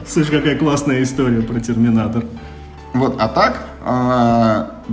Слышь, 0.07 0.27
какая 0.27 0.55
классная 0.55 1.01
история 1.01 1.41
про 1.41 1.59
Терминатор. 1.59 2.25
Вот, 2.93 3.15
а 3.19 3.27
так, 3.27 3.67
а, 3.83 4.83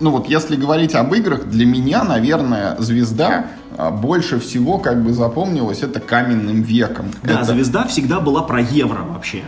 ну 0.00 0.10
вот 0.10 0.28
если 0.28 0.56
говорить 0.56 0.94
об 0.94 1.14
играх, 1.14 1.46
для 1.46 1.64
меня, 1.64 2.04
наверное, 2.04 2.76
звезда 2.78 3.28
а, 3.28 3.46
больше 3.78 4.40
всего 4.40 4.78
как 4.78 5.04
бы 5.04 5.12
запомнилась 5.12 5.82
это 5.82 6.00
каменным 6.00 6.62
веком. 6.62 7.06
Да, 7.22 7.40
это... 7.40 7.44
звезда 7.44 7.86
всегда 7.86 8.20
была 8.20 8.42
про 8.42 8.60
евро 8.60 9.02
вообще. 9.02 9.42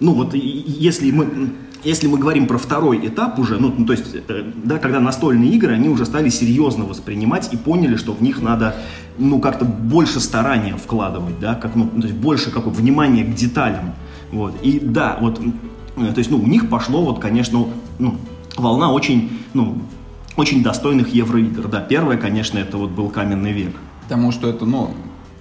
Ну 0.00 0.14
вот 0.14 0.34
если 0.34 1.10
мы 1.10 1.52
если 1.84 2.06
мы 2.06 2.18
говорим 2.18 2.46
про 2.46 2.58
второй 2.58 3.06
этап 3.06 3.38
уже, 3.38 3.58
ну, 3.58 3.84
то 3.84 3.92
есть, 3.92 4.14
э, 4.14 4.44
да, 4.64 4.78
когда 4.78 5.00
настольные 5.00 5.50
игры, 5.50 5.74
они 5.74 5.88
уже 5.88 6.06
стали 6.06 6.28
серьезно 6.28 6.84
воспринимать 6.84 7.52
и 7.52 7.56
поняли, 7.56 7.96
что 7.96 8.12
в 8.12 8.22
них 8.22 8.40
надо, 8.40 8.76
ну, 9.18 9.40
как-то 9.40 9.64
больше 9.64 10.20
старания 10.20 10.76
вкладывать, 10.76 11.40
да, 11.40 11.54
как, 11.54 11.74
ну, 11.74 11.88
то 11.88 12.06
есть 12.06 12.14
больше 12.14 12.50
какое 12.50 12.72
внимания 12.72 13.24
к 13.24 13.34
деталям, 13.34 13.94
вот. 14.30 14.54
И 14.62 14.78
да, 14.80 15.18
вот, 15.20 15.40
э, 15.96 16.12
то 16.12 16.18
есть, 16.18 16.30
ну, 16.30 16.38
у 16.38 16.46
них 16.46 16.68
пошло 16.68 17.04
вот, 17.04 17.18
конечно, 17.18 17.66
ну, 17.98 18.16
волна 18.56 18.92
очень, 18.92 19.40
ну, 19.52 19.78
очень 20.36 20.62
достойных 20.62 21.14
евроигр. 21.14 21.68
Да, 21.68 21.80
первое, 21.80 22.16
конечно, 22.16 22.58
это 22.58 22.76
вот 22.76 22.90
был 22.90 23.10
каменный 23.10 23.52
век. 23.52 23.74
Потому 24.02 24.32
что 24.32 24.48
это, 24.48 24.64
ну, 24.64 24.94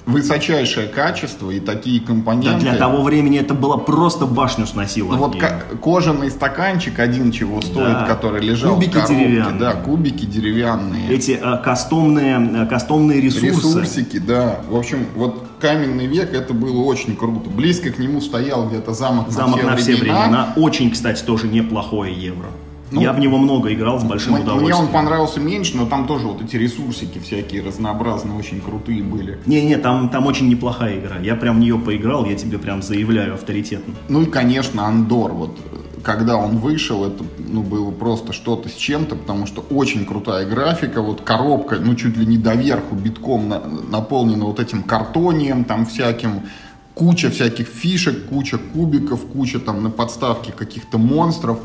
высочайшее 0.05 0.87
качество 0.87 1.51
и 1.51 1.59
такие 1.59 2.01
компоненты. 2.01 2.65
Да, 2.65 2.71
для 2.71 2.75
того 2.75 3.01
времени 3.03 3.39
это 3.39 3.53
было 3.53 3.77
просто 3.77 4.25
башню 4.25 4.65
сносило. 4.65 5.15
Вот 5.15 5.35
кожаный 5.81 6.31
стаканчик 6.31 6.99
один 6.99 7.31
чего 7.31 7.61
стоит, 7.61 7.93
да. 7.93 8.05
который 8.05 8.41
лежал 8.41 8.75
кубики 8.75 8.89
в 8.89 8.93
коробке. 8.93 9.15
Деревянные. 9.15 9.59
Да, 9.59 9.73
кубики 9.73 10.25
деревянные. 10.25 11.09
Эти 11.09 11.39
э, 11.41 11.57
кастомные, 11.63 12.63
э, 12.63 12.65
кастомные 12.65 13.21
ресурсы. 13.21 13.47
Ресурсики, 13.47 14.17
да. 14.19 14.61
В 14.67 14.75
общем, 14.75 15.05
вот 15.15 15.47
каменный 15.59 16.07
век 16.07 16.33
это 16.33 16.53
было 16.53 16.83
очень 16.83 17.15
круто. 17.15 17.49
Близко 17.49 17.91
к 17.91 17.99
нему 17.99 18.21
стоял 18.21 18.67
где-то 18.67 18.93
замок, 18.93 19.29
замок 19.29 19.63
на 19.63 19.75
все, 19.75 19.91
на 19.91 19.95
все 19.95 20.03
времена. 20.03 20.53
Очень, 20.55 20.91
кстати, 20.91 21.23
тоже 21.23 21.47
неплохое 21.47 22.13
евро. 22.13 22.47
Ну, 22.91 23.01
я 23.01 23.13
в 23.13 23.19
него 23.19 23.37
много 23.37 23.73
играл 23.73 23.99
с 23.99 24.03
большим 24.03 24.33
мне, 24.33 24.43
удовольствием. 24.43 24.77
Мне 24.77 24.87
он 24.87 24.93
понравился 24.93 25.39
меньше, 25.39 25.77
но 25.77 25.85
там 25.85 26.07
тоже 26.07 26.27
вот 26.27 26.41
эти 26.41 26.57
ресурсики 26.57 27.19
всякие 27.19 27.63
разнообразные, 27.63 28.37
очень 28.37 28.59
крутые 28.61 29.01
были. 29.01 29.39
Не-не, 29.45 29.77
там, 29.77 30.09
там 30.09 30.25
очень 30.27 30.49
неплохая 30.49 30.99
игра. 30.99 31.17
Я 31.17 31.35
прям 31.35 31.57
в 31.57 31.59
нее 31.59 31.77
поиграл, 31.77 32.25
я 32.25 32.35
тебе 32.35 32.57
прям 32.57 32.81
заявляю 32.81 33.35
авторитетно. 33.35 33.93
Ну 34.09 34.23
и, 34.23 34.25
конечно, 34.25 34.85
Андор. 34.85 35.31
Вот 35.31 35.57
когда 36.03 36.35
он 36.35 36.57
вышел, 36.57 37.05
это 37.05 37.23
ну, 37.37 37.63
было 37.63 37.91
просто 37.91 38.33
что-то 38.33 38.69
с 38.69 38.73
чем-то, 38.73 39.15
потому 39.15 39.45
что 39.45 39.61
очень 39.61 40.05
крутая 40.05 40.45
графика, 40.45 41.01
вот 41.01 41.21
коробка, 41.21 41.77
ну 41.79 41.95
чуть 41.95 42.17
ли 42.17 42.25
не 42.25 42.37
доверху 42.37 42.95
битком 42.95 43.49
на, 43.49 43.59
наполнена 43.59 44.45
вот 44.45 44.59
этим 44.59 44.83
картонием, 44.83 45.63
там 45.63 45.85
всяким, 45.85 46.41
куча 46.93 47.29
всяких 47.29 47.67
фишек, 47.67 48.25
куча 48.25 48.57
кубиков, 48.57 49.21
куча 49.25 49.59
там 49.59 49.83
на 49.83 49.89
подставке 49.89 50.51
каких-то 50.51 50.97
монстров 50.97 51.59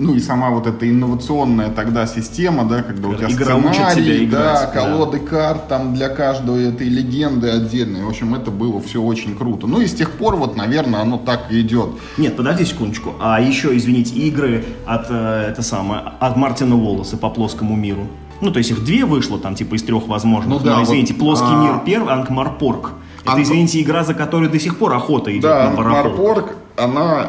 ну 0.00 0.14
и 0.14 0.20
сама 0.20 0.50
вот 0.50 0.66
эта 0.66 0.88
инновационная 0.88 1.70
тогда 1.70 2.06
система, 2.06 2.64
да, 2.64 2.82
когда 2.82 3.08
у 3.08 3.14
тебя 3.14 3.28
Игра 3.28 3.60
сценарий, 3.60 4.26
тебя 4.26 4.38
да, 4.38 4.66
колоды 4.66 5.20
да. 5.20 5.26
карт 5.26 5.68
там 5.68 5.94
для 5.94 6.08
каждой 6.08 6.68
этой 6.68 6.88
легенды 6.88 7.50
отдельные. 7.50 8.04
В 8.04 8.08
общем, 8.08 8.34
это 8.34 8.50
было 8.50 8.80
все 8.80 9.02
очень 9.02 9.36
круто. 9.36 9.66
Ну 9.66 9.80
и 9.80 9.86
с 9.86 9.94
тех 9.94 10.12
пор 10.12 10.36
вот, 10.36 10.56
наверное, 10.56 11.00
оно 11.00 11.18
так 11.18 11.50
и 11.50 11.60
идет. 11.60 11.90
Нет, 12.16 12.36
подожди 12.36 12.64
секундочку. 12.64 13.14
А 13.20 13.40
еще, 13.40 13.76
извините, 13.76 14.14
игры 14.14 14.64
от, 14.86 15.06
э, 15.10 15.50
это 15.50 15.62
самое, 15.62 16.02
от 16.18 16.36
Мартина 16.36 16.76
Уоллеса 16.76 17.16
по 17.16 17.28
плоскому 17.28 17.76
миру. 17.76 18.06
Ну, 18.40 18.50
то 18.50 18.58
есть 18.58 18.70
их 18.70 18.82
две 18.84 19.04
вышло 19.04 19.38
там, 19.38 19.54
типа, 19.54 19.74
из 19.74 19.82
трех 19.82 20.08
возможных. 20.08 20.48
Ну, 20.48 20.64
да, 20.64 20.76
Но, 20.76 20.82
извините, 20.82 21.12
вот, 21.12 21.20
плоский 21.20 21.52
а... 21.52 21.62
мир 21.62 21.80
первый, 21.84 22.14
Ангмарпорг. 22.14 22.92
Это, 23.22 23.32
Анк... 23.32 23.42
извините, 23.42 23.82
игра, 23.82 24.02
за 24.02 24.14
которой 24.14 24.48
до 24.48 24.58
сих 24.58 24.78
пор 24.78 24.94
охота 24.94 25.30
идет 25.30 25.42
да, 25.42 25.70
на 25.70 25.76
пароход. 25.76 26.06
Ангмарпорг, 26.06 26.56
она 26.76 27.28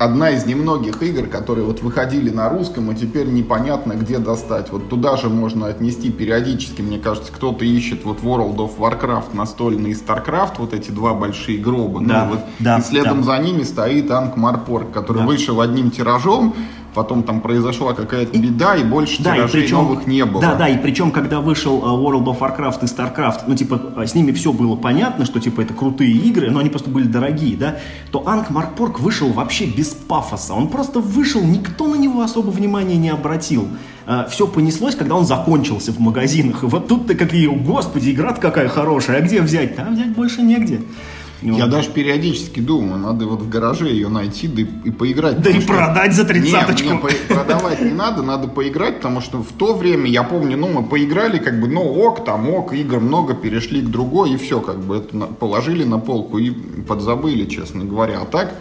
одна 0.00 0.30
из 0.30 0.46
немногих 0.46 1.02
игр, 1.02 1.26
которые 1.26 1.66
вот 1.66 1.82
выходили 1.82 2.30
на 2.30 2.48
русском, 2.48 2.90
и 2.90 2.94
теперь 2.94 3.26
непонятно, 3.28 3.92
где 3.92 4.18
достать. 4.18 4.72
Вот 4.72 4.88
туда 4.88 5.18
же 5.18 5.28
можно 5.28 5.66
отнести 5.66 6.10
периодически, 6.10 6.80
мне 6.80 6.98
кажется, 6.98 7.30
кто-то 7.30 7.66
ищет 7.66 8.04
вот 8.04 8.20
World 8.20 8.56
of 8.56 8.78
Warcraft 8.78 9.34
настольный 9.36 9.90
и 9.90 9.92
StarCraft, 9.92 10.54
вот 10.56 10.72
эти 10.72 10.90
два 10.90 11.12
большие 11.12 11.58
гроба. 11.58 12.00
Да, 12.00 12.24
ну, 12.24 12.30
вот, 12.30 12.40
да, 12.58 12.78
и 12.78 12.82
следом 12.82 13.18
да. 13.18 13.36
за 13.36 13.42
ними 13.42 13.62
стоит 13.62 14.10
Анк 14.10 14.36
Марпорг, 14.38 14.90
который 14.90 15.18
да. 15.18 15.26
вышел 15.26 15.60
одним 15.60 15.90
тиражом, 15.90 16.54
потом 16.94 17.22
там 17.22 17.40
произошла 17.40 17.94
какая-то 17.94 18.38
беда, 18.38 18.76
и 18.76 18.84
больше 18.84 19.22
да, 19.22 19.34
тиражей 19.34 19.60
и 19.60 19.62
причем, 19.64 19.76
новых 19.78 20.06
не 20.06 20.24
было. 20.24 20.40
Да, 20.40 20.54
да, 20.54 20.68
и 20.68 20.78
причем, 20.78 21.10
когда 21.10 21.40
вышел 21.40 21.80
э, 21.80 21.86
World 21.86 22.24
of 22.24 22.38
Warcraft 22.38 22.80
и 22.82 22.86
StarCraft, 22.86 23.42
ну, 23.46 23.54
типа, 23.54 23.80
э, 23.96 24.06
с 24.06 24.14
ними 24.14 24.32
все 24.32 24.52
было 24.52 24.76
понятно, 24.76 25.24
что, 25.24 25.40
типа, 25.40 25.60
это 25.62 25.74
крутые 25.74 26.12
игры, 26.12 26.50
но 26.50 26.60
они 26.60 26.70
просто 26.70 26.90
были 26.90 27.06
дорогие, 27.06 27.56
да, 27.56 27.76
то 28.10 28.26
Анк 28.26 28.50
Маркпорг 28.50 29.00
вышел 29.00 29.28
вообще 29.32 29.66
без 29.66 29.88
пафоса. 29.88 30.54
Он 30.54 30.68
просто 30.68 31.00
вышел, 31.00 31.42
никто 31.42 31.86
на 31.86 31.96
него 31.96 32.22
особо 32.22 32.50
внимания 32.50 32.96
не 32.96 33.10
обратил. 33.10 33.68
Э, 34.06 34.26
все 34.30 34.46
понеслось, 34.46 34.94
когда 34.94 35.14
он 35.14 35.24
закончился 35.24 35.92
в 35.92 36.00
магазинах. 36.00 36.62
И 36.62 36.66
вот 36.66 36.88
тут-то 36.88 37.14
какие, 37.14 37.46
господи, 37.46 38.10
игра 38.10 38.32
какая 38.32 38.68
хорошая, 38.68 39.18
а 39.18 39.20
где 39.20 39.40
взять? 39.40 39.76
Там 39.76 39.94
взять 39.94 40.12
больше 40.14 40.42
негде. 40.42 40.82
Ну, 41.42 41.56
Я 41.56 41.66
даже 41.66 41.90
периодически 41.90 42.60
думаю, 42.60 42.98
надо 42.98 43.26
вот 43.26 43.40
в 43.40 43.48
гараже 43.48 43.88
ее 43.88 44.08
найти 44.08 44.46
да 44.46 44.62
и, 44.62 44.66
и 44.84 44.90
поиграть. 44.90 45.40
Да 45.40 45.50
и 45.50 45.60
что... 45.60 45.72
продать 45.72 46.12
за 46.12 46.24
тридцаточку. 46.24 46.88
Нет, 46.88 47.02
нет, 47.02 47.28
продавать 47.28 47.80
не 47.80 47.92
надо, 47.92 48.22
надо 48.22 48.46
поиграть, 48.48 48.96
потому 48.96 49.20
что 49.20 49.42
в 49.42 49.52
то 49.52 49.74
время, 49.74 50.06
я 50.06 50.22
помню, 50.22 50.56
ну, 50.58 50.68
мы 50.68 50.82
поиграли, 50.82 51.38
как 51.38 51.60
бы, 51.60 51.68
ну, 51.68 51.82
ок, 51.82 52.24
там, 52.24 52.50
ок, 52.50 52.74
игр 52.74 53.00
много, 53.00 53.34
перешли 53.34 53.80
к 53.80 53.88
другой, 53.88 54.32
и 54.32 54.36
все, 54.36 54.60
как 54.60 54.80
бы, 54.80 54.98
это 54.98 55.18
положили 55.26 55.84
на 55.84 55.98
полку 55.98 56.38
и 56.38 56.50
подзабыли, 56.50 57.46
честно 57.46 57.84
говоря. 57.84 58.20
А 58.20 58.26
так, 58.26 58.54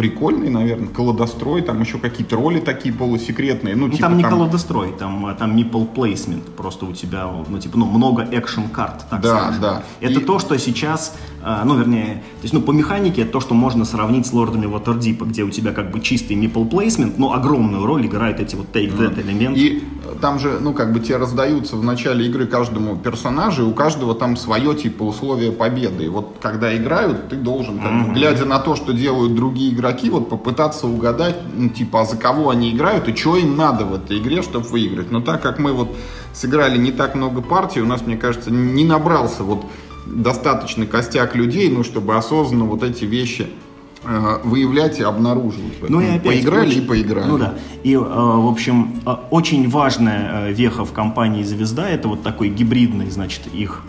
прикольный, 0.00 0.48
наверное, 0.48 0.88
колодострой, 0.88 1.60
там 1.60 1.80
еще 1.80 1.98
какие-то 1.98 2.36
роли 2.36 2.58
такие 2.58 2.94
полусекретные. 2.94 3.76
Ну, 3.76 3.86
ну 3.86 3.92
типа, 3.92 4.04
там 4.04 4.16
не 4.16 4.22
там... 4.22 4.32
колодострой, 4.32 4.92
там, 4.98 5.26
а, 5.26 5.34
там 5.34 5.54
meeple 5.54 5.92
placement, 5.94 6.50
просто 6.56 6.86
у 6.86 6.92
тебя, 6.92 7.28
ну, 7.46 7.58
типа, 7.58 7.76
ну, 7.76 7.84
много 7.84 8.26
экшен 8.30 8.68
карт, 8.70 9.04
так 9.10 9.20
да, 9.20 9.38
скажем. 9.38 9.60
Да, 9.60 9.82
Это 10.00 10.20
и... 10.20 10.24
то, 10.24 10.38
что 10.38 10.58
сейчас, 10.58 11.18
а, 11.42 11.64
ну, 11.64 11.78
вернее, 11.78 12.22
то 12.40 12.42
есть, 12.42 12.52
ну, 12.52 12.60
по 12.60 12.72
механике, 12.72 13.22
это 13.22 13.32
то, 13.32 13.40
что 13.40 13.54
можно 13.54 13.84
сравнить 13.84 14.26
с 14.26 14.32
лордами 14.32 14.66
Waterdeep, 14.66 15.24
где 15.26 15.42
у 15.42 15.50
тебя 15.50 15.72
как 15.72 15.90
бы 15.90 16.00
чистый 16.00 16.36
meeple 16.36 16.68
placement, 16.68 17.14
но 17.16 17.32
огромную 17.32 17.86
роль 17.86 18.06
играют 18.06 18.40
эти 18.40 18.56
вот 18.56 18.66
take 18.72 18.96
that 18.98 19.16
mm. 19.16 19.22
элементы. 19.22 19.60
И 19.60 19.84
там 20.20 20.38
же, 20.38 20.58
ну, 20.60 20.74
как 20.74 20.92
бы 20.92 21.00
тебе 21.00 21.16
раздаются 21.16 21.76
в 21.76 21.84
начале 21.84 22.26
игры 22.26 22.46
каждому 22.46 22.96
персонажу, 22.96 23.62
и 23.62 23.66
у 23.66 23.72
каждого 23.72 24.14
там 24.14 24.36
свое, 24.36 24.74
типа, 24.74 25.02
условие 25.02 25.50
победы. 25.50 26.04
И 26.04 26.08
вот 26.08 26.36
когда 26.42 26.76
играют, 26.76 27.28
ты 27.30 27.36
должен, 27.36 27.78
как 27.78 27.90
mm-hmm. 27.90 28.14
глядя 28.14 28.44
на 28.44 28.58
то, 28.58 28.76
что 28.76 28.92
делают 28.92 29.34
другие 29.34 29.72
игроки, 29.72 30.10
вот 30.10 30.28
попытаться 30.28 30.86
угадать, 30.86 31.36
ну, 31.56 31.70
типа, 31.70 32.02
а 32.02 32.04
за 32.04 32.16
кого 32.18 32.50
они 32.50 32.70
играют 32.70 33.08
и 33.08 33.16
что 33.16 33.36
им 33.36 33.56
надо 33.56 33.86
в 33.86 33.94
этой 33.94 34.18
игре, 34.18 34.42
чтобы 34.42 34.66
выиграть. 34.68 35.10
Но 35.10 35.20
так 35.20 35.42
как 35.42 35.58
мы 35.58 35.72
вот 35.72 35.96
сыграли 36.32 36.76
не 36.78 36.92
так 36.92 37.14
много 37.14 37.40
партий, 37.40 37.80
у 37.80 37.86
нас, 37.86 38.02
мне 38.06 38.16
кажется, 38.16 38.50
не 38.50 38.84
набрался 38.84 39.42
вот 39.42 39.64
достаточный 40.06 40.86
костяк 40.86 41.34
людей, 41.36 41.70
ну, 41.70 41.84
чтобы 41.84 42.16
осознанно 42.16 42.64
вот 42.64 42.82
эти 42.82 43.04
вещи 43.04 43.48
Э, 44.02 44.38
выявлять 44.44 44.98
и 44.98 45.02
обнаруживать. 45.02 45.90
Ну 45.90 46.00
и 46.00 46.06
опять, 46.06 46.22
поиграли 46.22 46.68
очень, 46.68 46.82
и 46.82 46.86
поиграли. 46.86 47.28
Ну 47.28 47.36
да. 47.36 47.54
И, 47.82 47.92
э, 47.92 47.98
в 47.98 48.48
общем, 48.48 49.02
э, 49.04 49.14
очень 49.28 49.68
важная 49.68 50.52
веха 50.52 50.86
в 50.86 50.92
компании 50.92 51.42
«Звезда»— 51.42 51.86
это 51.90 52.08
вот 52.08 52.22
такой 52.22 52.48
гибридный, 52.48 53.10
значит, 53.10 53.42
их 53.52 53.82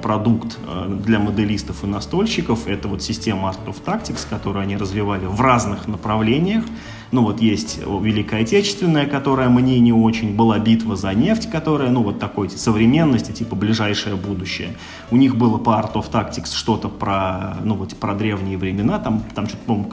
продукт 0.00 0.58
для 1.04 1.18
моделистов 1.18 1.82
и 1.82 1.86
настольщиков. 1.88 2.68
Это 2.68 2.86
вот 2.86 3.02
система 3.02 3.48
Art 3.48 3.66
of 3.66 3.76
Tactics, 3.84 4.26
которую 4.30 4.62
они 4.62 4.76
развивали 4.76 5.26
в 5.26 5.40
разных 5.40 5.88
направлениях. 5.88 6.64
Ну 7.10 7.22
вот 7.22 7.40
есть 7.40 7.78
Великая 7.78 8.42
Отечественная, 8.42 9.06
которая 9.06 9.48
мне 9.48 9.80
не 9.80 9.92
очень, 9.92 10.36
была 10.36 10.58
битва 10.58 10.94
за 10.94 11.14
нефть, 11.14 11.50
которая, 11.50 11.90
ну 11.90 12.02
вот 12.02 12.18
такой 12.18 12.50
современности, 12.50 13.32
типа 13.32 13.56
ближайшее 13.56 14.16
будущее. 14.16 14.76
У 15.10 15.16
них 15.16 15.36
было 15.36 15.58
по 15.58 15.70
Art 15.70 15.94
of 15.94 16.10
Tactics 16.10 16.54
что-то 16.54 16.88
про, 16.88 17.56
ну 17.64 17.74
вот 17.74 17.96
про 17.96 18.14
древние 18.14 18.58
времена, 18.58 18.98
там, 18.98 19.22
там 19.34 19.46
что-то, 19.46 19.64
по 19.64 19.86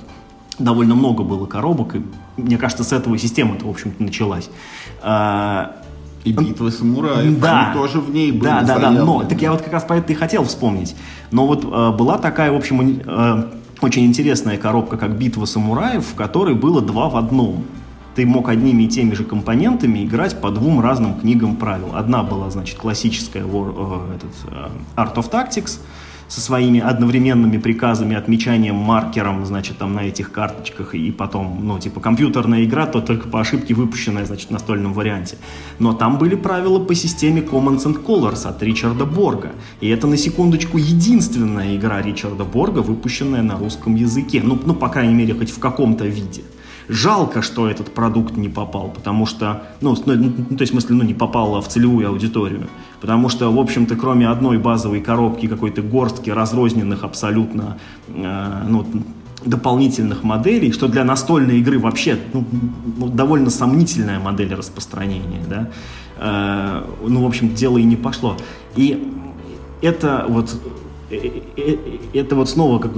довольно 0.59 0.95
много 0.95 1.23
было 1.23 1.45
коробок, 1.45 1.95
и 1.95 2.01
мне 2.37 2.57
кажется, 2.57 2.83
с 2.83 2.93
этого 2.93 3.17
система-то, 3.17 3.65
в 3.65 3.69
общем-то, 3.69 4.01
началась. 4.01 4.49
А, 5.01 5.75
и 6.23 6.31
битвы 6.31 6.71
самураев, 6.71 7.39
да, 7.39 7.67
они 7.67 7.73
тоже 7.73 7.99
в 7.99 8.09
ней 8.11 8.31
были 8.31 8.49
Да, 8.49 8.61
да, 8.61 8.79
да, 8.79 8.91
но, 8.91 9.23
так 9.23 9.41
я 9.41 9.51
вот 9.51 9.61
как 9.61 9.73
раз 9.73 9.83
про 9.83 9.97
это 9.97 10.11
и 10.11 10.15
хотел 10.15 10.43
вспомнить. 10.43 10.95
Но 11.31 11.45
вот 11.45 11.63
э, 11.63 11.91
была 11.91 12.17
такая, 12.17 12.51
в 12.51 12.55
общем, 12.55 12.99
э, 13.05 13.43
очень 13.81 14.05
интересная 14.05 14.57
коробка, 14.57 14.97
как 14.97 15.17
«Битва 15.17 15.45
самураев», 15.45 16.05
в 16.05 16.15
которой 16.15 16.55
было 16.55 16.81
два 16.81 17.09
в 17.09 17.17
одном. 17.17 17.65
Ты 18.15 18.25
мог 18.25 18.47
одними 18.49 18.83
и 18.83 18.87
теми 18.87 19.13
же 19.13 19.23
компонентами 19.23 20.05
играть 20.05 20.39
по 20.39 20.49
двум 20.49 20.79
разным 20.79 21.19
книгам 21.19 21.57
правил. 21.57 21.91
Одна 21.93 22.23
была, 22.23 22.49
значит, 22.49 22.77
классическая 22.77 23.43
War, 23.43 23.73
э, 23.75 24.15
этот, 24.15 24.53
э, 24.53 24.69
Art 24.95 25.15
of 25.15 25.29
Tactics– 25.29 25.79
со 26.27 26.41
своими 26.41 26.79
одновременными 26.79 27.57
приказами, 27.57 28.15
отмечанием 28.15 28.75
маркером, 28.75 29.45
значит, 29.45 29.77
там 29.77 29.93
на 29.93 30.01
этих 30.01 30.31
карточках, 30.31 30.95
и 30.95 31.11
потом, 31.11 31.59
ну, 31.63 31.79
типа, 31.79 31.99
компьютерная 31.99 32.63
игра, 32.63 32.85
то 32.85 33.01
только 33.01 33.27
по 33.27 33.39
ошибке 33.39 33.73
выпущенная, 33.73 34.25
значит, 34.25 34.49
в 34.49 34.51
настольном 34.51 34.93
варианте. 34.93 35.37
Но 35.79 35.93
там 35.93 36.17
были 36.17 36.35
правила 36.35 36.79
по 36.79 36.95
системе 36.95 37.41
Commons 37.41 37.85
and 37.85 38.03
Colors 38.03 38.47
от 38.47 38.61
Ричарда 38.63 39.05
Борга. 39.05 39.51
И 39.81 39.87
это, 39.89 40.07
на 40.07 40.17
секундочку, 40.17 40.77
единственная 40.77 41.75
игра 41.75 42.01
Ричарда 42.01 42.43
Борга, 42.43 42.79
выпущенная 42.79 43.41
на 43.41 43.57
русском 43.57 43.95
языке. 43.95 44.41
Ну, 44.43 44.59
ну 44.65 44.73
по 44.73 44.89
крайней 44.89 45.13
мере, 45.13 45.33
хоть 45.33 45.51
в 45.51 45.59
каком-то 45.59 46.05
виде. 46.05 46.41
Жалко, 46.87 47.41
что 47.41 47.67
этот 47.67 47.93
продукт 47.93 48.37
не 48.37 48.49
попал, 48.49 48.89
потому 48.89 49.25
что, 49.25 49.63
ну, 49.81 49.95
ну, 50.05 50.15
ну 50.15 50.55
то 50.55 50.61
есть, 50.61 50.71
в 50.71 50.75
смысле, 50.75 50.95
ну, 50.95 51.03
не 51.03 51.13
попал 51.13 51.59
в 51.61 51.67
целевую 51.67 52.07
аудиторию. 52.07 52.67
Потому 53.01 53.29
что, 53.29 53.51
в 53.51 53.59
общем-то, 53.59 53.95
кроме 53.95 54.27
одной 54.29 54.57
базовой 54.57 55.01
коробки, 55.01 55.47
какой-то 55.47 55.81
горстки 55.81 56.29
разрозненных 56.29 57.03
абсолютно, 57.03 57.77
э, 58.07 58.63
ну, 58.67 58.85
дополнительных 59.45 60.23
моделей, 60.23 60.71
что 60.71 60.87
для 60.87 61.03
настольной 61.03 61.59
игры 61.59 61.79
вообще 61.79 62.17
ну, 62.33 62.45
ну, 62.97 63.07
довольно 63.07 63.49
сомнительная 63.49 64.19
модель 64.19 64.53
распространения, 64.53 65.43
да, 65.47 65.69
э, 66.17 66.83
ну, 67.07 67.23
в 67.23 67.27
общем, 67.27 67.53
дело 67.53 67.77
и 67.77 67.83
не 67.83 67.95
пошло. 67.95 68.37
И 68.75 69.11
это 69.81 70.25
вот, 70.27 70.55
э, 71.09 71.15
э, 71.15 71.41
э 71.57 71.77
это 72.13 72.35
вот 72.35 72.49
снова 72.49 72.79
как 72.79 72.93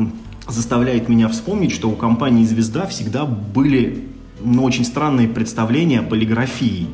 заставляет 0.47 1.09
меня 1.09 1.27
вспомнить, 1.27 1.71
что 1.71 1.89
у 1.89 1.95
компании 1.95 2.45
«Звезда» 2.45 2.85
всегда 2.87 3.25
были 3.25 4.07
ну, 4.41 4.63
очень 4.63 4.85
странные 4.85 5.27
представления 5.27 5.99
о 5.99 6.03
полиграфии. 6.03 6.87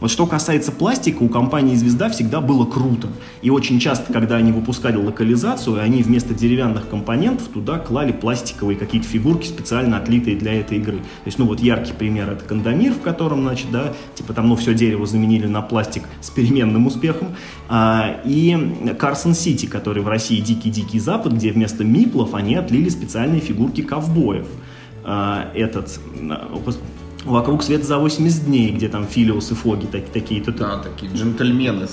Вот 0.00 0.12
что 0.12 0.26
касается 0.26 0.70
пластика, 0.70 1.22
у 1.22 1.28
компании 1.28 1.74
«Звезда» 1.74 2.08
всегда 2.08 2.40
было 2.40 2.64
круто. 2.64 3.08
И 3.42 3.50
очень 3.50 3.80
часто, 3.80 4.12
когда 4.12 4.36
они 4.36 4.52
выпускали 4.52 4.96
локализацию, 4.96 5.80
они 5.80 6.04
вместо 6.04 6.34
деревянных 6.34 6.88
компонентов 6.88 7.48
туда 7.48 7.78
клали 7.78 8.12
пластиковые 8.12 8.78
какие-то 8.78 9.08
фигурки, 9.08 9.48
специально 9.48 9.96
отлитые 9.96 10.36
для 10.36 10.54
этой 10.54 10.78
игры. 10.78 10.98
То 10.98 11.26
есть, 11.26 11.38
ну 11.38 11.46
вот 11.46 11.58
яркий 11.58 11.92
пример— 11.92 12.30
это 12.32 12.44
Кандамир, 12.44 12.92
в 12.92 13.00
котором, 13.00 13.42
значит, 13.42 13.72
да, 13.72 13.92
типа 14.14 14.32
там, 14.34 14.48
ну, 14.48 14.56
все 14.56 14.72
дерево 14.72 15.04
заменили 15.04 15.46
на 15.46 15.62
пластик 15.62 16.04
с 16.20 16.30
переменным 16.30 16.86
успехом. 16.86 17.34
А, 17.68 18.20
и 18.24 18.94
Карсон 18.98 19.34
Сити, 19.34 19.66
который 19.66 20.02
в 20.02 20.08
России 20.08 20.40
«Дикий-дикий 20.40 21.00
Запад», 21.00 21.32
где 21.32 21.50
вместо 21.50 21.82
миплов 21.82 22.34
они 22.34 22.54
отлили 22.54 22.88
специальные 22.88 23.40
фигурки 23.40 23.82
ковбоев. 23.82 24.46
А, 25.04 25.50
этот, 25.54 25.98
Вокруг 27.28 27.62
света 27.62 27.84
за 27.84 27.98
80 27.98 28.46
дней, 28.46 28.70
где 28.70 28.88
там 28.88 29.06
Филиус 29.06 29.50
и 29.50 29.54
Фоги 29.54 29.86
так, 29.86 30.08
такие. 30.08 30.42
Тут... 30.42 30.56
Да, 30.56 30.78
такие 30.78 31.12
джентльмены 31.12 31.86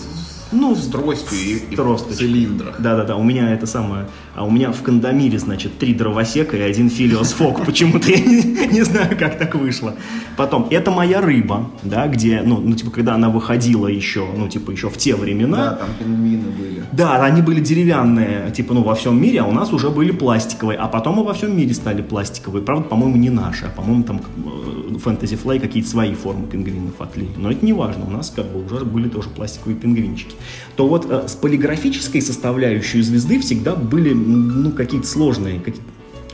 ну, 0.52 0.76
с 0.76 0.88
тростью 0.88 1.38
и, 1.38 1.74
и 1.74 1.76
в 1.76 1.98
цилиндрах. 2.14 2.82
Да-да-да, 2.82 3.16
у 3.16 3.24
меня 3.24 3.54
это 3.54 3.66
самое... 3.66 4.08
А 4.36 4.44
у 4.44 4.52
меня 4.52 4.74
в 4.74 4.82
Кандамире, 4.82 5.40
значит, 5.40 5.78
три 5.78 5.94
дровосека 5.94 6.58
и 6.58 6.62
один 6.62 6.90
Филиос 6.90 7.32
Фок. 7.34 7.66
Почему-то 7.66 8.10
я 8.12 8.20
не, 8.20 8.68
не 8.68 8.82
знаю, 8.84 9.18
как 9.18 9.38
так 9.38 9.56
вышло. 9.56 9.96
Потом, 10.36 10.68
это 10.72 10.92
моя 10.92 11.22
рыба, 11.22 11.70
да, 11.84 12.08
где, 12.08 12.42
ну, 12.46 12.60
ну, 12.60 12.76
типа, 12.76 12.92
когда 12.92 13.16
она 13.16 13.30
выходила 13.30 13.88
еще, 13.88 14.28
ну, 14.36 14.50
типа, 14.50 14.72
еще 14.72 14.90
в 14.90 14.98
те 14.98 15.16
времена. 15.16 15.58
Да, 15.58 15.72
там 15.76 15.90
пингвины 15.98 16.52
были. 16.52 16.84
Да, 16.92 17.24
они 17.24 17.42
были 17.42 17.62
деревянные, 17.62 18.52
типа, 18.52 18.74
ну, 18.74 18.84
во 18.84 18.96
всем 18.96 19.22
мире, 19.22 19.40
а 19.40 19.46
у 19.46 19.54
нас 19.54 19.72
уже 19.72 19.90
были 19.90 20.12
пластиковые. 20.12 20.78
А 20.78 20.88
потом 20.88 21.22
и 21.22 21.24
во 21.24 21.34
всем 21.34 21.56
мире 21.56 21.74
стали 21.74 22.02
пластиковые. 22.02 22.62
Правда, 22.62 22.90
по-моему, 22.90 23.16
не 23.16 23.30
наши, 23.30 23.66
а, 23.66 23.70
по-моему, 23.70 24.04
там 24.04 24.22
Fantasy 24.98 25.42
Fly 25.42 25.60
какие-то 25.60 25.90
свои 25.90 26.14
формы 26.14 26.48
пингвинов 26.48 27.00
отлили. 27.00 27.32
Но 27.38 27.52
это 27.52 27.66
не 27.66 27.74
важно, 27.74 28.06
у 28.06 28.10
нас 28.10 28.34
как 28.36 28.46
бы 28.52 28.66
уже 28.66 28.84
были 28.84 29.08
тоже 29.08 29.30
пластиковые 29.30 29.78
пингвинчики. 29.78 30.35
То 30.76 30.88
вот 30.88 31.06
э, 31.10 31.28
с 31.28 31.34
полиграфической 31.34 32.22
составляющей 32.22 33.02
звезды 33.02 33.40
всегда 33.40 33.76
были 33.76 34.14
ну, 34.14 34.72
какие-то 34.72 35.08
сложные, 35.08 35.60
какие 35.60 35.82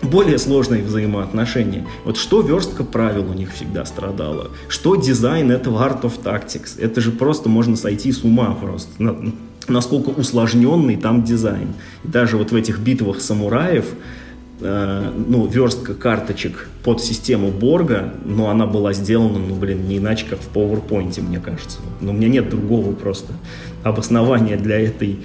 более 0.01 0.37
сложные 0.39 0.83
взаимоотношения. 0.83 1.85
Вот 2.05 2.17
что 2.17 2.41
верстка 2.41 2.83
правил 2.83 3.29
у 3.29 3.33
них 3.33 3.53
всегда 3.53 3.85
страдала, 3.85 4.49
что 4.67 4.95
дизайн 4.95 5.51
этого 5.51 5.87
Art 5.87 6.01
of 6.01 6.23
Tactics. 6.23 6.79
Это 6.79 7.01
же 7.01 7.11
просто 7.11 7.49
можно 7.49 7.75
сойти 7.75 8.11
с 8.11 8.23
ума 8.23 8.57
просто. 8.59 8.89
Насколько 9.67 10.09
усложненный 10.09 10.97
там 10.97 11.23
дизайн. 11.23 11.69
И 12.03 12.07
даже 12.07 12.37
вот 12.37 12.51
в 12.51 12.55
этих 12.55 12.79
битвах 12.79 13.21
самураев 13.21 13.85
ну, 14.61 15.47
верстка 15.47 15.95
карточек 15.95 16.69
под 16.83 17.01
систему 17.01 17.49
Борга, 17.49 18.13
но 18.25 18.49
она 18.49 18.67
была 18.67 18.93
сделана, 18.93 19.39
ну, 19.39 19.55
блин, 19.55 19.87
не 19.87 19.97
иначе, 19.97 20.25
как 20.29 20.39
в 20.39 20.55
PowerPoint, 20.55 21.19
мне 21.21 21.39
кажется. 21.39 21.79
Но 21.99 22.11
у 22.11 22.13
меня 22.13 22.27
нет 22.27 22.49
другого 22.49 22.93
просто 22.93 23.33
обоснования 23.83 24.57
для 24.57 24.79
этой 24.79 25.19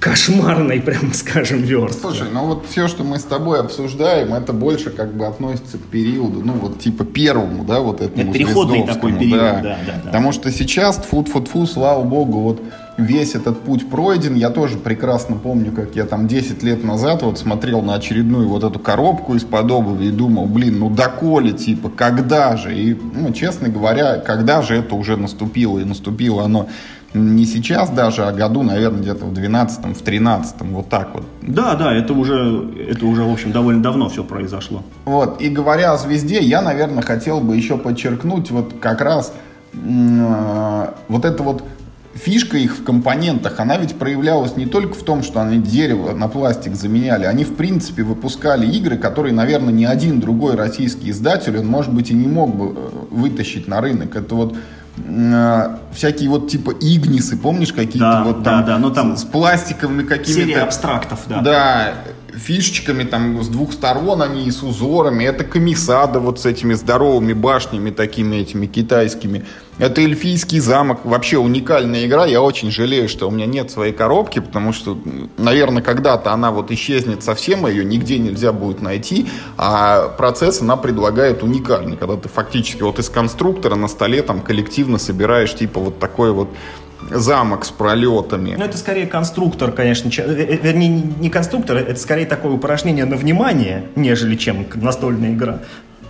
кошмарной, 0.00 0.80
прямо 0.80 1.12
скажем, 1.12 1.62
верстки. 1.62 2.00
Слушай, 2.00 2.28
ну 2.32 2.46
вот 2.46 2.64
все, 2.68 2.88
что 2.88 3.04
мы 3.04 3.18
с 3.18 3.22
тобой 3.22 3.60
обсуждаем, 3.60 4.34
это 4.34 4.52
больше 4.52 4.90
как 4.90 5.14
бы 5.14 5.26
относится 5.26 5.76
к 5.78 5.82
периоду, 5.82 6.40
ну 6.42 6.54
вот 6.54 6.80
типа 6.80 7.04
первому, 7.04 7.64
да, 7.64 7.80
вот 7.80 8.00
этому 8.00 8.22
Это 8.22 8.32
переходный 8.32 8.86
такой 8.86 9.12
период, 9.12 9.38
да. 9.38 9.60
Да, 9.60 9.78
да, 9.86 9.92
да. 9.92 10.00
Потому 10.06 10.32
что 10.32 10.50
сейчас, 10.50 10.96
фу 10.96 11.22
фу 11.24 11.44
фу 11.44 11.66
слава 11.66 12.02
богу, 12.02 12.40
вот 12.40 12.62
весь 13.00 13.34
этот 13.34 13.60
путь 13.60 13.88
пройден. 13.88 14.34
Я 14.34 14.50
тоже 14.50 14.78
прекрасно 14.78 15.36
помню, 15.36 15.72
как 15.72 15.96
я 15.96 16.04
там 16.04 16.28
10 16.28 16.62
лет 16.62 16.84
назад 16.84 17.22
вот 17.22 17.38
смотрел 17.38 17.82
на 17.82 17.94
очередную 17.94 18.48
вот 18.48 18.64
эту 18.64 18.78
коробку 18.78 19.34
из-под 19.34 19.70
обуви 19.70 20.06
и 20.06 20.10
думал, 20.10 20.46
блин, 20.46 20.78
ну 20.78 20.90
доколе, 20.90 21.52
типа, 21.52 21.90
когда 21.90 22.56
же? 22.56 22.76
И, 22.76 22.94
ну, 23.14 23.32
честно 23.32 23.68
говоря, 23.68 24.18
когда 24.18 24.62
же 24.62 24.76
это 24.76 24.94
уже 24.94 25.16
наступило? 25.16 25.78
И 25.78 25.84
наступило 25.84 26.44
оно 26.44 26.68
не 27.12 27.44
сейчас 27.44 27.90
даже, 27.90 28.24
а 28.24 28.32
году, 28.32 28.62
наверное, 28.62 29.00
где-то 29.00 29.24
в 29.24 29.32
12-м, 29.32 29.94
в 29.94 30.02
13-м, 30.02 30.74
вот 30.74 30.88
так 30.88 31.14
вот. 31.14 31.24
Да, 31.42 31.74
да, 31.74 31.92
это 31.92 32.12
уже, 32.12 32.70
это 32.88 33.04
уже, 33.06 33.24
в 33.24 33.32
общем, 33.32 33.52
довольно 33.52 33.82
давно 33.82 34.08
все 34.08 34.22
произошло. 34.22 34.84
Вот, 35.04 35.40
и 35.40 35.48
говоря 35.48 35.92
о 35.92 35.96
«Звезде», 35.98 36.40
я, 36.40 36.62
наверное, 36.62 37.02
хотел 37.02 37.40
бы 37.40 37.56
еще 37.56 37.76
подчеркнуть 37.76 38.50
вот 38.50 38.74
как 38.80 39.00
раз 39.00 39.32
э, 39.72 40.86
вот 41.08 41.24
это 41.24 41.42
вот 41.42 41.64
фишка 42.14 42.56
их 42.56 42.76
в 42.76 42.84
компонентах, 42.84 43.60
она 43.60 43.76
ведь 43.76 43.96
проявлялась 43.96 44.56
не 44.56 44.66
только 44.66 44.94
в 44.94 45.02
том, 45.02 45.22
что 45.22 45.40
они 45.40 45.58
дерево 45.58 46.12
на 46.12 46.28
пластик 46.28 46.74
заменяли, 46.74 47.24
они 47.24 47.44
в 47.44 47.54
принципе 47.54 48.02
выпускали 48.02 48.66
игры, 48.66 48.98
которые, 48.98 49.32
наверное, 49.32 49.72
ни 49.72 49.84
один 49.84 50.20
другой 50.20 50.54
российский 50.56 51.10
издатель, 51.10 51.58
он, 51.58 51.66
может 51.66 51.92
быть, 51.92 52.10
и 52.10 52.14
не 52.14 52.26
мог 52.26 52.54
бы 52.54 52.74
э, 52.76 52.90
вытащить 53.10 53.68
на 53.68 53.80
рынок. 53.80 54.16
Это 54.16 54.34
вот 54.34 54.56
э, 54.98 55.76
всякие 55.92 56.28
вот 56.28 56.50
типа 56.50 56.72
Игнисы, 56.80 57.36
помнишь, 57.36 57.72
какие-то 57.72 57.98
да, 57.98 58.24
вот 58.24 58.44
там, 58.44 58.60
да, 58.60 58.66
да, 58.66 58.78
ну, 58.78 58.90
там 58.90 59.16
с, 59.16 59.20
с 59.20 59.24
пластиковыми 59.24 60.02
какими-то... 60.02 60.32
Серия 60.32 60.62
абстрактов, 60.62 61.20
да. 61.28 61.40
Да, 61.40 61.94
фишечками 62.36 63.04
там 63.04 63.42
с 63.42 63.48
двух 63.48 63.72
сторон 63.72 64.22
они 64.22 64.46
и 64.46 64.50
с 64.50 64.62
узорами. 64.62 65.24
Это 65.24 65.44
комиссада 65.44 66.20
вот 66.20 66.40
с 66.40 66.46
этими 66.46 66.74
здоровыми 66.74 67.32
башнями 67.32 67.90
такими 67.90 68.36
этими 68.36 68.66
китайскими. 68.66 69.44
Это 69.78 70.02
эльфийский 70.02 70.60
замок. 70.60 71.00
Вообще 71.04 71.38
уникальная 71.38 72.06
игра. 72.06 72.26
Я 72.26 72.42
очень 72.42 72.70
жалею, 72.70 73.08
что 73.08 73.28
у 73.28 73.30
меня 73.30 73.46
нет 73.46 73.70
своей 73.70 73.92
коробки, 73.92 74.38
потому 74.38 74.72
что, 74.72 74.98
наверное, 75.38 75.82
когда-то 75.82 76.32
она 76.32 76.50
вот 76.50 76.70
исчезнет 76.70 77.22
совсем, 77.22 77.66
ее 77.66 77.84
нигде 77.84 78.18
нельзя 78.18 78.52
будет 78.52 78.82
найти. 78.82 79.26
А 79.56 80.08
процесс 80.08 80.60
она 80.60 80.76
предлагает 80.76 81.42
уникальный, 81.42 81.96
когда 81.96 82.16
ты 82.16 82.28
фактически 82.28 82.82
вот 82.82 82.98
из 82.98 83.08
конструктора 83.08 83.74
на 83.74 83.88
столе 83.88 84.22
там 84.22 84.40
коллективно 84.40 84.98
собираешь 84.98 85.54
типа 85.54 85.80
вот 85.80 85.98
такой 85.98 86.32
вот 86.32 86.48
замок 87.10 87.64
с 87.64 87.70
пролетами. 87.70 88.54
Ну, 88.58 88.64
это 88.64 88.78
скорее 88.78 89.06
конструктор, 89.06 89.72
конечно. 89.72 90.08
Э, 90.08 90.22
э, 90.22 90.58
вернее, 90.62 90.88
не 90.88 91.30
конструктор, 91.30 91.76
это 91.76 91.98
скорее 92.00 92.26
такое 92.26 92.52
упражнение 92.52 93.04
на 93.04 93.16
внимание, 93.16 93.84
нежели 93.96 94.36
чем 94.36 94.66
настольная 94.74 95.32
игра. 95.32 95.60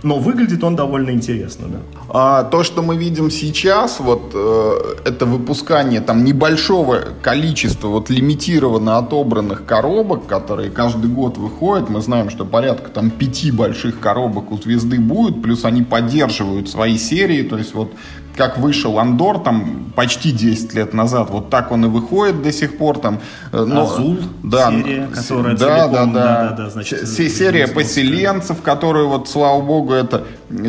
Но 0.03 0.17
выглядит 0.17 0.63
он 0.63 0.75
довольно 0.75 1.11
интересно, 1.11 1.67
да. 1.67 1.79
А, 2.09 2.43
то, 2.43 2.63
что 2.63 2.81
мы 2.81 2.97
видим 2.97 3.29
сейчас, 3.29 3.99
вот 3.99 4.31
э, 4.33 4.95
это 5.05 5.27
выпускание 5.27 6.01
там 6.01 6.23
небольшого 6.23 7.01
количества 7.21 7.87
вот 7.87 8.09
лимитированно 8.09 8.97
отобранных 8.97 9.65
коробок, 9.65 10.25
которые 10.25 10.71
каждый 10.71 11.09
год 11.09 11.37
выходят. 11.37 11.89
Мы 11.89 12.01
знаем, 12.01 12.31
что 12.31 12.45
порядка 12.45 12.89
там 12.89 13.11
пяти 13.11 13.51
больших 13.51 13.99
коробок 13.99 14.51
у 14.51 14.57
звезды 14.57 14.99
будет, 14.99 15.41
плюс 15.43 15.65
они 15.65 15.83
поддерживают 15.83 16.67
свои 16.67 16.97
серии, 16.97 17.43
то 17.43 17.57
есть 17.59 17.75
вот 17.75 17.91
как 18.35 18.57
вышел 18.57 18.99
Андор 18.99 19.39
там 19.39 19.91
почти 19.95 20.31
10 20.31 20.73
лет 20.73 20.93
назад, 20.93 21.29
вот 21.29 21.49
так 21.49 21.71
он 21.71 21.85
и 21.85 21.87
выходит 21.87 22.41
до 22.41 22.51
сих 22.51 22.77
пор 22.77 22.99
там. 22.99 23.19
Э, 23.51 23.63
но, 23.63 23.83
Азул, 23.83 24.17
да, 24.43 24.71
серия, 24.71 25.07
которая 25.07 25.55
да, 25.57 25.87
целиком, 25.87 26.13
да, 26.13 26.23
да, 26.23 26.43
да, 26.43 26.49
да, 26.49 26.55
да 26.63 26.69
значит, 26.69 27.07
серия 27.07 27.67
поселенцев, 27.67 28.61
которую 28.61 29.09
вот, 29.09 29.29
слава 29.29 29.61
богу, 29.61 29.93
это 29.93 30.23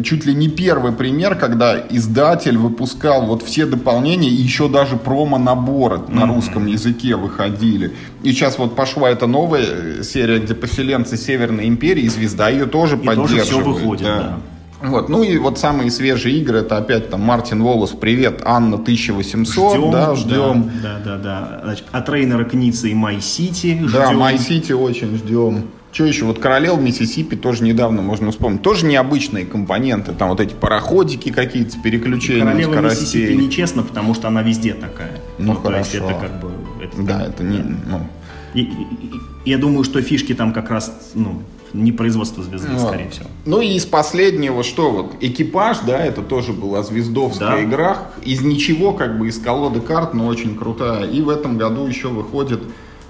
чуть 0.04 0.26
ли 0.26 0.34
не 0.34 0.48
первый 0.48 0.92
пример, 0.92 1.34
когда 1.36 1.78
издатель 1.78 2.56
выпускал 2.56 3.26
вот 3.26 3.42
все 3.42 3.66
дополнения 3.66 4.28
и 4.28 4.34
еще 4.34 4.68
даже 4.68 4.96
промо-наборы 4.96 5.96
mm-hmm. 5.96 6.14
на 6.14 6.26
русском 6.26 6.66
языке 6.66 7.16
выходили. 7.16 7.92
И 8.22 8.32
сейчас 8.32 8.58
вот 8.58 8.76
пошла 8.76 9.10
эта 9.10 9.26
новая 9.26 10.02
серия, 10.02 10.38
где 10.38 10.54
поселенцы 10.54 11.16
Северной 11.16 11.66
Империи, 11.66 12.04
и 12.04 12.08
Звезда 12.08 12.48
ее 12.48 12.66
тоже 12.66 12.96
и 12.96 12.98
поддерживает. 12.98 13.48
Тоже 13.48 13.60
все 13.60 13.60
выходит, 13.60 14.06
да. 14.06 14.16
да. 14.16 14.38
Вот. 14.82 15.08
Ну 15.08 15.22
и 15.22 15.36
вот 15.38 15.58
самые 15.58 15.90
свежие 15.90 16.36
игры, 16.38 16.58
это 16.58 16.76
опять 16.76 17.10
там 17.10 17.20
Мартин 17.22 17.62
Уоллес, 17.62 17.90
привет, 17.90 18.42
Anno 18.44 18.76
1800, 18.76 19.76
ждем, 19.76 19.90
да, 19.90 20.14
ждем. 20.14 20.70
Да, 20.82 20.98
да, 21.04 21.16
да. 21.16 21.60
Значит, 21.64 21.86
от 21.92 22.08
Рейнера 22.08 22.44
Кница 22.44 22.88
и 22.88 22.94
My 22.94 23.20
City 23.20 23.78
ждем. 23.78 23.90
Да, 23.92 24.12
My 24.12 24.38
City 24.38 24.72
очень 24.72 25.16
ждем. 25.16 25.64
Что 25.92 26.06
еще? 26.06 26.24
Вот 26.24 26.38
Королев 26.38 26.80
Миссисипи 26.80 27.36
тоже 27.36 27.64
недавно 27.64 28.00
можно 28.00 28.30
вспомнить. 28.30 28.62
Тоже 28.62 28.86
необычные 28.86 29.44
компоненты. 29.44 30.12
Там 30.12 30.30
вот 30.30 30.40
эти 30.40 30.54
пароходики 30.54 31.30
какие-то 31.30 31.72
с 31.72 31.74
переключением 31.76 32.46
Королева 32.46 32.72
скоростей. 32.72 33.20
Миссисипи 33.20 33.44
нечестно, 33.44 33.82
потому 33.82 34.14
что 34.14 34.28
она 34.28 34.40
везде 34.42 34.72
такая. 34.72 35.20
Ну, 35.36 35.52
ну 35.52 35.60
хорошо. 35.60 35.72
То 35.72 35.78
есть 35.78 35.94
это 35.94 36.14
как 36.14 36.40
бы... 36.40 36.50
Это, 36.82 37.02
да, 37.02 37.26
это 37.26 37.44
не... 37.44 37.58
Ну. 37.58 38.06
И, 38.54 38.60
и, 38.60 38.64
и, 38.64 39.50
я 39.50 39.58
думаю, 39.58 39.84
что 39.84 40.02
фишки 40.02 40.34
там 40.34 40.52
как 40.52 40.70
раз, 40.70 41.12
ну, 41.14 41.42
не 41.72 41.92
производство 41.92 42.42
звезды, 42.42 42.68
вот. 42.72 42.88
скорее 42.88 43.10
всего. 43.10 43.26
Ну 43.46 43.60
и 43.60 43.74
из 43.74 43.86
последнего, 43.86 44.62
что 44.62 44.90
вот, 44.90 45.14
экипаж, 45.20 45.78
да, 45.86 46.04
это 46.04 46.22
тоже 46.22 46.52
была 46.52 46.82
звездовская 46.82 47.56
да. 47.56 47.64
игра. 47.64 48.10
Из 48.24 48.42
ничего, 48.42 48.92
как 48.92 49.18
бы 49.18 49.28
из 49.28 49.38
колоды 49.38 49.80
карт, 49.80 50.14
но 50.14 50.26
очень 50.26 50.56
крутая. 50.56 51.04
И 51.04 51.20
в 51.20 51.28
этом 51.28 51.56
году 51.56 51.86
еще 51.86 52.08
выходит, 52.08 52.60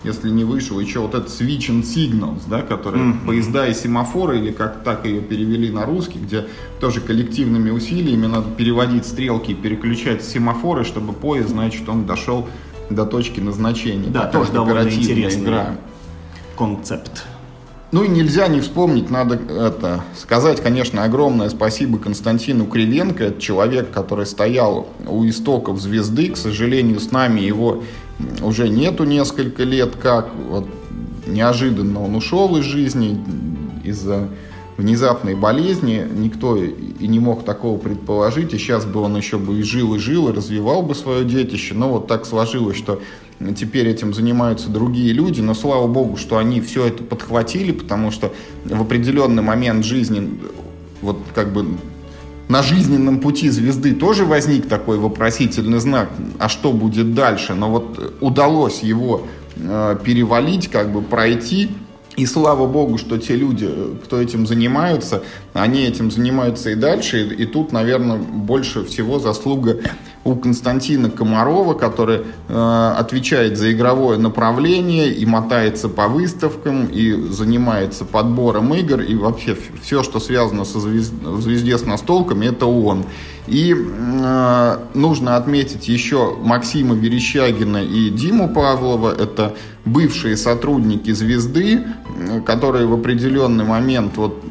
если 0.04 0.30
не 0.30 0.44
вышел, 0.44 0.78
еще 0.80 1.00
вот 1.00 1.14
этот 1.14 1.28
Switch 1.28 1.68
and 1.70 1.82
Signals, 1.82 2.42
да, 2.48 2.62
который 2.62 3.00
mm-hmm. 3.00 3.26
поезда 3.26 3.68
и 3.68 3.74
семафоры, 3.74 4.38
или 4.38 4.52
как 4.52 4.82
так 4.84 5.06
ее 5.06 5.20
перевели 5.20 5.70
на 5.70 5.84
русский, 5.84 6.18
где 6.18 6.46
тоже 6.80 7.00
коллективными 7.00 7.70
усилиями 7.70 8.26
надо 8.26 8.50
переводить 8.50 9.06
стрелки 9.06 9.52
и 9.52 9.54
переключать 9.54 10.24
семафоры, 10.24 10.84
чтобы 10.84 11.12
поезд, 11.12 11.50
значит, 11.50 11.88
он 11.88 12.06
дошел 12.06 12.48
до 12.90 13.04
точки 13.06 13.40
назначения. 13.40 14.08
Да, 14.08 14.22
Такая 14.26 14.40
тоже 14.42 14.52
довольно 14.52 14.88
интересная 14.88 15.42
игра. 15.44 15.66
концепт. 16.56 17.24
Ну 17.90 18.04
и 18.04 18.08
нельзя 18.08 18.48
не 18.48 18.60
вспомнить, 18.60 19.10
надо 19.10 19.34
это 19.34 20.02
сказать, 20.16 20.62
конечно, 20.62 21.04
огромное 21.04 21.50
спасибо 21.50 21.98
Константину 21.98 22.64
Кривенко. 22.64 23.24
Это 23.24 23.40
человек, 23.40 23.90
который 23.90 24.24
стоял 24.24 24.88
у 25.06 25.26
истоков 25.28 25.78
звезды. 25.78 26.30
К 26.30 26.38
сожалению, 26.38 27.00
с 27.00 27.10
нами 27.10 27.40
его 27.40 27.82
уже 28.40 28.70
нету 28.70 29.04
несколько 29.04 29.64
лет 29.64 29.96
как. 29.96 30.30
Вот 30.48 30.66
неожиданно 31.26 32.02
он 32.02 32.14
ушел 32.14 32.56
из 32.56 32.64
жизни 32.64 33.22
из-за 33.84 34.28
внезапной 34.76 35.34
болезни. 35.34 36.06
Никто 36.14 36.56
и 36.56 37.06
не 37.06 37.18
мог 37.18 37.44
такого 37.44 37.78
предположить. 37.78 38.52
И 38.54 38.58
сейчас 38.58 38.84
бы 38.84 39.00
он 39.00 39.16
еще 39.16 39.38
бы 39.38 39.58
и 39.58 39.62
жил, 39.62 39.94
и 39.94 39.98
жил, 39.98 40.28
и 40.28 40.32
развивал 40.32 40.82
бы 40.82 40.94
свое 40.94 41.24
детище. 41.24 41.74
Но 41.74 41.88
вот 41.90 42.06
так 42.06 42.26
сложилось, 42.26 42.76
что 42.76 43.00
теперь 43.56 43.88
этим 43.88 44.14
занимаются 44.14 44.68
другие 44.68 45.12
люди, 45.12 45.40
но 45.40 45.54
слава 45.54 45.86
богу, 45.86 46.16
что 46.16 46.38
они 46.38 46.60
все 46.60 46.86
это 46.86 47.02
подхватили, 47.02 47.72
потому 47.72 48.10
что 48.10 48.32
в 48.64 48.80
определенный 48.80 49.42
момент 49.42 49.84
жизни, 49.84 50.38
вот 51.00 51.18
как 51.34 51.52
бы 51.52 51.66
на 52.48 52.62
жизненном 52.62 53.20
пути 53.20 53.48
звезды 53.48 53.94
тоже 53.94 54.24
возник 54.24 54.68
такой 54.68 54.98
вопросительный 54.98 55.80
знак, 55.80 56.10
а 56.38 56.48
что 56.48 56.72
будет 56.72 57.14
дальше, 57.14 57.54
но 57.54 57.70
вот 57.70 58.16
удалось 58.20 58.82
его 58.82 59.22
э, 59.56 59.96
перевалить, 60.04 60.68
как 60.68 60.92
бы 60.92 61.02
пройти, 61.02 61.70
и 62.16 62.26
слава 62.26 62.66
богу, 62.66 62.98
что 62.98 63.16
те 63.18 63.36
люди, 63.36 63.68
кто 64.04 64.20
этим 64.20 64.46
занимаются, 64.46 65.22
они 65.54 65.84
этим 65.84 66.10
занимаются 66.10 66.70
и 66.70 66.74
дальше. 66.74 67.22
И, 67.22 67.42
и 67.42 67.46
тут, 67.46 67.72
наверное, 67.72 68.18
больше 68.18 68.84
всего 68.84 69.18
заслуга 69.18 69.80
у 70.24 70.36
Константина 70.36 71.10
Комарова, 71.10 71.74
который 71.74 72.22
э, 72.48 72.94
отвечает 72.96 73.58
за 73.58 73.72
игровое 73.72 74.18
направление 74.18 75.12
и 75.12 75.26
мотается 75.26 75.88
по 75.88 76.06
выставкам, 76.06 76.86
и 76.86 77.12
занимается 77.30 78.04
подбором 78.04 78.72
игр, 78.74 79.00
и 79.00 79.16
вообще 79.16 79.56
все, 79.82 80.02
что 80.02 80.20
связано 80.20 80.64
со 80.64 80.78
звезд... 80.78 81.12
звезде 81.38 81.76
с 81.76 81.84
настолками, 81.84 82.46
это 82.46 82.66
он. 82.66 83.04
И 83.48 83.74
э, 83.74 84.78
нужно 84.94 85.36
отметить 85.36 85.88
еще 85.88 86.36
Максима 86.40 86.94
Верещагина 86.94 87.82
и 87.82 88.10
Диму 88.10 88.48
Павлова. 88.48 89.12
Это 89.12 89.56
бывшие 89.84 90.36
сотрудники 90.36 91.10
«Звезды», 91.10 91.84
которые 92.46 92.86
в 92.86 92.92
определенный 92.92 93.64
момент 93.64 94.16
вот 94.16 94.44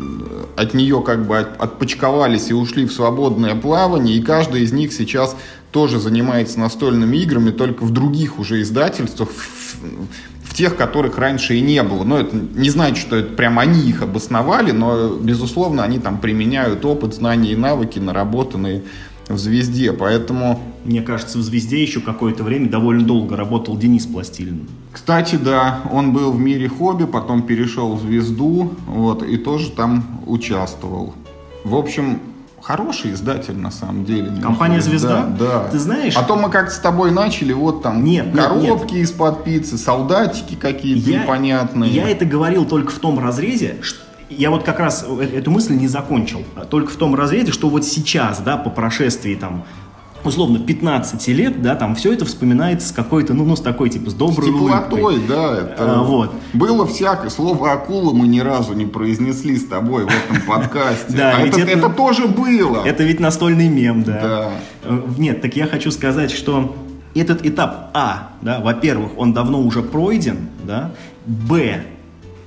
от 0.57 0.73
нее 0.73 1.01
как 1.01 1.25
бы 1.25 1.37
отпочковались 1.37 2.49
и 2.49 2.53
ушли 2.53 2.85
в 2.85 2.91
свободное 2.91 3.55
плавание, 3.55 4.17
и 4.17 4.21
каждый 4.21 4.63
из 4.63 4.71
них 4.71 4.93
сейчас 4.93 5.35
тоже 5.71 5.99
занимается 5.99 6.59
настольными 6.59 7.17
играми, 7.17 7.51
только 7.51 7.83
в 7.83 7.91
других 7.91 8.39
уже 8.39 8.61
издательствах, 8.61 9.29
в, 9.29 10.49
в 10.49 10.53
тех, 10.53 10.75
которых 10.75 11.17
раньше 11.17 11.55
и 11.55 11.61
не 11.61 11.81
было. 11.83 12.03
Но 12.03 12.19
это 12.19 12.35
не 12.35 12.69
значит, 12.69 12.97
что 12.97 13.15
это 13.15 13.33
прям 13.35 13.57
они 13.57 13.89
их 13.89 14.01
обосновали, 14.01 14.71
но, 14.71 15.15
безусловно, 15.15 15.83
они 15.83 15.99
там 15.99 16.19
применяют 16.19 16.85
опыт, 16.85 17.13
знания 17.15 17.53
и 17.53 17.55
навыки, 17.55 17.99
наработанные 17.99 18.83
в 19.27 19.37
«Звезде», 19.37 19.93
поэтому... 19.93 20.61
Мне 20.83 21.03
кажется, 21.03 21.37
в 21.37 21.41
«Звезде» 21.41 21.81
еще 21.81 22.01
какое-то 22.01 22.43
время 22.43 22.67
довольно 22.67 23.05
долго 23.05 23.37
работал 23.37 23.77
Денис 23.77 24.05
Пластилин. 24.07 24.67
Кстати, 24.91 25.35
да, 25.35 25.81
он 25.91 26.11
был 26.11 26.31
в 26.31 26.39
«Мире 26.39 26.67
хобби», 26.67 27.05
потом 27.05 27.43
перешел 27.43 27.95
в 27.95 28.01
«Звезду», 28.01 28.73
вот, 28.87 29.23
и 29.23 29.37
тоже 29.37 29.69
там 29.69 30.21
участвовал. 30.25 31.13
В 31.63 31.75
общем, 31.75 32.19
хороший 32.61 33.13
издатель 33.13 33.57
на 33.57 33.71
самом 33.71 34.05
деле. 34.05 34.31
Компания 34.41 34.81
«Звезда»? 34.81 35.25
Да, 35.37 35.45
да. 35.45 35.69
Ты 35.69 35.79
знаешь... 35.79 36.15
А 36.15 36.23
то 36.23 36.35
мы 36.35 36.49
как 36.49 36.71
с 36.71 36.79
тобой 36.79 37.11
начали, 37.11 37.53
вот 37.53 37.81
там 37.81 38.03
нет, 38.03 38.33
коробки 38.35 38.93
нет. 38.93 39.03
из-под 39.03 39.43
пиццы, 39.43 39.77
солдатики 39.77 40.55
какие-то 40.55 41.09
я, 41.09 41.23
непонятные. 41.23 41.91
Я 41.91 42.09
это 42.09 42.25
говорил 42.25 42.65
только 42.65 42.91
в 42.91 42.99
том 42.99 43.19
разрезе, 43.19 43.77
что 43.81 44.01
я 44.29 44.49
вот 44.49 44.63
как 44.63 44.79
раз 44.79 45.05
э, 45.07 45.23
эту 45.33 45.51
мысль 45.51 45.73
не 45.73 45.87
закончил. 45.87 46.43
Только 46.69 46.91
в 46.91 46.95
том 46.95 47.15
разрезе, 47.15 47.51
что 47.51 47.69
вот 47.69 47.85
сейчас, 47.85 48.39
да, 48.39 48.57
по 48.57 48.69
прошествии 48.69 49.35
там 49.35 49.65
условно 50.23 50.59
15 50.59 51.27
лет, 51.29 51.61
да, 51.61 51.75
там 51.75 51.95
все 51.95 52.13
это 52.13 52.25
вспоминается 52.25 52.89
с 52.89 52.91
какой-то, 52.91 53.33
ну, 53.33 53.45
ну, 53.45 53.55
с 53.55 53.61
такой, 53.61 53.89
типа, 53.89 54.09
с 54.09 54.13
доброй 54.13 54.49
с 54.49 54.53
теплотой, 54.53 55.15
улыбкой. 55.15 55.27
да, 55.27 55.57
это 55.57 55.75
а, 55.79 56.03
вот. 56.03 56.31
было 56.53 56.85
всякое. 56.87 57.29
Слово 57.29 57.71
«акула» 57.73 58.13
мы 58.13 58.27
ни 58.27 58.39
разу 58.39 58.73
не 58.73 58.85
произнесли 58.85 59.57
с 59.57 59.65
тобой 59.65 60.05
в 60.05 60.07
этом 60.07 60.41
подкасте. 60.47 61.05
Да, 61.21 61.35
а 61.37 61.41
это, 61.41 61.59
это 61.61 61.89
тоже 61.89 62.27
было. 62.27 62.83
Это 62.83 63.03
ведь 63.03 63.19
настольный 63.19 63.67
мем, 63.67 64.03
да. 64.03 64.19
Да. 64.21 64.51
Э, 64.83 65.01
нет, 65.17 65.41
так 65.41 65.55
я 65.55 65.67
хочу 65.67 65.91
сказать, 65.91 66.31
что 66.31 66.75
этот 67.13 67.45
этап 67.45 67.91
А, 67.93 68.29
да, 68.41 68.59
во-первых, 68.59 69.11
он 69.17 69.33
давно 69.33 69.61
уже 69.61 69.81
пройден, 69.81 70.49
да, 70.63 70.91
Б, 71.25 71.83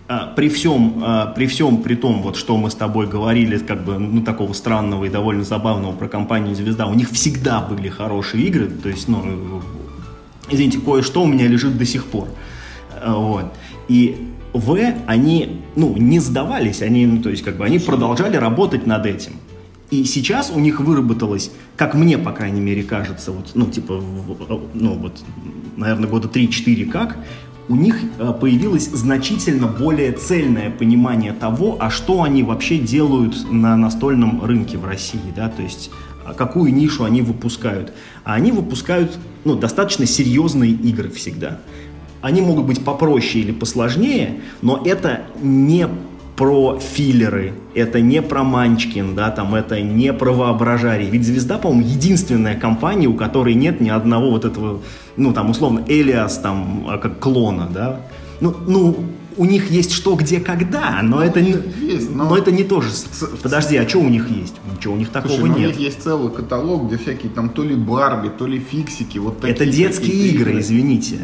при 0.06 0.48
всем, 0.48 1.02
а, 1.02 1.26
при 1.26 1.46
всем 1.46 1.78
при 1.82 1.94
том, 1.94 2.22
вот, 2.22 2.36
что 2.36 2.56
мы 2.58 2.70
с 2.70 2.74
тобой 2.74 3.06
говорили, 3.06 3.56
как 3.58 3.84
бы, 3.84 3.98
ну, 3.98 4.22
такого 4.22 4.52
странного 4.52 5.04
и 5.04 5.08
довольно 5.08 5.44
забавного 5.44 5.92
про 5.92 6.08
компанию 6.08 6.54
«Звезда», 6.54 6.86
у 6.86 6.94
них 6.94 7.10
всегда 7.10 7.60
были 7.60 7.88
хорошие 7.88 8.44
игры, 8.44 8.66
то 8.66 8.90
есть, 8.90 9.08
ну, 9.08 9.62
извините, 10.50 10.78
кое-что 10.78 11.22
у 11.22 11.26
меня 11.26 11.48
лежит 11.48 11.78
до 11.78 11.86
сих 11.86 12.04
пор, 12.04 12.28
а, 13.00 13.14
вот, 13.16 13.54
и 13.88 14.28
В, 14.52 14.78
они, 15.06 15.62
ну, 15.74 15.96
не 15.96 16.20
сдавались, 16.20 16.82
они, 16.82 17.06
ну, 17.06 17.22
то 17.22 17.30
есть, 17.30 17.42
как 17.42 17.56
бы, 17.56 17.64
они 17.64 17.78
продолжали 17.78 18.36
работать 18.36 18.86
над 18.86 19.06
этим, 19.06 19.32
и 19.90 20.04
сейчас 20.04 20.52
у 20.54 20.60
них 20.60 20.80
выработалось, 20.80 21.50
как 21.76 21.94
мне, 21.94 22.18
по 22.18 22.32
крайней 22.32 22.60
мере, 22.60 22.82
кажется, 22.82 23.32
вот, 23.32 23.52
ну, 23.54 23.66
типа, 23.66 24.02
ну, 24.74 24.94
вот, 24.94 25.24
наверное, 25.76 26.08
года 26.08 26.28
3-4 26.28 26.90
как, 26.90 27.16
у 27.68 27.76
них 27.76 27.96
э, 28.18 28.32
появилось 28.38 28.88
значительно 28.90 29.66
более 29.66 30.12
цельное 30.12 30.70
понимание 30.70 31.32
того, 31.32 31.76
а 31.80 31.90
что 31.90 32.22
они 32.22 32.42
вообще 32.42 32.78
делают 32.78 33.50
на 33.50 33.76
настольном 33.76 34.44
рынке 34.44 34.76
в 34.76 34.84
России, 34.84 35.32
да, 35.34 35.48
то 35.48 35.62
есть 35.62 35.90
а 36.24 36.32
какую 36.32 36.72
нишу 36.74 37.04
они 37.04 37.22
выпускают. 37.22 37.92
А 38.24 38.34
они 38.34 38.50
выпускают 38.50 39.18
ну, 39.44 39.54
достаточно 39.56 40.06
серьезные 40.06 40.72
игры 40.72 41.10
всегда. 41.10 41.60
Они 42.22 42.40
могут 42.40 42.64
быть 42.64 42.82
попроще 42.82 43.44
или 43.44 43.52
посложнее, 43.52 44.40
но 44.62 44.80
это 44.82 45.26
не 45.42 45.86
про 46.36 46.78
филлеры, 46.80 47.52
это 47.74 48.00
не 48.00 48.20
про 48.20 48.42
Манчкин, 48.42 49.14
да, 49.14 49.30
там 49.30 49.54
это 49.54 49.80
не 49.80 50.12
про 50.12 50.32
воображарий. 50.32 51.08
Ведь 51.08 51.24
«Звезда», 51.24 51.58
по-моему, 51.58 51.88
единственная 51.88 52.56
компания, 52.56 53.06
у 53.06 53.14
которой 53.14 53.54
нет 53.54 53.80
ни 53.80 53.88
одного 53.88 54.30
вот 54.30 54.44
этого, 54.44 54.80
ну, 55.16 55.32
там, 55.32 55.50
условно, 55.50 55.84
Элиас, 55.86 56.38
там, 56.38 56.86
а, 56.88 56.98
как 56.98 57.20
клона, 57.20 57.68
да. 57.72 58.00
Ну, 58.40 58.54
ну, 58.66 58.96
у 59.36 59.44
них 59.44 59.70
есть 59.70 59.92
что, 59.92 60.14
где, 60.14 60.40
когда, 60.40 61.00
но, 61.02 61.22
это, 61.22 61.40
не, 61.40 61.56
есть, 61.80 62.10
но... 62.14 62.28
но 62.28 62.36
это 62.36 62.52
не 62.52 62.64
то 62.64 62.80
же. 62.80 62.90
Подожди, 63.42 63.76
а 63.76 63.88
что 63.88 63.98
у 63.98 64.08
них 64.08 64.30
есть? 64.30 64.54
Ничего 64.76 64.94
у 64.94 64.96
них 64.96 65.10
такого 65.10 65.34
Слушай, 65.34 65.50
нет. 65.50 65.58
У 65.58 65.70
них 65.72 65.78
есть 65.78 66.02
целый 66.02 66.30
каталог, 66.30 66.86
где 66.86 66.98
всякие 66.98 67.30
там 67.30 67.48
то 67.48 67.62
ли 67.62 67.74
Барби, 67.74 68.28
то 68.28 68.46
ли 68.46 68.58
фиксики. 68.58 69.18
Вот 69.18 69.40
такие 69.40 69.54
это 69.54 69.66
детские 69.66 70.28
игры, 70.28 70.50
игры, 70.50 70.60
извините. 70.60 71.16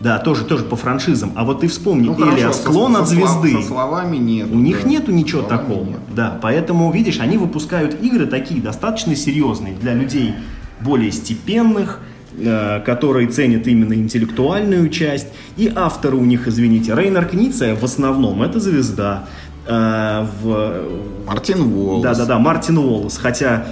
Да. 0.00 0.16
да, 0.16 0.18
тоже, 0.18 0.44
тоже 0.44 0.64
по 0.64 0.76
франшизам. 0.76 1.32
А 1.36 1.44
вот 1.44 1.60
ты 1.60 1.68
вспомни, 1.68 2.08
ну, 2.08 2.34
Илья, 2.34 2.52
склон 2.52 2.96
от 2.96 3.08
звезды. 3.08 3.52
Со 3.60 3.68
словами 3.68 4.16
нет. 4.16 4.48
У 4.50 4.54
да. 4.54 4.60
них 4.60 4.84
нету 4.84 5.12
ничего 5.12 5.42
словами 5.42 5.66
такого. 5.66 5.84
Нет. 5.84 6.00
Да, 6.14 6.38
поэтому, 6.40 6.90
видишь, 6.92 7.20
они 7.20 7.38
выпускают 7.38 8.02
игры 8.02 8.26
такие 8.26 8.60
достаточно 8.60 9.14
серьезные 9.14 9.74
для 9.74 9.94
людей 9.94 10.34
более 10.80 11.12
степенных, 11.12 12.00
Э, 12.42 12.80
которые 12.80 13.28
ценят 13.28 13.66
именно 13.66 13.92
интеллектуальную 13.92 14.88
часть. 14.88 15.26
И 15.58 15.70
авторы 15.74 16.16
у 16.16 16.24
них, 16.24 16.48
извините, 16.48 16.94
Рейнер 16.94 17.26
Книция 17.26 17.74
в 17.74 17.84
основном 17.84 18.42
это 18.42 18.58
звезда. 18.58 19.26
Э, 19.66 20.26
в... 20.42 20.82
Мартин 21.26 21.60
Уоллес. 21.60 22.02
Да-да-да, 22.02 22.38
Мартин 22.38 22.78
Уоллес. 22.78 23.18
Хотя 23.18 23.66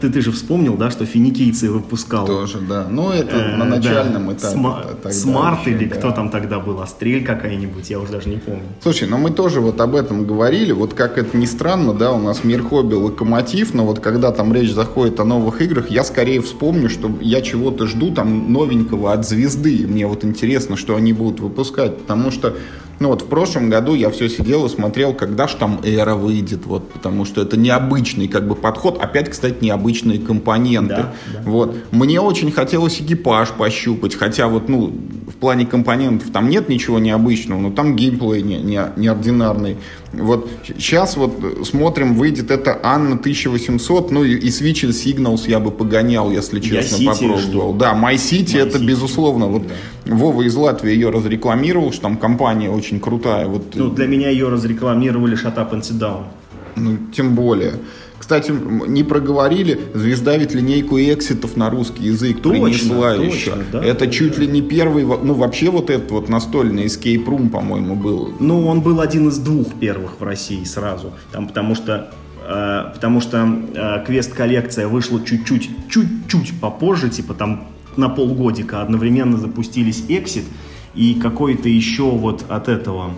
ты, 0.00 0.10
ты 0.10 0.20
же 0.20 0.32
вспомнил, 0.32 0.76
да, 0.76 0.90
что 0.90 1.06
финикийцы 1.06 1.70
выпускал. 1.70 2.26
Тоже, 2.26 2.58
да. 2.60 2.86
Ну, 2.90 3.10
это 3.10 3.36
э, 3.36 3.56
на 3.56 3.64
начальном 3.64 4.26
да. 4.26 4.32
этапе. 4.34 4.56
Сма- 4.56 5.10
Смарт 5.12 5.66
или 5.66 5.86
да. 5.86 5.96
кто 5.96 6.10
там 6.10 6.30
тогда 6.30 6.58
был, 6.58 6.80
Астрель 6.80 7.24
какая-нибудь, 7.24 7.88
я 7.90 8.00
уже 8.00 8.12
даже 8.12 8.28
не 8.28 8.36
помню. 8.36 8.62
Слушай, 8.82 9.08
ну 9.08 9.18
мы 9.18 9.30
тоже 9.30 9.60
вот 9.60 9.80
об 9.80 9.94
этом 9.94 10.26
говорили. 10.26 10.72
Вот 10.72 10.94
как 10.94 11.18
это 11.18 11.36
ни 11.36 11.46
странно, 11.46 11.94
да, 11.94 12.12
у 12.12 12.20
нас 12.20 12.44
мир 12.44 12.62
хобби 12.62 12.94
локомотив, 12.94 13.74
но 13.74 13.84
вот 13.84 14.00
когда 14.00 14.32
там 14.32 14.52
речь 14.52 14.72
заходит 14.72 15.20
о 15.20 15.24
новых 15.24 15.60
играх, 15.62 15.90
я 15.90 16.04
скорее 16.04 16.40
вспомню, 16.40 16.88
что 16.88 17.10
я 17.20 17.40
чего-то 17.40 17.86
жду 17.86 18.12
там 18.12 18.52
новенького 18.52 19.12
от 19.12 19.26
звезды. 19.26 19.86
Мне 19.86 20.06
вот 20.06 20.24
интересно, 20.24 20.76
что 20.76 20.96
они 20.96 21.12
будут 21.12 21.40
выпускать, 21.40 21.98
потому 21.98 22.30
что 22.30 22.56
ну 23.00 23.08
вот 23.08 23.22
в 23.22 23.26
прошлом 23.26 23.70
году 23.70 23.94
я 23.94 24.10
все 24.10 24.28
сидел 24.28 24.66
и 24.66 24.68
смотрел, 24.68 25.14
когда 25.14 25.48
же 25.48 25.56
там 25.56 25.80
эра 25.82 26.14
выйдет, 26.14 26.66
вот, 26.66 26.92
потому 26.92 27.24
что 27.24 27.40
это 27.40 27.56
необычный 27.56 28.28
как 28.28 28.46
бы 28.46 28.54
подход. 28.54 29.00
Опять, 29.00 29.30
кстати, 29.30 29.64
необычные 29.64 30.18
компоненты. 30.18 30.96
Да, 30.96 31.14
да. 31.32 31.42
Вот. 31.44 31.76
Мне 31.92 32.20
очень 32.20 32.52
хотелось 32.52 33.00
экипаж 33.00 33.48
пощупать, 33.52 34.14
хотя 34.14 34.48
вот, 34.48 34.68
ну, 34.68 34.92
в 35.26 35.36
плане 35.36 35.64
компонентов 35.64 36.30
там 36.30 36.50
нет 36.50 36.68
ничего 36.68 36.98
необычного, 36.98 37.58
но 37.58 37.70
там 37.70 37.96
геймплей 37.96 38.42
не, 38.42 38.58
не, 38.58 38.80
неординарный. 38.96 39.78
Вот 40.12 40.48
сейчас 40.66 41.16
вот 41.16 41.32
смотрим, 41.64 42.14
выйдет 42.14 42.50
это 42.50 42.78
Анна 42.82 43.14
1800, 43.14 44.10
ну 44.10 44.24
и, 44.24 44.34
и 44.34 44.48
Switch 44.48 44.88
Signals 44.88 45.48
я 45.48 45.60
бы 45.60 45.70
погонял, 45.70 46.32
если 46.32 46.58
честно, 46.58 46.96
я 46.96 47.12
попробовал. 47.12 47.74
Да, 47.74 47.92
My 47.94 48.14
City 48.14 48.54
My 48.54 48.62
это 48.66 48.78
City. 48.78 48.86
безусловно. 48.86 49.46
Вот 49.46 49.68
да. 49.68 50.16
Вова 50.16 50.42
из 50.42 50.56
Латвии 50.56 50.92
ее 50.92 51.10
разрекламировал, 51.10 51.92
что 51.92 52.02
там 52.02 52.16
компания 52.16 52.68
очень 52.70 52.98
крутая. 52.98 53.46
Вот. 53.46 53.74
Ну, 53.74 53.90
для 53.90 54.08
меня 54.08 54.30
ее 54.30 54.48
разрекламировали 54.48 55.36
Shut 55.36 55.54
Up 55.56 55.72
and 55.72 55.82
Sit 55.82 56.00
Down. 56.00 56.24
Ну, 56.74 56.96
тем 57.14 57.36
более. 57.36 57.74
Кстати, 58.30 58.52
не 58.52 59.02
проговорили, 59.02 59.80
звезда 59.92 60.36
ведь 60.36 60.54
линейку 60.54 61.00
экситов 61.00 61.56
на 61.56 61.68
русский 61.68 62.04
язык 62.04 62.40
точно, 62.40 62.66
принесла 62.66 63.16
точно, 63.16 63.34
еще. 63.34 63.54
Да, 63.72 63.84
это 63.84 64.04
да, 64.04 64.12
чуть 64.12 64.36
да. 64.36 64.42
ли 64.42 64.46
не 64.46 64.62
первый, 64.62 65.02
ну 65.02 65.34
вообще 65.34 65.68
вот 65.68 65.90
этот 65.90 66.12
вот 66.12 66.28
настольный 66.28 66.84
Escape 66.84 67.24
Room, 67.24 67.50
по-моему, 67.50 67.96
был. 67.96 68.32
Ну, 68.38 68.68
он 68.68 68.82
был 68.82 69.00
один 69.00 69.30
из 69.30 69.38
двух 69.38 69.74
первых 69.80 70.20
в 70.20 70.22
России 70.22 70.62
сразу. 70.62 71.12
Там, 71.32 71.48
потому 71.48 71.74
что 71.74 72.12
э, 72.46 72.92
потому 72.94 73.20
что 73.20 73.48
э, 73.74 74.04
квест-коллекция 74.06 74.86
вышла 74.86 75.20
чуть-чуть, 75.24 75.68
чуть-чуть 75.88 76.60
попозже, 76.60 77.10
типа 77.10 77.34
там 77.34 77.66
на 77.96 78.08
полгодика 78.08 78.80
одновременно 78.80 79.38
запустились 79.38 80.04
Exit 80.08 80.44
и 80.94 81.14
какой-то 81.14 81.68
еще 81.68 82.04
вот 82.04 82.44
от 82.48 82.68
этого 82.68 83.10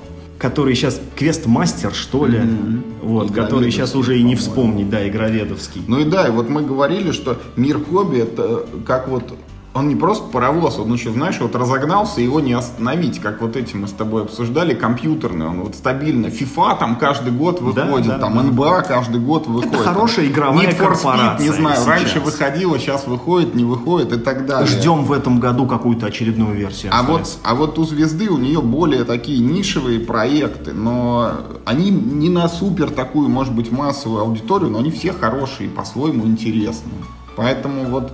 который 0.43 0.75
сейчас 0.75 1.01
квест-мастер, 1.15 1.95
что 1.95 2.27
ли, 2.27 2.39
mm-hmm. 2.39 2.83
вот, 3.03 3.31
который 3.31 3.71
сейчас 3.71 3.95
уже 3.95 4.19
и 4.19 4.25
не 4.25 4.35
вспомнить, 4.35 4.91
да, 4.91 5.09
игроведовский. 5.09 5.83
Ну 5.87 6.01
и 6.01 6.05
да, 6.05 6.27
и 6.27 6.33
вот 6.33 6.49
мы 6.49 6.63
говорили, 6.63 7.13
что 7.13 7.41
мир 7.55 7.79
хобби 7.79 8.19
это 8.19 8.67
как 8.85 9.07
вот 9.07 9.35
он 9.75 9.89
не 9.89 9.97
просто 9.97 10.29
паровоз, 10.29 10.79
он 10.79 10.93
еще, 10.93 11.11
знаешь, 11.13 11.39
вот 11.41 11.57
разогнался, 11.57 12.21
его 12.21 12.41
не 12.41 12.53
остановить, 12.53 13.21
как 13.21 13.41
вот 13.41 13.57
эти 13.57 13.75
мы 13.75 13.89
с 13.89 13.93
тобой 13.93 14.23
обсуждали, 14.23 14.75
компьютерный, 14.75 15.47
он 15.47 15.63
вот 15.63 15.75
стабильно. 15.75 16.27
FIFA 16.27 16.79
там 16.79 16.97
каждый 16.97 17.33
год 17.33 17.61
выходит, 17.61 18.09
да, 18.09 18.19
да, 18.19 18.19
там 18.19 18.37
да. 18.37 18.43
НБА 18.43 18.83
каждый 18.83 19.21
год 19.21 19.47
выходит. 19.47 19.73
Это 19.73 19.85
хорошая 19.85 20.27
игровая 20.27 20.69
Need 20.69 20.77
корпорация. 20.77 21.39
Speed, 21.39 21.43
не 21.43 21.57
знаю, 21.57 21.77
сейчас. 21.77 21.87
раньше 21.87 22.21
выходила, 22.21 22.79
сейчас 22.79 23.07
выходит, 23.07 23.55
не 23.55 23.65
выходит 23.65 24.13
и 24.13 24.19
так 24.19 24.47
далее. 24.47 24.67
Ждем 24.67 25.05
в 25.05 25.13
этом 25.13 25.41
году 25.41 25.67
какую-то 25.67 26.07
очередную 26.07 26.55
версию. 26.55 26.93
А 26.95 27.03
вот, 27.03 27.39
а 27.43 27.55
вот 27.55 27.79
у 27.79 27.85
Звезды 27.85 28.29
у 28.29 28.37
нее 28.37 28.61
более 28.61 29.05
такие 29.05 29.39
нишевые 29.39 30.01
проекты, 30.01 30.75
но 30.75 31.33
они 31.65 31.91
не 31.91 32.29
на 32.29 32.47
супер 32.49 32.91
такую, 32.91 33.31
может 33.31 33.55
быть, 33.55 33.73
массовую 33.73 34.21
аудиторию, 34.21 34.69
но 34.69 34.81
они 34.81 34.91
все 34.91 35.13
хорошие, 35.13 35.71
по-своему 35.71 36.27
интересные. 36.27 37.03
Поэтому 37.37 37.85
вот 37.85 38.13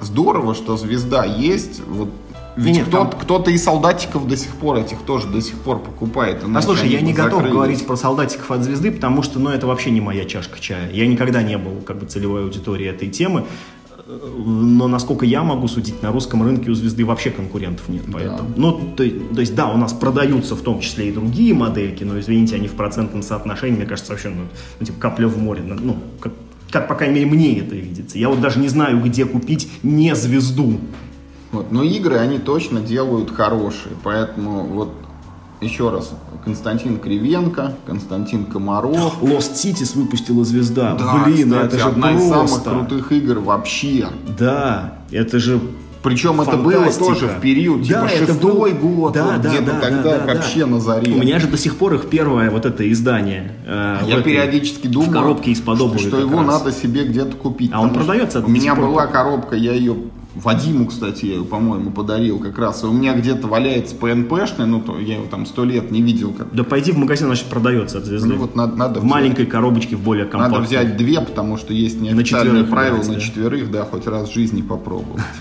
здорово, 0.00 0.54
что 0.54 0.76
звезда 0.76 1.24
есть. 1.24 1.80
Вот 1.86 2.10
ведь 2.56 2.76
Нет, 2.76 2.86
кто-то, 2.86 3.10
там... 3.10 3.20
кто-то 3.20 3.50
и 3.50 3.58
солдатиков 3.58 4.28
до 4.28 4.36
сих 4.36 4.54
пор 4.54 4.76
этих 4.76 4.98
тоже 4.98 5.26
до 5.26 5.40
сих 5.40 5.58
пор 5.58 5.80
покупает. 5.80 6.42
А 6.54 6.62
слушай, 6.62 6.88
я 6.88 7.00
не 7.00 7.12
готов 7.12 7.42
говорить 7.42 7.84
про 7.86 7.96
солдатиков 7.96 8.50
от 8.50 8.62
звезды, 8.62 8.92
потому 8.92 9.22
что, 9.22 9.40
ну, 9.40 9.50
это 9.50 9.66
вообще 9.66 9.90
не 9.90 10.00
моя 10.00 10.24
чашка 10.24 10.60
чая. 10.60 10.90
Я 10.92 11.06
никогда 11.06 11.42
не 11.42 11.58
был 11.58 11.80
как 11.84 11.98
бы 11.98 12.06
целевой 12.06 12.44
аудиторией 12.44 12.90
этой 12.90 13.08
темы. 13.08 13.44
Но 14.06 14.86
насколько 14.86 15.24
я 15.24 15.42
могу 15.42 15.66
судить, 15.66 16.02
на 16.02 16.12
русском 16.12 16.42
рынке 16.42 16.70
у 16.70 16.74
звезды 16.74 17.06
вообще 17.06 17.30
конкурентов 17.30 17.88
нет. 17.88 18.02
Поэтому. 18.12 18.50
Да. 18.50 18.54
Ну, 18.54 18.72
то, 18.94 19.04
то 19.34 19.40
есть, 19.40 19.54
да, 19.54 19.68
у 19.72 19.78
нас 19.78 19.94
продаются 19.94 20.54
в 20.54 20.60
том 20.60 20.80
числе 20.80 21.08
и 21.08 21.12
другие 21.12 21.54
модельки, 21.54 22.04
но 22.04 22.20
извините, 22.20 22.56
они 22.56 22.68
в 22.68 22.74
процентном 22.74 23.22
соотношении, 23.22 23.78
мне 23.78 23.86
кажется, 23.86 24.12
вообще, 24.12 24.28
ну, 24.28 24.42
ну 24.78 24.86
типа 24.86 25.00
капля 25.00 25.26
в 25.26 25.38
море. 25.38 25.62
Ну, 25.62 25.96
как, 26.20 26.32
Как, 26.74 26.88
по 26.88 26.96
крайней 26.96 27.20
мере, 27.20 27.26
мне 27.30 27.60
это 27.60 27.76
видится. 27.76 28.18
Я 28.18 28.28
вот 28.28 28.40
даже 28.40 28.58
не 28.58 28.66
знаю, 28.66 29.00
где 29.00 29.24
купить 29.26 29.68
не 29.84 30.12
звезду. 30.16 30.80
Вот. 31.52 31.70
Но 31.70 31.84
игры 31.84 32.16
они 32.16 32.40
точно 32.40 32.80
делают 32.80 33.30
хорошие, 33.30 33.94
поэтому 34.02 34.64
вот 34.64 34.92
еще 35.60 35.90
раз, 35.90 36.10
Константин 36.44 36.98
Кривенко, 36.98 37.76
Константин 37.86 38.46
Комаров. 38.46 39.14
Lost 39.22 39.54
Cities 39.54 39.96
выпустила 39.96 40.44
звезда. 40.44 40.96
Да, 40.96 41.22
Блин, 41.24 41.52
кстати, 41.52 41.66
это 41.66 41.78
же 41.78 41.84
одна 41.90 42.10
из 42.10 42.28
просто. 42.28 42.58
самых 42.64 42.88
крутых 42.88 43.12
игр 43.12 43.38
вообще. 43.38 44.08
Да, 44.36 44.98
это 45.12 45.38
же 45.38 45.60
Причем 46.04 46.40
это 46.40 46.56
было 46.56 46.92
тоже 46.92 47.26
в 47.28 47.40
период, 47.40 47.80
Да, 47.88 48.06
типа 48.06 48.26
шестой 48.26 48.72
был- 48.74 48.88
год, 48.90 49.14
Да, 49.14 49.24
вот 49.24 49.40
да, 49.40 49.48
где-то 49.48 49.64
да, 49.72 49.80
тогда 49.80 50.18
да, 50.18 50.34
вообще 50.34 50.60
да. 50.60 50.66
на 50.66 50.80
заре. 50.80 51.12
У 51.14 51.18
меня 51.18 51.38
же 51.40 51.48
до 51.48 51.56
сих 51.56 51.76
пор 51.76 51.94
их 51.94 52.06
первое 52.08 52.50
вот 52.50 52.66
это 52.66 52.90
издание. 52.92 53.52
э, 53.66 53.98
Я 54.06 54.18
этой- 54.18 54.22
периодически 54.24 54.86
думаю, 54.86 55.10
в 55.10 55.12
коробке 55.12 55.50
из-под 55.50 55.78
что, 55.78 55.98
что 55.98 56.20
его 56.20 56.38
раз. 56.42 56.46
надо 56.46 56.72
себе 56.72 57.04
где-то 57.04 57.36
купить. 57.36 57.70
А 57.74 57.80
он 57.80 57.90
продается 57.92 58.40
У 58.40 58.48
меня 58.48 58.74
пор? 58.76 58.84
была 58.86 59.06
коробка, 59.06 59.56
я 59.56 59.72
ее 59.72 59.96
Вадиму, 60.34 60.86
кстати, 60.86 61.26
я 61.26 61.34
ее, 61.36 61.44
по-моему, 61.44 61.92
подарил 61.92 62.40
как 62.40 62.58
раз. 62.58 62.82
И 62.82 62.86
у 62.86 62.92
меня 62.92 63.14
где-то 63.14 63.46
валяется 63.46 63.94
ПНПшная, 63.94 64.66
ну, 64.66 64.80
то 64.80 64.98
я 64.98 65.14
его 65.14 65.26
там 65.30 65.46
сто 65.46 65.64
лет 65.64 65.92
не 65.92 66.02
видел. 66.02 66.32
Как... 66.36 66.52
Да 66.52 66.64
пойди 66.64 66.90
в 66.90 66.98
магазин, 66.98 67.28
значит, 67.28 67.46
продается 67.46 67.98
от 67.98 68.04
звезды. 68.04 68.30
Ну, 68.30 68.36
вот 68.38 68.56
надо, 68.56 68.74
надо 68.76 68.94
в 68.98 69.04
взять. 69.04 69.12
маленькой 69.12 69.46
коробочке, 69.46 69.94
в 69.94 70.00
более 70.00 70.24
компактной. 70.26 70.58
Надо 70.58 70.68
взять 70.68 70.96
две, 70.96 71.20
потому 71.20 71.56
что 71.56 71.72
есть 71.72 72.00
неофициальные 72.00 72.24
четверых 72.64 72.68
правила 72.70 73.02
на 73.04 73.20
четверых, 73.20 73.70
да, 73.70 73.84
хоть 73.84 74.08
раз 74.08 74.28
в 74.28 74.34
жизни 74.34 74.60
попробовать. 74.60 75.22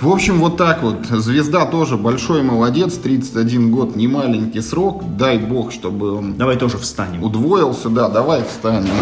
В 0.00 0.08
общем, 0.08 0.40
вот 0.40 0.56
так 0.56 0.82
вот. 0.82 1.04
Звезда 1.06 1.66
тоже 1.66 1.98
большой 1.98 2.42
молодец, 2.42 2.94
31 2.94 3.70
год, 3.70 3.96
не 3.96 4.08
маленький 4.08 4.62
срок. 4.62 5.02
Дай 5.18 5.36
бог, 5.36 5.72
чтобы 5.72 6.16
он 6.16 6.38
Давай 6.38 6.56
тоже 6.56 6.78
встанем. 6.78 7.22
удвоился. 7.22 7.90
Да, 7.90 8.08
давай 8.08 8.42
встанем. 8.44 8.94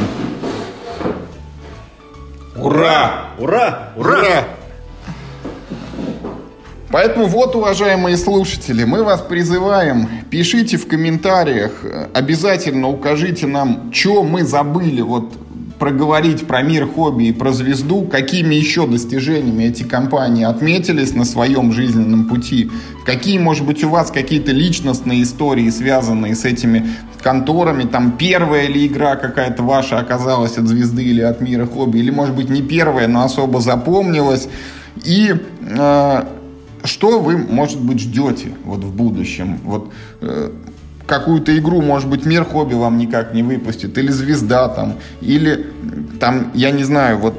Ура! 2.57 3.29
Ура! 3.39 3.91
Ура! 3.97 4.45
Поэтому 6.91 7.27
вот, 7.27 7.55
уважаемые 7.55 8.17
слушатели, 8.17 8.83
мы 8.83 9.05
вас 9.05 9.21
призываем, 9.21 10.09
пишите 10.31 10.79
в 10.79 10.89
комментариях, 10.89 11.85
э, 11.85 12.09
обязательно 12.15 12.89
укажите 12.89 13.47
нам, 13.47 13.93
что 13.93 14.23
мы 14.23 14.43
забыли 14.43 15.03
вот 15.03 15.35
проговорить 15.79 16.47
про 16.47 16.63
мир 16.63 16.87
хобби 16.87 17.25
и 17.25 17.33
про 17.33 17.53
звезду, 17.53 18.03
какими 18.03 18.55
еще 18.55 18.87
достижениями 18.87 19.65
эти 19.65 19.85
компании 19.85 20.45
отметились 20.45 21.15
на 21.15 21.25
своем 21.25 21.73
жизненном 21.73 22.27
пути, 22.27 22.71
какие, 23.07 23.39
может 23.39 23.65
быть, 23.65 23.85
у 23.85 23.89
вас 23.89 24.11
какие-то 24.11 24.53
личностные 24.53 25.23
истории, 25.23 25.71
связанные 25.71 26.35
с 26.35 26.45
этими 26.45 26.89
конторами, 27.23 27.85
там 27.85 28.13
первая 28.13 28.67
ли 28.67 28.87
игра 28.87 29.17
какая-то 29.17 29.63
ваша 29.63 29.99
оказалась 29.99 30.59
от 30.59 30.67
звезды 30.67 31.05
или 31.05 31.21
от 31.21 31.41
мира 31.41 31.67
хобби, 31.67 31.99
или, 31.99 32.11
может 32.11 32.35
быть, 32.35 32.51
не 32.51 32.63
первая, 32.63 33.09
но 33.09 33.23
особо 33.23 33.61
запомнилась. 33.61 34.49
И 35.05 35.35
э, 35.61 36.25
что 36.85 37.21
вы, 37.21 37.37
может 37.37 37.81
быть, 37.81 38.01
ждете 38.01 38.53
вот 38.65 38.85
в 38.85 38.95
будущем? 38.95 39.59
Вот 39.65 39.93
э, 40.21 40.51
какую-то 41.09 41.57
игру, 41.59 41.81
может 41.81 42.09
быть, 42.09 42.27
мир 42.27 42.45
хобби 42.45 42.75
вам 42.75 42.99
никак 42.99 43.35
не 43.35 43.43
выпустит, 43.43 43.97
или 43.99 44.13
звезда 44.13 44.69
там, 44.69 44.99
или 45.23 45.67
там, 46.21 46.53
я 46.55 46.71
не 46.71 46.85
знаю, 46.85 47.19
вот 47.19 47.35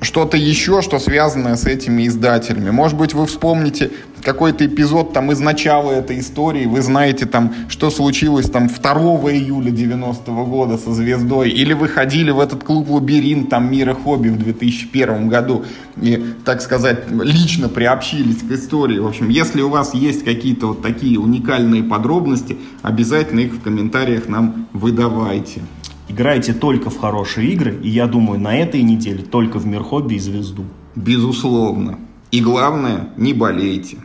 что-то 0.00 0.36
еще, 0.36 0.82
что 0.82 0.98
связанное 0.98 1.56
с 1.56 1.66
этими 1.66 2.06
издателями. 2.06 2.70
Может 2.70 2.96
быть, 2.96 3.14
вы 3.14 3.26
вспомните 3.26 3.90
какой-то 4.22 4.66
эпизод 4.66 5.12
там 5.12 5.30
из 5.32 5.40
начала 5.40 5.92
этой 5.92 6.20
истории, 6.20 6.66
вы 6.66 6.82
знаете 6.82 7.26
там, 7.26 7.54
что 7.68 7.90
случилось 7.90 8.50
там 8.50 8.68
2 8.68 8.92
июля 9.32 9.70
90 9.70 10.30
года 10.30 10.76
со 10.76 10.92
звездой, 10.92 11.50
или 11.50 11.72
вы 11.72 11.88
ходили 11.88 12.30
в 12.30 12.40
этот 12.40 12.64
клуб 12.64 12.90
«Лабиринт» 12.90 13.48
там 13.48 13.70
мира 13.70 13.94
хобби 13.94 14.28
в 14.28 14.38
2001 14.38 15.28
году 15.28 15.64
и, 16.00 16.22
так 16.44 16.62
сказать, 16.62 17.04
лично 17.10 17.68
приобщились 17.68 18.38
к 18.38 18.50
истории. 18.52 18.98
В 18.98 19.06
общем, 19.06 19.28
если 19.28 19.62
у 19.62 19.68
вас 19.68 19.94
есть 19.94 20.24
какие-то 20.24 20.68
вот 20.68 20.82
такие 20.82 21.18
уникальные 21.18 21.82
подробности, 21.82 22.58
обязательно 22.82 23.40
их 23.40 23.54
в 23.54 23.60
комментариях 23.60 24.28
нам 24.28 24.68
выдавайте. 24.72 25.62
Играйте 26.08 26.54
только 26.54 26.88
в 26.90 26.98
хорошие 26.98 27.52
игры, 27.52 27.78
и 27.82 27.88
я 27.88 28.06
думаю, 28.06 28.40
на 28.40 28.56
этой 28.56 28.82
неделе 28.82 29.22
только 29.22 29.58
в 29.58 29.66
мир 29.66 29.82
хобби 29.82 30.14
и 30.14 30.18
звезду. 30.18 30.64
Безусловно. 30.96 31.98
И 32.30 32.40
главное, 32.40 33.10
не 33.16 33.34
болейте. 33.34 33.98